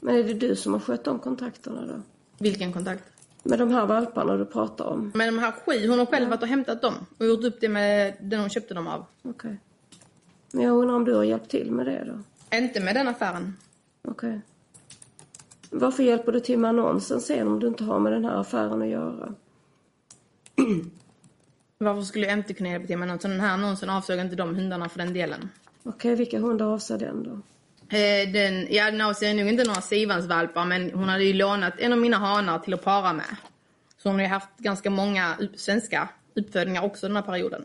Men 0.00 0.16
är 0.16 0.22
det 0.22 0.34
du 0.34 0.56
som 0.56 0.72
har 0.72 0.80
skött 0.80 1.04
de 1.04 1.18
kontakterna 1.18 1.86
då? 1.86 2.02
Vilken 2.38 2.72
kontakt? 2.72 3.04
Med 3.42 3.58
de 3.58 3.70
här 3.70 3.86
valparna 3.86 4.36
du 4.36 4.44
pratar 4.44 4.84
om? 4.84 5.12
Men 5.14 5.34
de 5.34 5.40
här 5.40 5.52
sju, 5.52 5.88
hon 5.88 5.98
har 5.98 6.06
själv 6.06 6.28
varit 6.28 6.42
och 6.42 6.48
hämtat 6.48 6.82
dem. 6.82 6.94
Och 7.18 7.26
gjort 7.26 7.44
upp 7.44 7.60
det 7.60 7.68
med 7.68 8.16
den 8.20 8.40
hon 8.40 8.50
köpte 8.50 8.74
dem 8.74 8.86
av. 8.86 9.04
Okej. 9.22 9.56
Men 10.52 10.64
jag 10.64 10.76
undrar 10.76 10.96
om 10.96 11.04
du 11.04 11.14
har 11.14 11.24
hjälpt 11.24 11.50
till 11.50 11.70
med 11.70 11.86
det 11.86 12.04
då? 12.04 12.56
Inte 12.56 12.80
med 12.80 12.94
den 12.94 13.08
affären. 13.08 13.56
Okej. 14.08 14.40
Varför 15.70 16.02
hjälper 16.02 16.32
du 16.32 16.40
till 16.40 16.58
med 16.58 16.68
annonsen 16.68 17.20
sen 17.20 17.48
om 17.48 17.60
du 17.60 17.66
inte 17.66 17.84
har 17.84 17.98
med 17.98 18.12
den 18.12 18.24
här 18.24 18.40
affären 18.40 18.82
att 18.82 18.88
göra? 18.88 19.34
Varför 21.78 22.02
skulle 22.02 22.26
jag 22.26 22.38
inte 22.38 22.54
kunna 22.54 22.70
hjälpa 22.70 22.86
till 22.86 22.98
med? 22.98 23.22
Så 23.22 23.28
den 23.28 23.40
här 23.40 23.54
annonsen 23.54 23.90
avsåg 23.90 24.18
inte 24.18 24.36
de 24.36 24.54
hundarna 24.54 24.88
för 24.88 24.98
den 24.98 25.12
delen. 25.12 25.48
Okej, 25.88 26.14
vilka 26.14 26.38
hundar 26.38 26.66
avser 26.66 26.98
den 26.98 27.22
då? 27.22 27.30
Eh, 27.96 28.32
den, 28.32 28.66
ja, 28.70 28.90
den 28.90 29.00
avser 29.00 29.34
nog 29.34 29.48
inte 29.48 29.64
några 29.64 29.80
Sivans-valpar 29.80 30.64
men 30.64 30.90
hon 30.90 31.08
hade 31.08 31.24
ju 31.24 31.32
lånat 31.32 31.74
en 31.78 31.92
av 31.92 31.98
mina 31.98 32.16
hanar 32.16 32.58
till 32.58 32.74
att 32.74 32.84
para 32.84 33.12
med. 33.12 33.36
Så 33.98 34.08
hon 34.08 34.16
har 34.16 34.22
ju 34.22 34.28
haft 34.28 34.58
ganska 34.58 34.90
många 34.90 35.36
upp, 35.40 35.58
svenska 35.58 36.08
uppfödningar 36.34 36.84
också 36.84 37.06
den 37.06 37.16
här 37.16 37.22
perioden. 37.22 37.64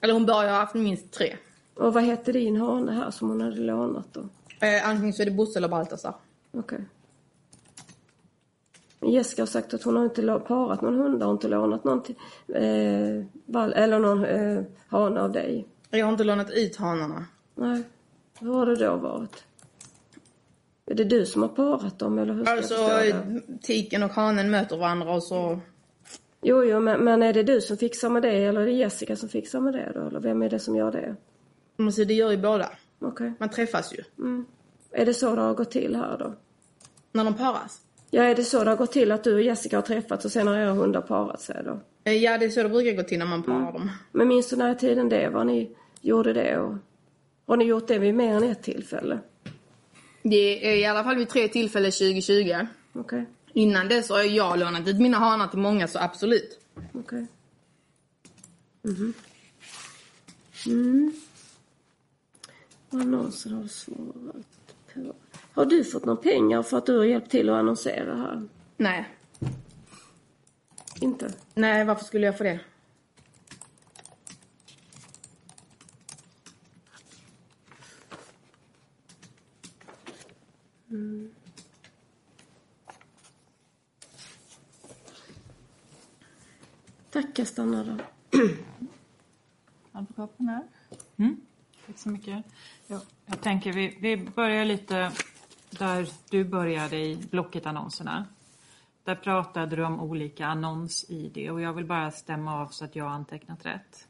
Eller 0.00 0.14
hon 0.14 0.26
bör 0.26 0.42
ju 0.42 0.48
ha 0.48 0.56
haft 0.56 0.74
minst 0.74 1.12
tre. 1.12 1.36
Och 1.74 1.94
vad 1.94 2.02
hette 2.02 2.32
din 2.32 2.56
hane 2.56 2.92
här 2.92 3.10
som 3.10 3.28
hon 3.28 3.40
hade 3.40 3.60
lånat 3.60 4.06
då? 4.12 4.20
Eh, 4.66 4.88
antingen 4.88 5.12
så 5.12 5.22
är 5.22 5.26
det 5.26 5.32
Bosse 5.32 5.58
eller 5.58 5.68
Baltasar. 5.68 6.14
Okej. 6.52 6.84
Men 9.00 9.10
Jessica 9.10 9.42
har 9.42 9.46
sagt 9.46 9.74
att 9.74 9.82
hon 9.82 9.96
har 9.96 10.04
inte 10.04 10.40
parat 10.46 10.82
någon 10.82 10.98
hund, 10.98 11.22
har 11.22 11.32
inte 11.32 11.48
lånat 11.48 11.84
någon 11.84 12.02
till, 12.02 12.14
eh, 12.48 13.82
eller 13.82 13.98
någon 13.98 14.24
eh, 14.24 14.62
hane 14.88 15.20
av 15.20 15.32
dig. 15.32 15.68
Jag 15.98 16.06
har 16.06 16.12
inte 16.12 16.24
lånat 16.24 16.50
ut 16.50 16.76
hanarna. 16.76 17.26
Nej. 17.54 17.82
Hur 18.40 18.52
har 18.52 18.66
det 18.66 18.76
då 18.76 18.96
varit? 18.96 19.44
Är 20.86 20.94
det 20.94 21.04
du 21.04 21.26
som 21.26 21.42
har 21.42 21.48
parat 21.48 21.98
dem 21.98 22.18
eller 22.18 22.34
hur 22.34 22.44
ska 22.44 22.52
Alltså, 22.52 22.74
tiken 23.62 24.02
och 24.02 24.10
hanen 24.10 24.50
möter 24.50 24.76
varandra 24.76 25.14
och 25.14 25.22
så... 25.22 25.60
Jo, 26.42 26.64
jo, 26.64 26.80
men, 26.80 27.04
men 27.04 27.22
är 27.22 27.32
det 27.32 27.42
du 27.42 27.60
som 27.60 27.76
fixar 27.76 28.10
med 28.10 28.22
det 28.22 28.44
eller 28.44 28.60
är 28.60 28.66
det 28.66 28.72
Jessica 28.72 29.16
som 29.16 29.28
fixar 29.28 29.60
med 29.60 29.74
det 29.74 29.92
då? 29.94 30.00
Eller 30.00 30.20
vem 30.20 30.42
är 30.42 30.50
det 30.50 30.58
som 30.58 30.76
gör 30.76 30.92
det? 30.92 31.16
Men 31.76 31.92
så 31.92 32.04
det 32.04 32.14
gör 32.14 32.30
ju 32.30 32.36
båda. 32.36 32.70
Okej. 33.00 33.32
Man 33.38 33.48
träffas 33.48 33.92
ju. 33.94 34.04
Är 34.90 35.06
det 35.06 35.14
så 35.14 35.34
det 35.34 35.42
har 35.42 35.54
gått 35.54 35.70
till 35.70 35.96
här 35.96 36.18
då? 36.18 36.34
När 37.12 37.24
de 37.24 37.34
paras. 37.34 37.80
Ja, 38.10 38.22
är 38.22 38.34
det 38.34 38.44
så 38.44 38.64
det 38.64 38.70
har 38.70 38.76
gått 38.76 38.92
till 38.92 39.12
att 39.12 39.24
du 39.24 39.34
och 39.34 39.42
Jessica 39.42 39.76
har 39.76 39.82
träffats 39.82 40.24
och 40.24 40.32
sen 40.32 40.46
har 40.46 40.56
era 40.56 40.72
hundar 40.72 41.00
parat 41.00 41.40
sig 41.40 41.62
då? 41.64 41.80
Eh, 42.04 42.12
ja, 42.12 42.38
det 42.38 42.44
är 42.44 42.50
så 42.50 42.62
det 42.62 42.68
brukar 42.68 42.92
gå 42.92 43.02
till 43.02 43.18
när 43.18 43.26
man 43.26 43.42
parar 43.42 43.72
dem. 43.72 43.90
Men 44.12 44.28
minns 44.28 44.48
du 44.48 44.56
när 44.56 44.72
i 44.72 44.74
tiden 44.74 45.08
det 45.08 45.28
var 45.28 45.44
ni 45.44 45.76
gjorde 46.02 46.32
det? 46.32 46.58
Och 46.58 46.76
har 47.46 47.56
ni 47.56 47.64
gjort 47.64 47.88
det 47.88 47.98
vid 47.98 48.14
mer 48.14 48.36
än 48.36 48.42
ett 48.42 48.62
tillfälle? 48.62 49.18
Det 50.22 50.72
är 50.72 50.76
i 50.76 50.86
alla 50.86 51.04
fall 51.04 51.16
vid 51.16 51.28
tre 51.28 51.48
tillfällen 51.48 51.92
2020. 51.92 52.66
Okej. 52.92 53.26
Innan 53.52 53.88
dess 53.88 54.08
har 54.08 54.22
jag 54.22 54.58
lånat 54.58 54.88
ut 54.88 55.00
mina 55.00 55.18
hanar 55.18 55.48
till 55.48 55.58
många, 55.58 55.88
så 55.88 55.98
absolut. 55.98 56.60
Okej. 56.92 57.26
Mhm. 58.82 59.14
Mm. 60.66 61.12
Annonser 62.90 63.50
har 63.50 63.66
svarat 63.66 64.46
på. 64.94 65.14
Har 65.52 65.66
du 65.66 65.84
fått 65.84 66.04
några 66.04 66.22
pengar 66.22 66.62
för 66.62 66.78
att 66.78 66.86
du 66.86 66.96
har 66.98 67.04
hjälpt 67.04 67.30
till 67.30 67.48
att 67.48 67.56
annonsera 67.56 68.16
här? 68.16 68.48
Nej. 68.76 69.08
Inte? 71.00 71.32
Nej, 71.54 71.84
varför 71.84 72.04
skulle 72.04 72.26
jag 72.26 72.38
få 72.38 72.44
det? 72.44 72.60
Tack, 87.10 87.38
jag 87.38 87.46
stannar 87.46 87.84
där. 87.84 88.04
Advokaten 89.92 90.48
här. 90.48 90.62
Mm. 91.16 91.40
Tack 91.86 91.98
så 91.98 92.08
mycket. 92.08 92.44
Ja, 92.86 93.00
jag 93.26 93.40
tänker 93.40 93.72
vi, 93.72 93.98
vi 94.00 94.16
börjar 94.16 94.64
lite 94.64 95.12
där 95.70 96.08
du 96.30 96.44
började 96.44 96.96
i 96.96 97.16
Blocket-annonserna. 97.30 98.26
Där 99.04 99.14
pratade 99.14 99.76
du 99.76 99.84
om 99.84 100.00
olika 100.00 100.46
annons-id 100.46 101.50
och 101.50 101.60
jag 101.60 101.72
vill 101.72 101.86
bara 101.86 102.10
stämma 102.10 102.60
av 102.60 102.68
så 102.68 102.84
att 102.84 102.96
jag 102.96 103.04
har 103.04 103.12
antecknat 103.12 103.66
rätt. 103.66 104.08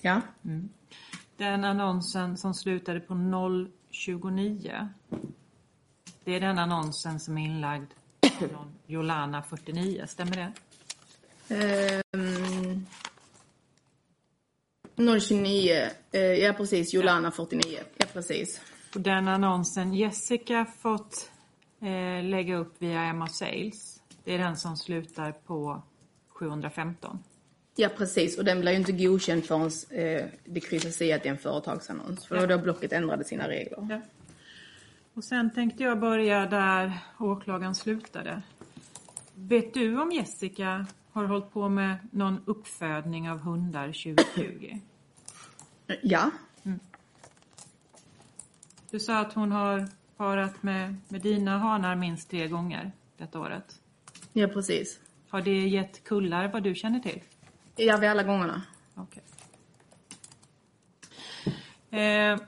Ja. 0.00 0.20
Den 1.36 1.64
annonsen 1.64 2.36
som 2.36 2.54
slutade 2.54 3.00
på 3.00 3.14
029. 3.94 4.88
Det 6.24 6.36
är 6.36 6.40
den 6.40 6.58
annonsen 6.58 7.20
som 7.20 7.38
är 7.38 7.44
inlagd 7.44 7.90
från 8.38 8.74
Jolana 8.86 9.42
49, 9.42 10.04
stämmer 10.06 10.36
det? 10.36 10.52
Ehm, 11.48 12.86
029, 15.20 15.90
eh, 16.12 16.20
ja 16.20 16.52
precis, 16.52 16.94
Jolana 16.94 17.30
49. 17.30 17.78
Ja 17.96 18.06
precis. 18.12 18.60
Och 18.94 19.00
den 19.00 19.28
annonsen 19.28 19.94
Jessica 19.94 20.66
fått 20.82 21.30
eh, 21.80 22.24
lägga 22.24 22.56
upp 22.56 22.74
via 22.78 23.02
Emma 23.04 23.26
Sales. 23.26 24.02
Det 24.24 24.34
är 24.34 24.38
den 24.38 24.56
som 24.56 24.76
slutar 24.76 25.32
på 25.32 25.82
715. 26.28 27.18
Ja 27.76 27.88
precis, 27.88 28.38
och 28.38 28.44
den 28.44 28.60
blir 28.60 28.72
ju 28.72 28.78
inte 28.78 28.92
godkänd 28.92 29.44
förrän 29.44 29.70
eh, 29.90 30.26
det 30.44 30.60
kryssas 30.60 31.02
i 31.02 31.12
att 31.12 31.22
det 31.22 31.28
är 31.28 31.32
en 31.32 31.38
företagsannons. 31.38 32.26
För 32.26 32.34
då 32.34 32.40
har 32.40 32.46
då 32.48 32.58
Blocket 32.58 32.92
ändrade 32.92 33.24
sina 33.24 33.48
regler. 33.48 33.86
Ja. 33.90 34.00
Och 35.14 35.24
sen 35.24 35.54
tänkte 35.54 35.82
jag 35.82 36.00
börja 36.00 36.46
där 36.46 36.92
åklagaren 37.18 37.74
slutade. 37.74 38.42
Vet 39.34 39.74
du 39.74 40.00
om 40.00 40.12
Jessica 40.12 40.86
har 41.12 41.24
hållit 41.24 41.52
på 41.52 41.68
med 41.68 41.96
någon 42.10 42.40
uppfödning 42.44 43.30
av 43.30 43.38
hundar 43.38 43.86
2020? 43.86 44.78
Ja, 46.02 46.30
Du 48.90 49.00
sa 49.00 49.18
att 49.18 49.32
hon 49.32 49.52
har 49.52 49.88
parat 50.16 50.62
med, 50.62 50.96
med 51.08 51.20
dina 51.20 51.58
hanar 51.58 51.96
minst 51.96 52.30
tre 52.30 52.48
gånger 52.48 52.92
detta 53.16 53.40
året. 53.40 53.80
ja 54.32 54.48
precis. 54.48 54.98
Har 55.28 55.42
det 55.42 55.68
gett 55.68 56.04
kullar 56.04 56.48
vad 56.48 56.62
du 56.62 56.74
känner 56.74 57.00
till? 57.00 57.22
Ja, 57.76 57.96
vid 57.96 58.10
alla 58.10 58.22
gångerna. 58.22 58.62
Okej. 58.94 59.22
Eh, 62.00 62.38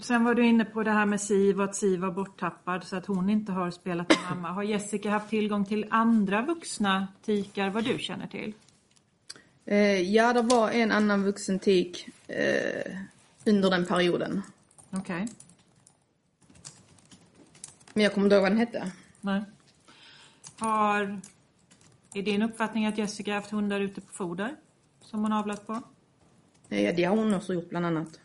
sen 0.00 0.24
var 0.24 0.34
du 0.34 0.46
inne 0.46 0.64
på 0.64 0.82
det 0.82 0.90
här 0.90 1.06
med 1.06 1.20
Siv 1.20 1.58
och 1.58 1.64
att 1.64 1.76
Siv 1.76 2.00
var 2.00 2.10
borttappad 2.10 2.84
så 2.84 2.96
att 2.96 3.06
hon 3.06 3.30
inte 3.30 3.52
har 3.52 3.70
spelat 3.70 4.08
med 4.08 4.18
mamma. 4.30 4.48
Har 4.48 4.62
Jessica 4.62 5.10
haft 5.10 5.30
tillgång 5.30 5.64
till 5.64 5.86
andra 5.90 6.42
vuxna 6.42 7.08
tikar 7.22 7.70
vad 7.70 7.84
du 7.84 7.98
känner 7.98 8.26
till? 8.26 8.54
Eh, 9.64 10.00
ja, 10.00 10.32
det 10.32 10.42
var 10.42 10.70
en 10.70 10.92
annan 10.92 11.24
vuxen 11.24 11.58
tik 11.58 12.08
eh, 12.28 12.96
under 13.46 13.70
den 13.70 13.86
perioden. 13.86 14.42
Okej. 14.90 15.28
Men 17.94 18.04
jag 18.04 18.14
kommer 18.14 18.26
inte 18.26 18.34
ihåg 18.34 18.42
vad 18.42 18.50
den 18.50 18.58
hette. 18.58 18.92
Nej. 19.20 19.42
Har... 20.58 21.20
Är 22.14 22.22
din 22.22 22.42
uppfattning 22.42 22.86
att 22.86 22.98
Jessica 22.98 23.34
haft 23.34 23.50
hundar 23.50 23.80
ute 23.80 24.00
på 24.00 24.12
foder? 24.12 24.56
Som 25.00 25.22
hon 25.22 25.32
avlat 25.32 25.66
på? 25.66 25.82
Ja, 26.68 26.92
det 26.92 27.04
har 27.04 27.16
hon 27.16 27.34
också 27.34 27.54
gjort 27.54 27.68
bland 27.68 27.86
annat. 27.86 28.20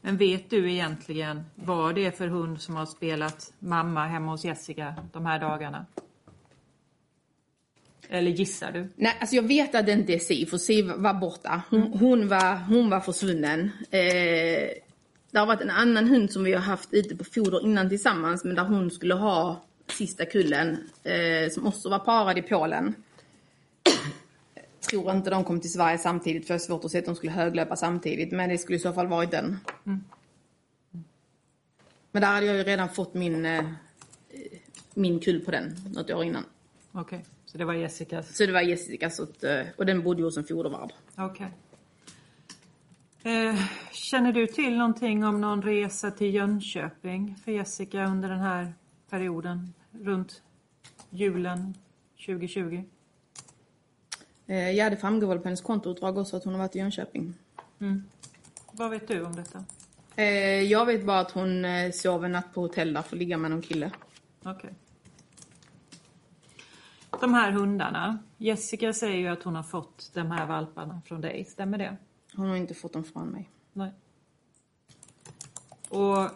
Men 0.00 0.16
vet 0.16 0.50
du 0.50 0.72
egentligen 0.72 1.44
vad 1.54 1.94
det 1.94 2.06
är 2.06 2.10
för 2.10 2.28
hund 2.28 2.60
som 2.60 2.76
har 2.76 2.86
spelat 2.86 3.52
mamma 3.58 4.06
hemma 4.06 4.32
hos 4.32 4.44
Jessica 4.44 4.94
de 5.12 5.26
här 5.26 5.38
dagarna? 5.38 5.86
Eller 8.08 8.30
gissar 8.30 8.72
du? 8.72 8.88
Nej, 8.96 9.16
alltså 9.20 9.36
jag 9.36 9.42
vet 9.42 9.74
att 9.74 9.86
det 9.86 9.92
inte 9.92 10.14
är 10.14 10.18
Siv, 10.18 10.46
för 10.46 10.58
Siv 10.58 10.92
var 10.96 11.14
borta. 11.14 11.62
Hon, 11.70 11.82
hon, 11.82 12.28
var, 12.28 12.56
hon 12.56 12.90
var 12.90 13.00
försvunnen. 13.00 13.70
Eh, 13.90 14.68
det 15.30 15.38
har 15.38 15.46
varit 15.46 15.60
en 15.60 15.70
annan 15.70 16.06
hund 16.08 16.30
som 16.32 16.44
vi 16.44 16.52
har 16.52 16.60
haft 16.60 16.88
ute 16.92 17.16
på 17.16 17.24
foder 17.24 17.64
innan 17.64 17.88
tillsammans, 17.88 18.44
men 18.44 18.54
där 18.54 18.64
hon 18.64 18.90
skulle 18.90 19.14
ha 19.14 19.67
sista 19.92 20.24
kullen, 20.24 20.90
eh, 21.02 21.50
som 21.50 21.66
också 21.66 21.88
var 21.88 21.98
parad 21.98 22.38
i 22.38 22.42
Polen. 22.42 22.94
Tror 24.90 25.12
inte 25.12 25.30
de 25.30 25.44
kom 25.44 25.60
till 25.60 25.72
Sverige 25.72 25.98
samtidigt, 25.98 26.46
för 26.46 26.54
det 26.54 26.56
är 26.56 26.66
svårt 26.66 26.84
att 26.84 26.90
se 26.90 26.98
att 26.98 27.04
de 27.04 27.16
skulle 27.16 27.32
höglöpa 27.32 27.76
samtidigt, 27.76 28.32
men 28.32 28.48
det 28.48 28.58
skulle 28.58 28.76
i 28.76 28.80
så 28.80 28.92
fall 28.92 29.06
varit 29.06 29.30
den. 29.30 29.58
Men 32.12 32.22
där 32.22 32.28
hade 32.28 32.46
jag 32.46 32.56
ju 32.56 32.62
redan 32.62 32.88
fått 32.88 33.14
min, 33.14 33.46
eh, 33.46 33.64
min 34.94 35.20
kull 35.20 35.40
på 35.40 35.50
den, 35.50 35.76
något 35.94 36.10
år 36.10 36.24
innan. 36.24 36.44
Okej, 36.92 37.24
så 37.46 37.58
det 37.58 37.64
var 37.64 37.74
Jessicas. 37.74 38.36
Så 38.36 38.46
det 38.46 38.52
var 38.52 38.60
Jessica, 38.60 39.10
så 39.10 39.22
att, 39.22 39.44
eh, 39.44 39.60
och 39.76 39.86
den 39.86 40.02
bodde 40.02 40.22
hos 40.22 40.36
en 40.36 40.44
fodervärd. 40.44 40.92
Okej. 41.16 41.50
Eh, 43.22 43.60
känner 43.92 44.32
du 44.32 44.46
till 44.46 44.76
någonting 44.76 45.24
om 45.24 45.40
någon 45.40 45.62
resa 45.62 46.10
till 46.10 46.34
Jönköping 46.34 47.36
för 47.44 47.52
Jessica 47.52 48.04
under 48.04 48.28
den 48.28 48.40
här 48.40 48.72
perioden 49.10 49.74
runt 50.02 50.42
julen 51.10 51.74
2020? 52.26 52.84
Eh, 54.46 54.70
ja, 54.70 54.90
det 54.90 54.96
framgår 54.96 55.28
väl 55.28 55.38
på 55.38 55.44
hennes 55.44 55.60
kontoutdrag 55.60 56.18
också 56.18 56.36
att 56.36 56.44
hon 56.44 56.54
har 56.54 56.58
varit 56.58 56.76
i 56.76 56.78
Jönköping. 56.78 57.34
Vad 58.72 58.90
vet 58.90 59.08
du 59.08 59.24
om 59.24 59.36
detta? 59.36 59.64
Eh, 60.16 60.62
jag 60.62 60.86
vet 60.86 61.06
bara 61.06 61.20
att 61.20 61.30
hon 61.30 61.64
eh, 61.64 61.90
sov 61.90 62.24
en 62.24 62.32
natt 62.32 62.54
på 62.54 62.60
hotell 62.60 62.92
där 62.92 63.02
för 63.02 63.16
att 63.16 63.18
ligga 63.18 63.38
med 63.38 63.50
någon 63.50 63.62
kille. 63.62 63.90
Okej. 64.44 64.74
De 67.20 67.34
här 67.34 67.52
hundarna. 67.52 68.18
Jessica 68.36 68.92
säger 68.92 69.16
ju 69.16 69.28
att 69.28 69.42
hon 69.42 69.56
har 69.56 69.62
fått 69.62 70.10
de 70.14 70.30
här 70.30 70.46
valparna 70.46 71.02
från 71.06 71.20
dig. 71.20 71.44
Stämmer 71.44 71.78
det? 71.78 71.96
Hon 72.34 72.48
har 72.48 72.56
inte 72.56 72.74
fått 72.74 72.92
dem 72.92 73.04
från 73.04 73.28
mig. 73.28 73.50
Nej. 73.72 73.92
Och 75.88 76.18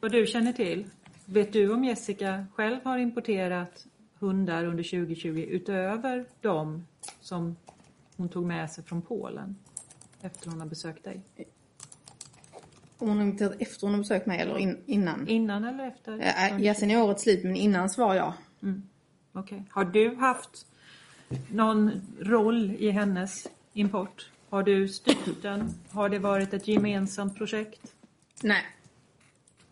vad 0.00 0.12
du 0.12 0.26
känner 0.26 0.52
till, 0.52 0.90
vet 1.24 1.52
du 1.52 1.72
om 1.72 1.84
Jessica 1.84 2.46
själv 2.54 2.78
har 2.84 2.98
importerat 2.98 3.86
hundar 4.18 4.64
under 4.64 4.84
2020 4.84 5.46
utöver 5.48 6.24
de 6.40 6.86
som 7.20 7.56
hon 8.16 8.28
tog 8.28 8.46
med 8.46 8.70
sig 8.70 8.84
från 8.84 9.02
Polen 9.02 9.56
efter 10.20 10.50
hon 10.50 10.60
har 10.60 10.68
besökt 10.68 11.04
dig? 11.04 11.20
Hon 12.98 13.16
har 13.16 13.24
inte 13.24 13.54
efter 13.58 13.86
hon 13.86 13.94
har 13.94 13.98
besökt 13.98 14.26
mig 14.26 14.40
eller 14.40 14.58
in, 14.58 14.82
innan. 14.86 15.28
Innan 15.28 15.64
eller 15.64 15.86
efter? 15.86 16.18
Eh, 16.18 16.62
ja, 16.62 16.74
sen 16.74 16.90
är 16.90 17.02
året 17.02 17.20
slut, 17.20 17.44
men 17.44 17.56
innan 17.56 17.90
svar 17.90 18.14
ja. 18.14 18.34
Okej. 19.32 19.64
Har 19.70 19.84
du 19.84 20.14
haft 20.14 20.66
någon 21.48 21.90
roll 22.20 22.76
i 22.78 22.90
hennes 22.90 23.46
import? 23.72 24.30
Har 24.48 24.62
du 24.62 24.88
styrt 24.88 25.42
den? 25.42 25.74
Har 25.90 26.08
det 26.08 26.18
varit 26.18 26.54
ett 26.54 26.68
gemensamt 26.68 27.38
projekt? 27.38 27.94
Nej. 28.42 28.62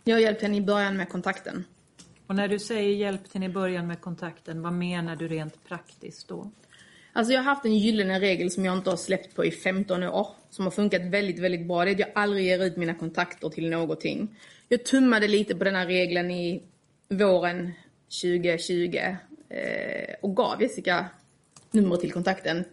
Jag 0.05 0.17
har 0.17 0.21
hjälpt 0.21 0.43
henne 0.43 0.57
i 0.57 0.61
början 0.61 0.97
med 0.97 1.09
kontakten. 1.09 1.65
Och 2.27 2.35
när 2.35 2.49
du 2.49 2.59
säger 2.59 2.95
hjälpt 2.95 3.35
henne 3.35 3.47
i 3.47 3.49
början 3.49 3.87
med 3.87 4.01
kontakten, 4.01 4.63
vad 4.63 4.73
menar 4.73 5.17
du 5.17 5.29
rent 5.29 5.65
praktiskt 5.65 6.29
då? 6.29 6.51
Alltså 7.13 7.33
jag 7.33 7.41
har 7.41 7.45
haft 7.45 7.65
en 7.65 7.79
gyllene 7.79 8.21
regel 8.21 8.51
som 8.51 8.65
jag 8.65 8.77
inte 8.79 8.91
har 8.91 8.97
släppt 8.97 9.35
på 9.37 9.45
i 9.45 9.51
15 9.51 10.03
år. 10.03 10.29
Som 10.51 10.65
har 10.65 10.71
funkat 10.71 11.03
väldigt, 11.03 11.39
väldigt 11.39 11.67
bra. 11.67 11.85
Det 11.85 11.91
är 11.91 11.93
att 11.93 11.99
jag 11.99 12.11
aldrig 12.15 12.45
ger 12.45 12.65
ut 12.65 12.77
mina 12.77 12.95
kontakter 12.95 13.49
till 13.49 13.71
någonting. 13.71 14.37
Jag 14.69 14.85
tummade 14.85 15.29
lite 15.29 15.55
på 15.55 15.65
den 15.65 15.75
här 15.75 15.87
regeln 15.87 16.31
i 16.31 16.63
våren 17.09 17.73
2020. 18.23 18.97
Eh, 19.49 20.15
och 20.21 20.37
gav 20.37 20.63
Jessica 20.63 21.07
numret 21.71 22.01
till 22.01 22.13
kontakten. 22.13 22.65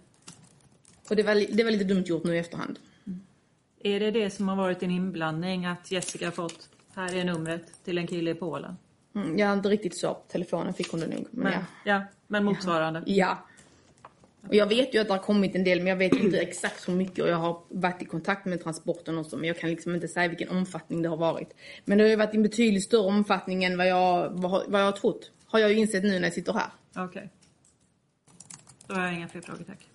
Och 1.09 1.15
det 1.15 1.23
var, 1.23 1.55
det 1.55 1.63
var 1.63 1.71
lite 1.71 1.83
dumt 1.83 2.03
gjort 2.05 2.23
nu 2.23 2.35
i 2.35 2.39
efterhand. 2.39 2.79
Är 3.83 3.99
det 3.99 4.11
det 4.11 4.29
som 4.29 4.47
har 4.47 4.55
varit 4.55 4.83
en 4.83 4.91
inblandning 4.91 5.65
att 5.65 5.91
Jessica 5.91 6.31
fått, 6.31 6.69
här 6.95 7.15
är 7.15 7.23
numret 7.23 7.83
till 7.83 7.97
en 7.97 8.07
kille 8.07 8.31
i 8.31 8.35
Polen? 8.35 8.77
Mm, 9.15 9.37
jag 9.37 9.47
har 9.47 9.53
inte 9.53 9.69
riktigt 9.69 9.97
så 9.97 10.13
på 10.13 10.23
telefonen 10.27 10.73
fick 10.73 10.91
hon 10.91 10.99
det 10.99 11.07
nog. 11.07 11.27
Men 11.31 11.53
ja. 11.53 11.59
ja, 11.83 12.03
men 12.27 12.45
motsvarande. 12.45 13.03
ja. 13.05 13.37
Och 14.47 14.55
jag 14.55 14.67
vet 14.67 14.95
ju 14.95 14.99
att 14.99 15.07
det 15.07 15.13
har 15.13 15.19
kommit 15.19 15.55
en 15.55 15.63
del, 15.63 15.77
men 15.77 15.87
jag 15.87 15.95
vet 15.95 16.13
inte 16.13 16.39
exakt 16.39 16.87
hur 16.87 16.93
mycket. 16.93 17.23
Och 17.23 17.29
jag 17.29 17.37
har 17.37 17.61
varit 17.69 18.01
i 18.01 18.05
kontakt 18.05 18.45
med 18.45 18.63
transporten 18.63 19.17
också, 19.17 19.37
men 19.37 19.47
jag 19.47 19.57
kan 19.57 19.69
liksom 19.69 19.95
inte 19.95 20.07
säga 20.07 20.27
vilken 20.27 20.49
omfattning 20.49 21.01
det 21.01 21.09
har 21.09 21.17
varit. 21.17 21.53
Men 21.85 21.97
det 21.97 22.03
har 22.03 22.09
ju 22.09 22.15
varit 22.15 22.33
en 22.33 22.43
betydligt 22.43 22.83
större 22.83 23.07
omfattning 23.07 23.63
än 23.63 23.77
vad 23.77 23.87
jag, 23.87 24.29
vad, 24.29 24.71
vad 24.71 24.81
jag 24.81 24.85
har 24.85 24.91
trott. 24.91 25.31
Har 25.45 25.59
jag 25.59 25.71
ju 25.71 25.77
insett 25.77 26.03
nu 26.03 26.19
när 26.19 26.23
jag 26.23 26.33
sitter 26.33 26.53
här. 26.53 26.71
Okej. 26.91 27.03
Okay. 27.03 27.27
Då 28.87 28.95
har 28.95 29.05
jag 29.05 29.13
inga 29.13 29.27
fler 29.27 29.41
frågor, 29.41 29.63
tack. 29.63 29.87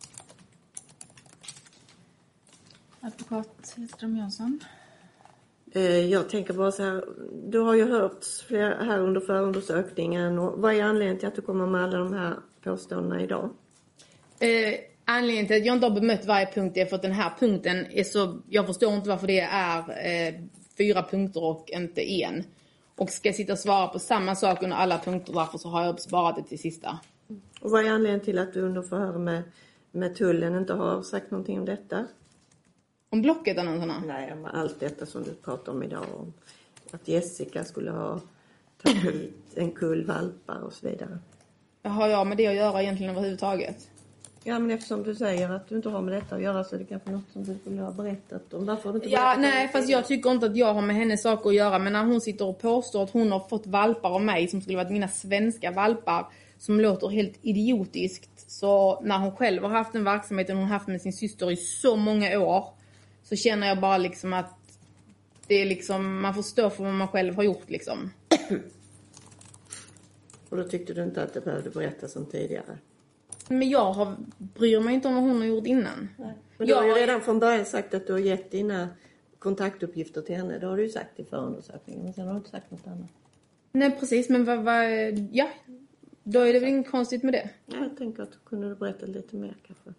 Advokat 3.00 3.74
Hedström 3.76 4.16
Jönsson. 4.16 4.60
Eh, 5.74 6.06
jag 6.06 6.28
tänker 6.28 6.54
bara 6.54 6.72
så 6.72 6.82
här, 6.82 7.04
du 7.46 7.58
har 7.58 7.74
ju 7.74 7.84
hört 7.84 8.24
här 8.86 9.00
under 9.00 9.20
förundersökningen. 9.20 10.38
Och 10.38 10.60
vad 10.60 10.74
är 10.74 10.82
anledningen 10.82 11.18
till 11.18 11.28
att 11.28 11.34
du 11.34 11.42
kommer 11.42 11.66
med 11.66 11.84
alla 11.84 11.98
de 11.98 12.12
här 12.12 12.36
påståendena 12.64 13.22
idag? 13.22 13.50
Eh, 14.38 14.74
anledningen 15.04 15.46
till 15.46 15.56
att 15.56 15.66
jag 15.66 15.76
inte 15.76 15.86
har 15.86 15.94
bemött 15.94 16.26
varje 16.26 16.46
punkt 16.46 16.76
är 16.76 16.86
för 16.86 16.96
att 16.96 17.02
den 17.02 17.12
här 17.12 17.32
punkten 17.38 17.86
är 17.86 18.04
så... 18.04 18.38
Jag 18.48 18.66
förstår 18.66 18.94
inte 18.94 19.08
varför 19.08 19.26
det 19.26 19.40
är 19.40 19.78
eh, 19.78 20.34
fyra 20.78 21.02
punkter 21.02 21.44
och 21.44 21.70
inte 21.70 22.10
en. 22.10 22.44
Och 22.96 23.10
ska 23.10 23.28
jag 23.28 23.36
sitta 23.36 23.52
och 23.52 23.58
svara 23.58 23.86
på 23.88 23.98
samma 23.98 24.34
sak 24.34 24.62
under 24.62 24.76
alla 24.76 24.98
punkter 24.98 25.32
därför 25.32 25.58
så 25.58 25.68
har 25.68 25.84
jag 25.84 26.00
sparat 26.00 26.36
det 26.36 26.42
till 26.42 26.58
sista. 26.58 26.98
Och 27.60 27.70
vad 27.70 27.86
är 27.86 27.90
anledningen 27.90 28.24
till 28.24 28.38
att 28.38 28.52
du 28.52 28.60
under 28.60 28.82
förhör 28.82 29.18
med, 29.18 29.42
med 29.92 30.14
tullen 30.14 30.54
inte 30.54 30.72
har 30.72 31.02
sagt 31.02 31.30
någonting 31.30 31.58
om 31.58 31.64
detta? 31.64 32.06
Om 33.14 33.22
Blocket-annonserna? 33.22 34.02
Nej, 34.06 34.32
om 34.32 34.44
allt 34.44 34.80
detta 34.80 35.06
som 35.06 35.22
du 35.22 35.34
pratar 35.34 35.72
om 35.72 35.82
idag. 35.82 36.04
Om 36.18 36.32
att 36.90 37.08
Jessica 37.08 37.64
skulle 37.64 37.90
ha 37.90 38.20
tagit 38.82 39.02
hit 39.14 39.34
en 39.54 39.72
kull 39.72 40.04
valpar 40.04 40.60
och 40.60 40.72
så 40.72 40.88
vidare. 40.88 41.18
Har 41.82 42.08
jag 42.08 42.26
med 42.26 42.36
det 42.36 42.46
att 42.46 42.54
göra 42.54 42.82
egentligen 42.82 43.10
överhuvudtaget? 43.10 43.90
Ja, 44.44 44.58
men 44.58 44.70
eftersom 44.70 45.02
du 45.02 45.14
säger 45.14 45.50
att 45.50 45.68
du 45.68 45.76
inte 45.76 45.88
har 45.88 46.02
med 46.02 46.14
detta 46.14 46.34
att 46.34 46.42
göra 46.42 46.64
så 46.64 46.74
är 46.74 46.78
det 46.78 46.84
kanske 46.84 47.10
något 47.10 47.30
som 47.32 47.44
du 47.44 47.58
skulle 47.58 47.82
ha 47.82 47.90
berättat 47.92 48.54
om. 48.54 48.66
Varför 48.66 48.84
har 48.84 48.92
du 48.92 48.98
inte 48.98 49.08
Ja, 49.08 49.36
nej, 49.38 49.68
fast 49.68 49.88
jag 49.88 50.06
tycker 50.06 50.30
inte 50.30 50.46
att 50.46 50.56
jag 50.56 50.74
har 50.74 50.82
med 50.82 50.96
hennes 50.96 51.22
saker 51.22 51.50
att 51.50 51.56
göra. 51.56 51.78
Men 51.78 51.92
när 51.92 52.04
hon 52.04 52.20
sitter 52.20 52.44
och 52.44 52.58
påstår 52.58 53.02
att 53.02 53.10
hon 53.10 53.32
har 53.32 53.40
fått 53.40 53.66
valpar 53.66 54.10
av 54.10 54.22
mig 54.22 54.48
som 54.48 54.60
skulle 54.60 54.76
varit 54.76 54.90
mina 54.90 55.08
svenska 55.08 55.70
valpar 55.70 56.26
som 56.58 56.80
låter 56.80 57.08
helt 57.08 57.38
idiotiskt. 57.42 58.50
Så 58.50 59.00
när 59.00 59.18
hon 59.18 59.36
själv 59.36 59.62
har 59.62 59.70
haft 59.70 59.92
den 59.92 60.04
verksamheten 60.04 60.56
hon 60.56 60.66
haft 60.66 60.86
med 60.86 61.00
sin 61.00 61.12
syster 61.12 61.50
i 61.50 61.56
så 61.56 61.96
många 61.96 62.40
år 62.40 62.83
så 63.24 63.36
känner 63.36 63.66
jag 63.66 63.80
bara 63.80 63.98
liksom 63.98 64.32
att 64.32 64.54
det 65.46 65.54
är 65.54 65.66
liksom, 65.66 66.20
man 66.20 66.34
får 66.34 66.42
stå 66.42 66.70
för 66.70 66.84
vad 66.84 66.92
man 66.92 67.08
själv 67.08 67.34
har 67.34 67.42
gjort 67.42 67.70
liksom. 67.70 68.10
Och 70.48 70.56
då 70.56 70.64
tyckte 70.64 70.94
du 70.94 71.02
inte 71.02 71.22
att 71.22 71.34
det 71.34 71.40
behövde 71.40 71.70
berättas 71.70 72.12
som 72.12 72.26
tidigare? 72.26 72.78
Men 73.48 73.70
jag 73.70 73.92
har, 73.92 74.16
bryr 74.38 74.80
mig 74.80 74.94
inte 74.94 75.08
om 75.08 75.14
vad 75.14 75.22
hon 75.22 75.38
har 75.38 75.46
gjort 75.46 75.66
innan. 75.66 76.08
Nej. 76.18 76.34
Men 76.56 76.66
du 76.66 76.74
har 76.74 76.84
ju 76.84 76.92
redan 76.92 77.20
från 77.20 77.38
början 77.38 77.64
sagt 77.64 77.94
att 77.94 78.06
du 78.06 78.12
har 78.12 78.20
gett 78.20 78.50
dina 78.50 78.88
kontaktuppgifter 79.38 80.22
till 80.22 80.36
henne. 80.36 80.58
Det 80.58 80.66
har 80.66 80.76
du 80.76 80.82
ju 80.82 80.88
sagt 80.88 81.20
i 81.20 81.24
förundersökningen. 81.24 82.04
Men 82.04 82.12
sen 82.12 82.26
har 82.26 82.32
du 82.32 82.38
inte 82.38 82.50
sagt 82.50 82.70
något 82.70 82.86
annat. 82.86 83.10
Nej 83.72 83.96
precis, 84.00 84.28
men 84.28 84.44
vad, 84.44 84.58
vad, 84.58 84.84
ja. 85.32 85.48
Då 86.22 86.40
är 86.40 86.52
det 86.52 86.60
väl 86.60 86.68
inget 86.68 86.90
konstigt 86.90 87.22
med 87.22 87.34
det. 87.34 87.50
Ja, 87.66 87.76
jag 87.76 87.96
tänker 87.96 88.22
att 88.22 88.32
du 88.32 88.38
kunde 88.44 88.74
berätta 88.74 89.06
lite 89.06 89.36
mer 89.36 89.56
kanske. 89.66 89.94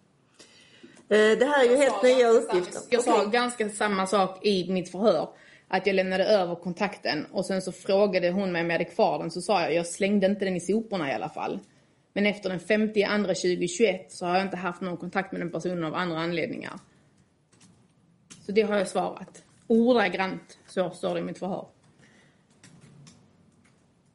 Eh, 1.08 1.38
det 1.38 1.44
här 1.44 1.64
är 1.64 1.70
ju 1.70 1.76
helt 1.76 2.02
nya 2.02 2.28
uppgifter. 2.28 2.82
Jag 2.90 3.04
sa 3.04 3.24
ganska 3.24 3.70
samma 3.70 4.06
sak 4.06 4.46
i 4.46 4.72
mitt 4.72 4.90
förhör. 4.90 5.28
Att 5.68 5.86
jag 5.86 5.94
lämnade 5.94 6.24
över 6.24 6.54
kontakten 6.54 7.26
och 7.32 7.46
sen 7.46 7.62
så 7.62 7.72
frågade 7.72 8.30
hon 8.30 8.52
mig 8.52 8.62
om 8.62 8.70
jag 8.70 8.74
hade 8.74 8.84
kvar 8.84 9.18
den. 9.18 9.30
Så 9.30 9.40
sa 9.40 9.62
jag, 9.62 9.74
jag 9.74 9.86
slängde 9.86 10.26
inte 10.26 10.44
den 10.44 10.56
i 10.56 10.60
soporna 10.60 11.10
i 11.10 11.14
alla 11.14 11.28
fall. 11.28 11.60
Men 12.12 12.26
efter 12.26 12.50
den 12.50 12.60
50 12.60 13.02
andra 13.02 13.34
2021 13.34 14.12
så 14.12 14.26
har 14.26 14.34
jag 14.34 14.42
inte 14.42 14.56
haft 14.56 14.80
någon 14.80 14.96
kontakt 14.96 15.32
med 15.32 15.40
den 15.40 15.50
personen 15.50 15.84
av 15.84 15.94
andra 15.94 16.18
anledningar. 16.18 16.72
Så 18.46 18.52
det 18.52 18.62
har 18.62 18.76
jag 18.78 18.88
svarat. 18.88 19.42
Ordagrant 19.66 20.58
så 20.66 20.90
står 20.90 21.14
det 21.14 21.20
i 21.20 21.22
mitt 21.22 21.38
förhör. 21.38 21.66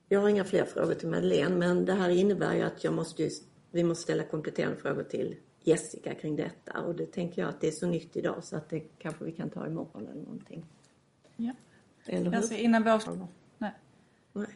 Jag 0.10 0.22
har 0.22 0.30
inga 0.30 0.44
fler 0.44 0.66
frågor 0.66 0.94
till 0.94 1.08
Madeleine 1.08 1.56
men 1.56 1.86
det 1.86 1.94
här 1.94 2.10
innebär 2.10 2.56
ju 2.56 2.62
att 2.62 2.84
jag 2.84 2.94
måste 2.94 3.30
vi 3.72 3.84
måste 3.84 4.04
ställa 4.04 4.24
kompletterande 4.24 4.78
frågor 4.78 5.04
till 5.04 5.36
Jessica 5.64 6.14
kring 6.16 6.36
detta 6.36 6.82
och 6.82 6.95
det 6.95 7.05
tänker 7.05 7.41
jag 7.41 7.49
att 7.49 7.62
det 7.62 7.68
är 7.68 7.72
så 7.72 7.88
nytt 7.88 8.18
idag 8.18 8.43
så 8.43 8.55
att 8.55 8.70
det 8.70 8.80
kanske 8.80 9.26
vi 9.26 9.32
kan 9.32 9.49
ta 9.49 9.68
imorgon 9.68 10.07
eller 10.07 10.22
någonting. 10.22 10.66
Ja. 11.36 11.51
Eller 12.05 12.26
hur? 12.32 12.36
Alltså 12.38 12.53
innan 12.53 12.84
vi 12.84 12.89
avslutar. 12.89 13.28
Nej. 13.57 13.72
Nej. 14.34 14.47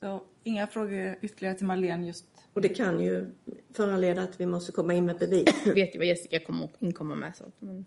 Så 0.00 0.22
inga 0.42 0.66
frågor 0.66 1.16
ytterligare 1.22 1.56
till 1.56 1.66
Marlene 1.66 2.06
just. 2.06 2.24
Och 2.52 2.60
det 2.60 2.68
kan 2.68 3.00
ju 3.00 3.26
föranleda 3.72 4.22
att 4.22 4.40
vi 4.40 4.46
måste 4.46 4.72
komma 4.72 4.94
in 4.94 5.06
med 5.06 5.18
bevis. 5.18 5.62
Jag 5.66 5.74
vet 5.74 5.94
ju 5.94 5.98
vad 5.98 6.06
Jessica 6.06 6.40
kommer 6.40 6.68
inkomma 6.78 7.14
med. 7.14 7.36
Så. 7.36 7.44
att- 7.44 7.52
Men... 7.58 7.84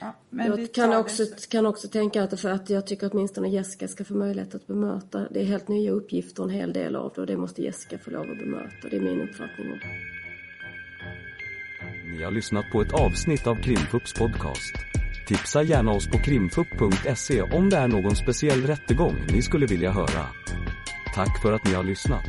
Ja, 0.00 0.12
men 0.30 0.46
Jag 0.46 0.72
kan 0.72 0.96
också, 0.96 1.22
kan 1.50 1.66
också 1.66 1.88
tänka 1.88 2.22
att, 2.22 2.40
för 2.40 2.48
att 2.50 2.70
jag 2.70 2.86
tycker 2.86 3.06
att 3.06 3.12
åtminstone 3.14 3.48
Jessica 3.48 3.88
ska 3.88 4.04
få 4.04 4.14
möjlighet 4.14 4.54
att 4.54 4.66
bemöta. 4.66 5.28
Det 5.30 5.40
är 5.40 5.44
helt 5.44 5.68
nya 5.68 5.90
uppgifter 5.90 6.42
en 6.42 6.50
hel 6.50 6.72
del 6.72 6.96
av 6.96 7.12
det 7.14 7.20
och 7.20 7.26
det 7.26 7.36
måste 7.36 7.62
Jessica 7.62 7.98
få 7.98 8.10
lov 8.10 8.30
att 8.30 8.38
bemöta. 8.38 8.88
Det 8.90 8.96
är 8.96 9.00
min 9.00 9.20
uppfattning. 9.20 9.66
Ni 12.12 12.24
har 12.24 12.30
lyssnat 12.30 12.70
på 12.70 12.82
ett 12.82 12.92
avsnitt 12.92 13.46
av 13.46 13.62
Krimpups 13.62 14.12
podcast. 14.12 14.74
Tipsa 15.26 15.62
gärna 15.62 15.90
oss 15.90 16.08
på 16.08 16.18
krimfupp.se 16.18 17.42
om 17.42 17.70
det 17.70 17.76
är 17.76 17.88
någon 17.88 18.16
speciell 18.16 18.66
rättegång 18.66 19.16
ni 19.32 19.42
skulle 19.42 19.66
vilja 19.66 19.90
höra. 19.90 20.26
Tack 21.14 21.42
för 21.42 21.52
att 21.52 21.64
ni 21.64 21.74
har 21.74 21.84
lyssnat. 21.84 22.24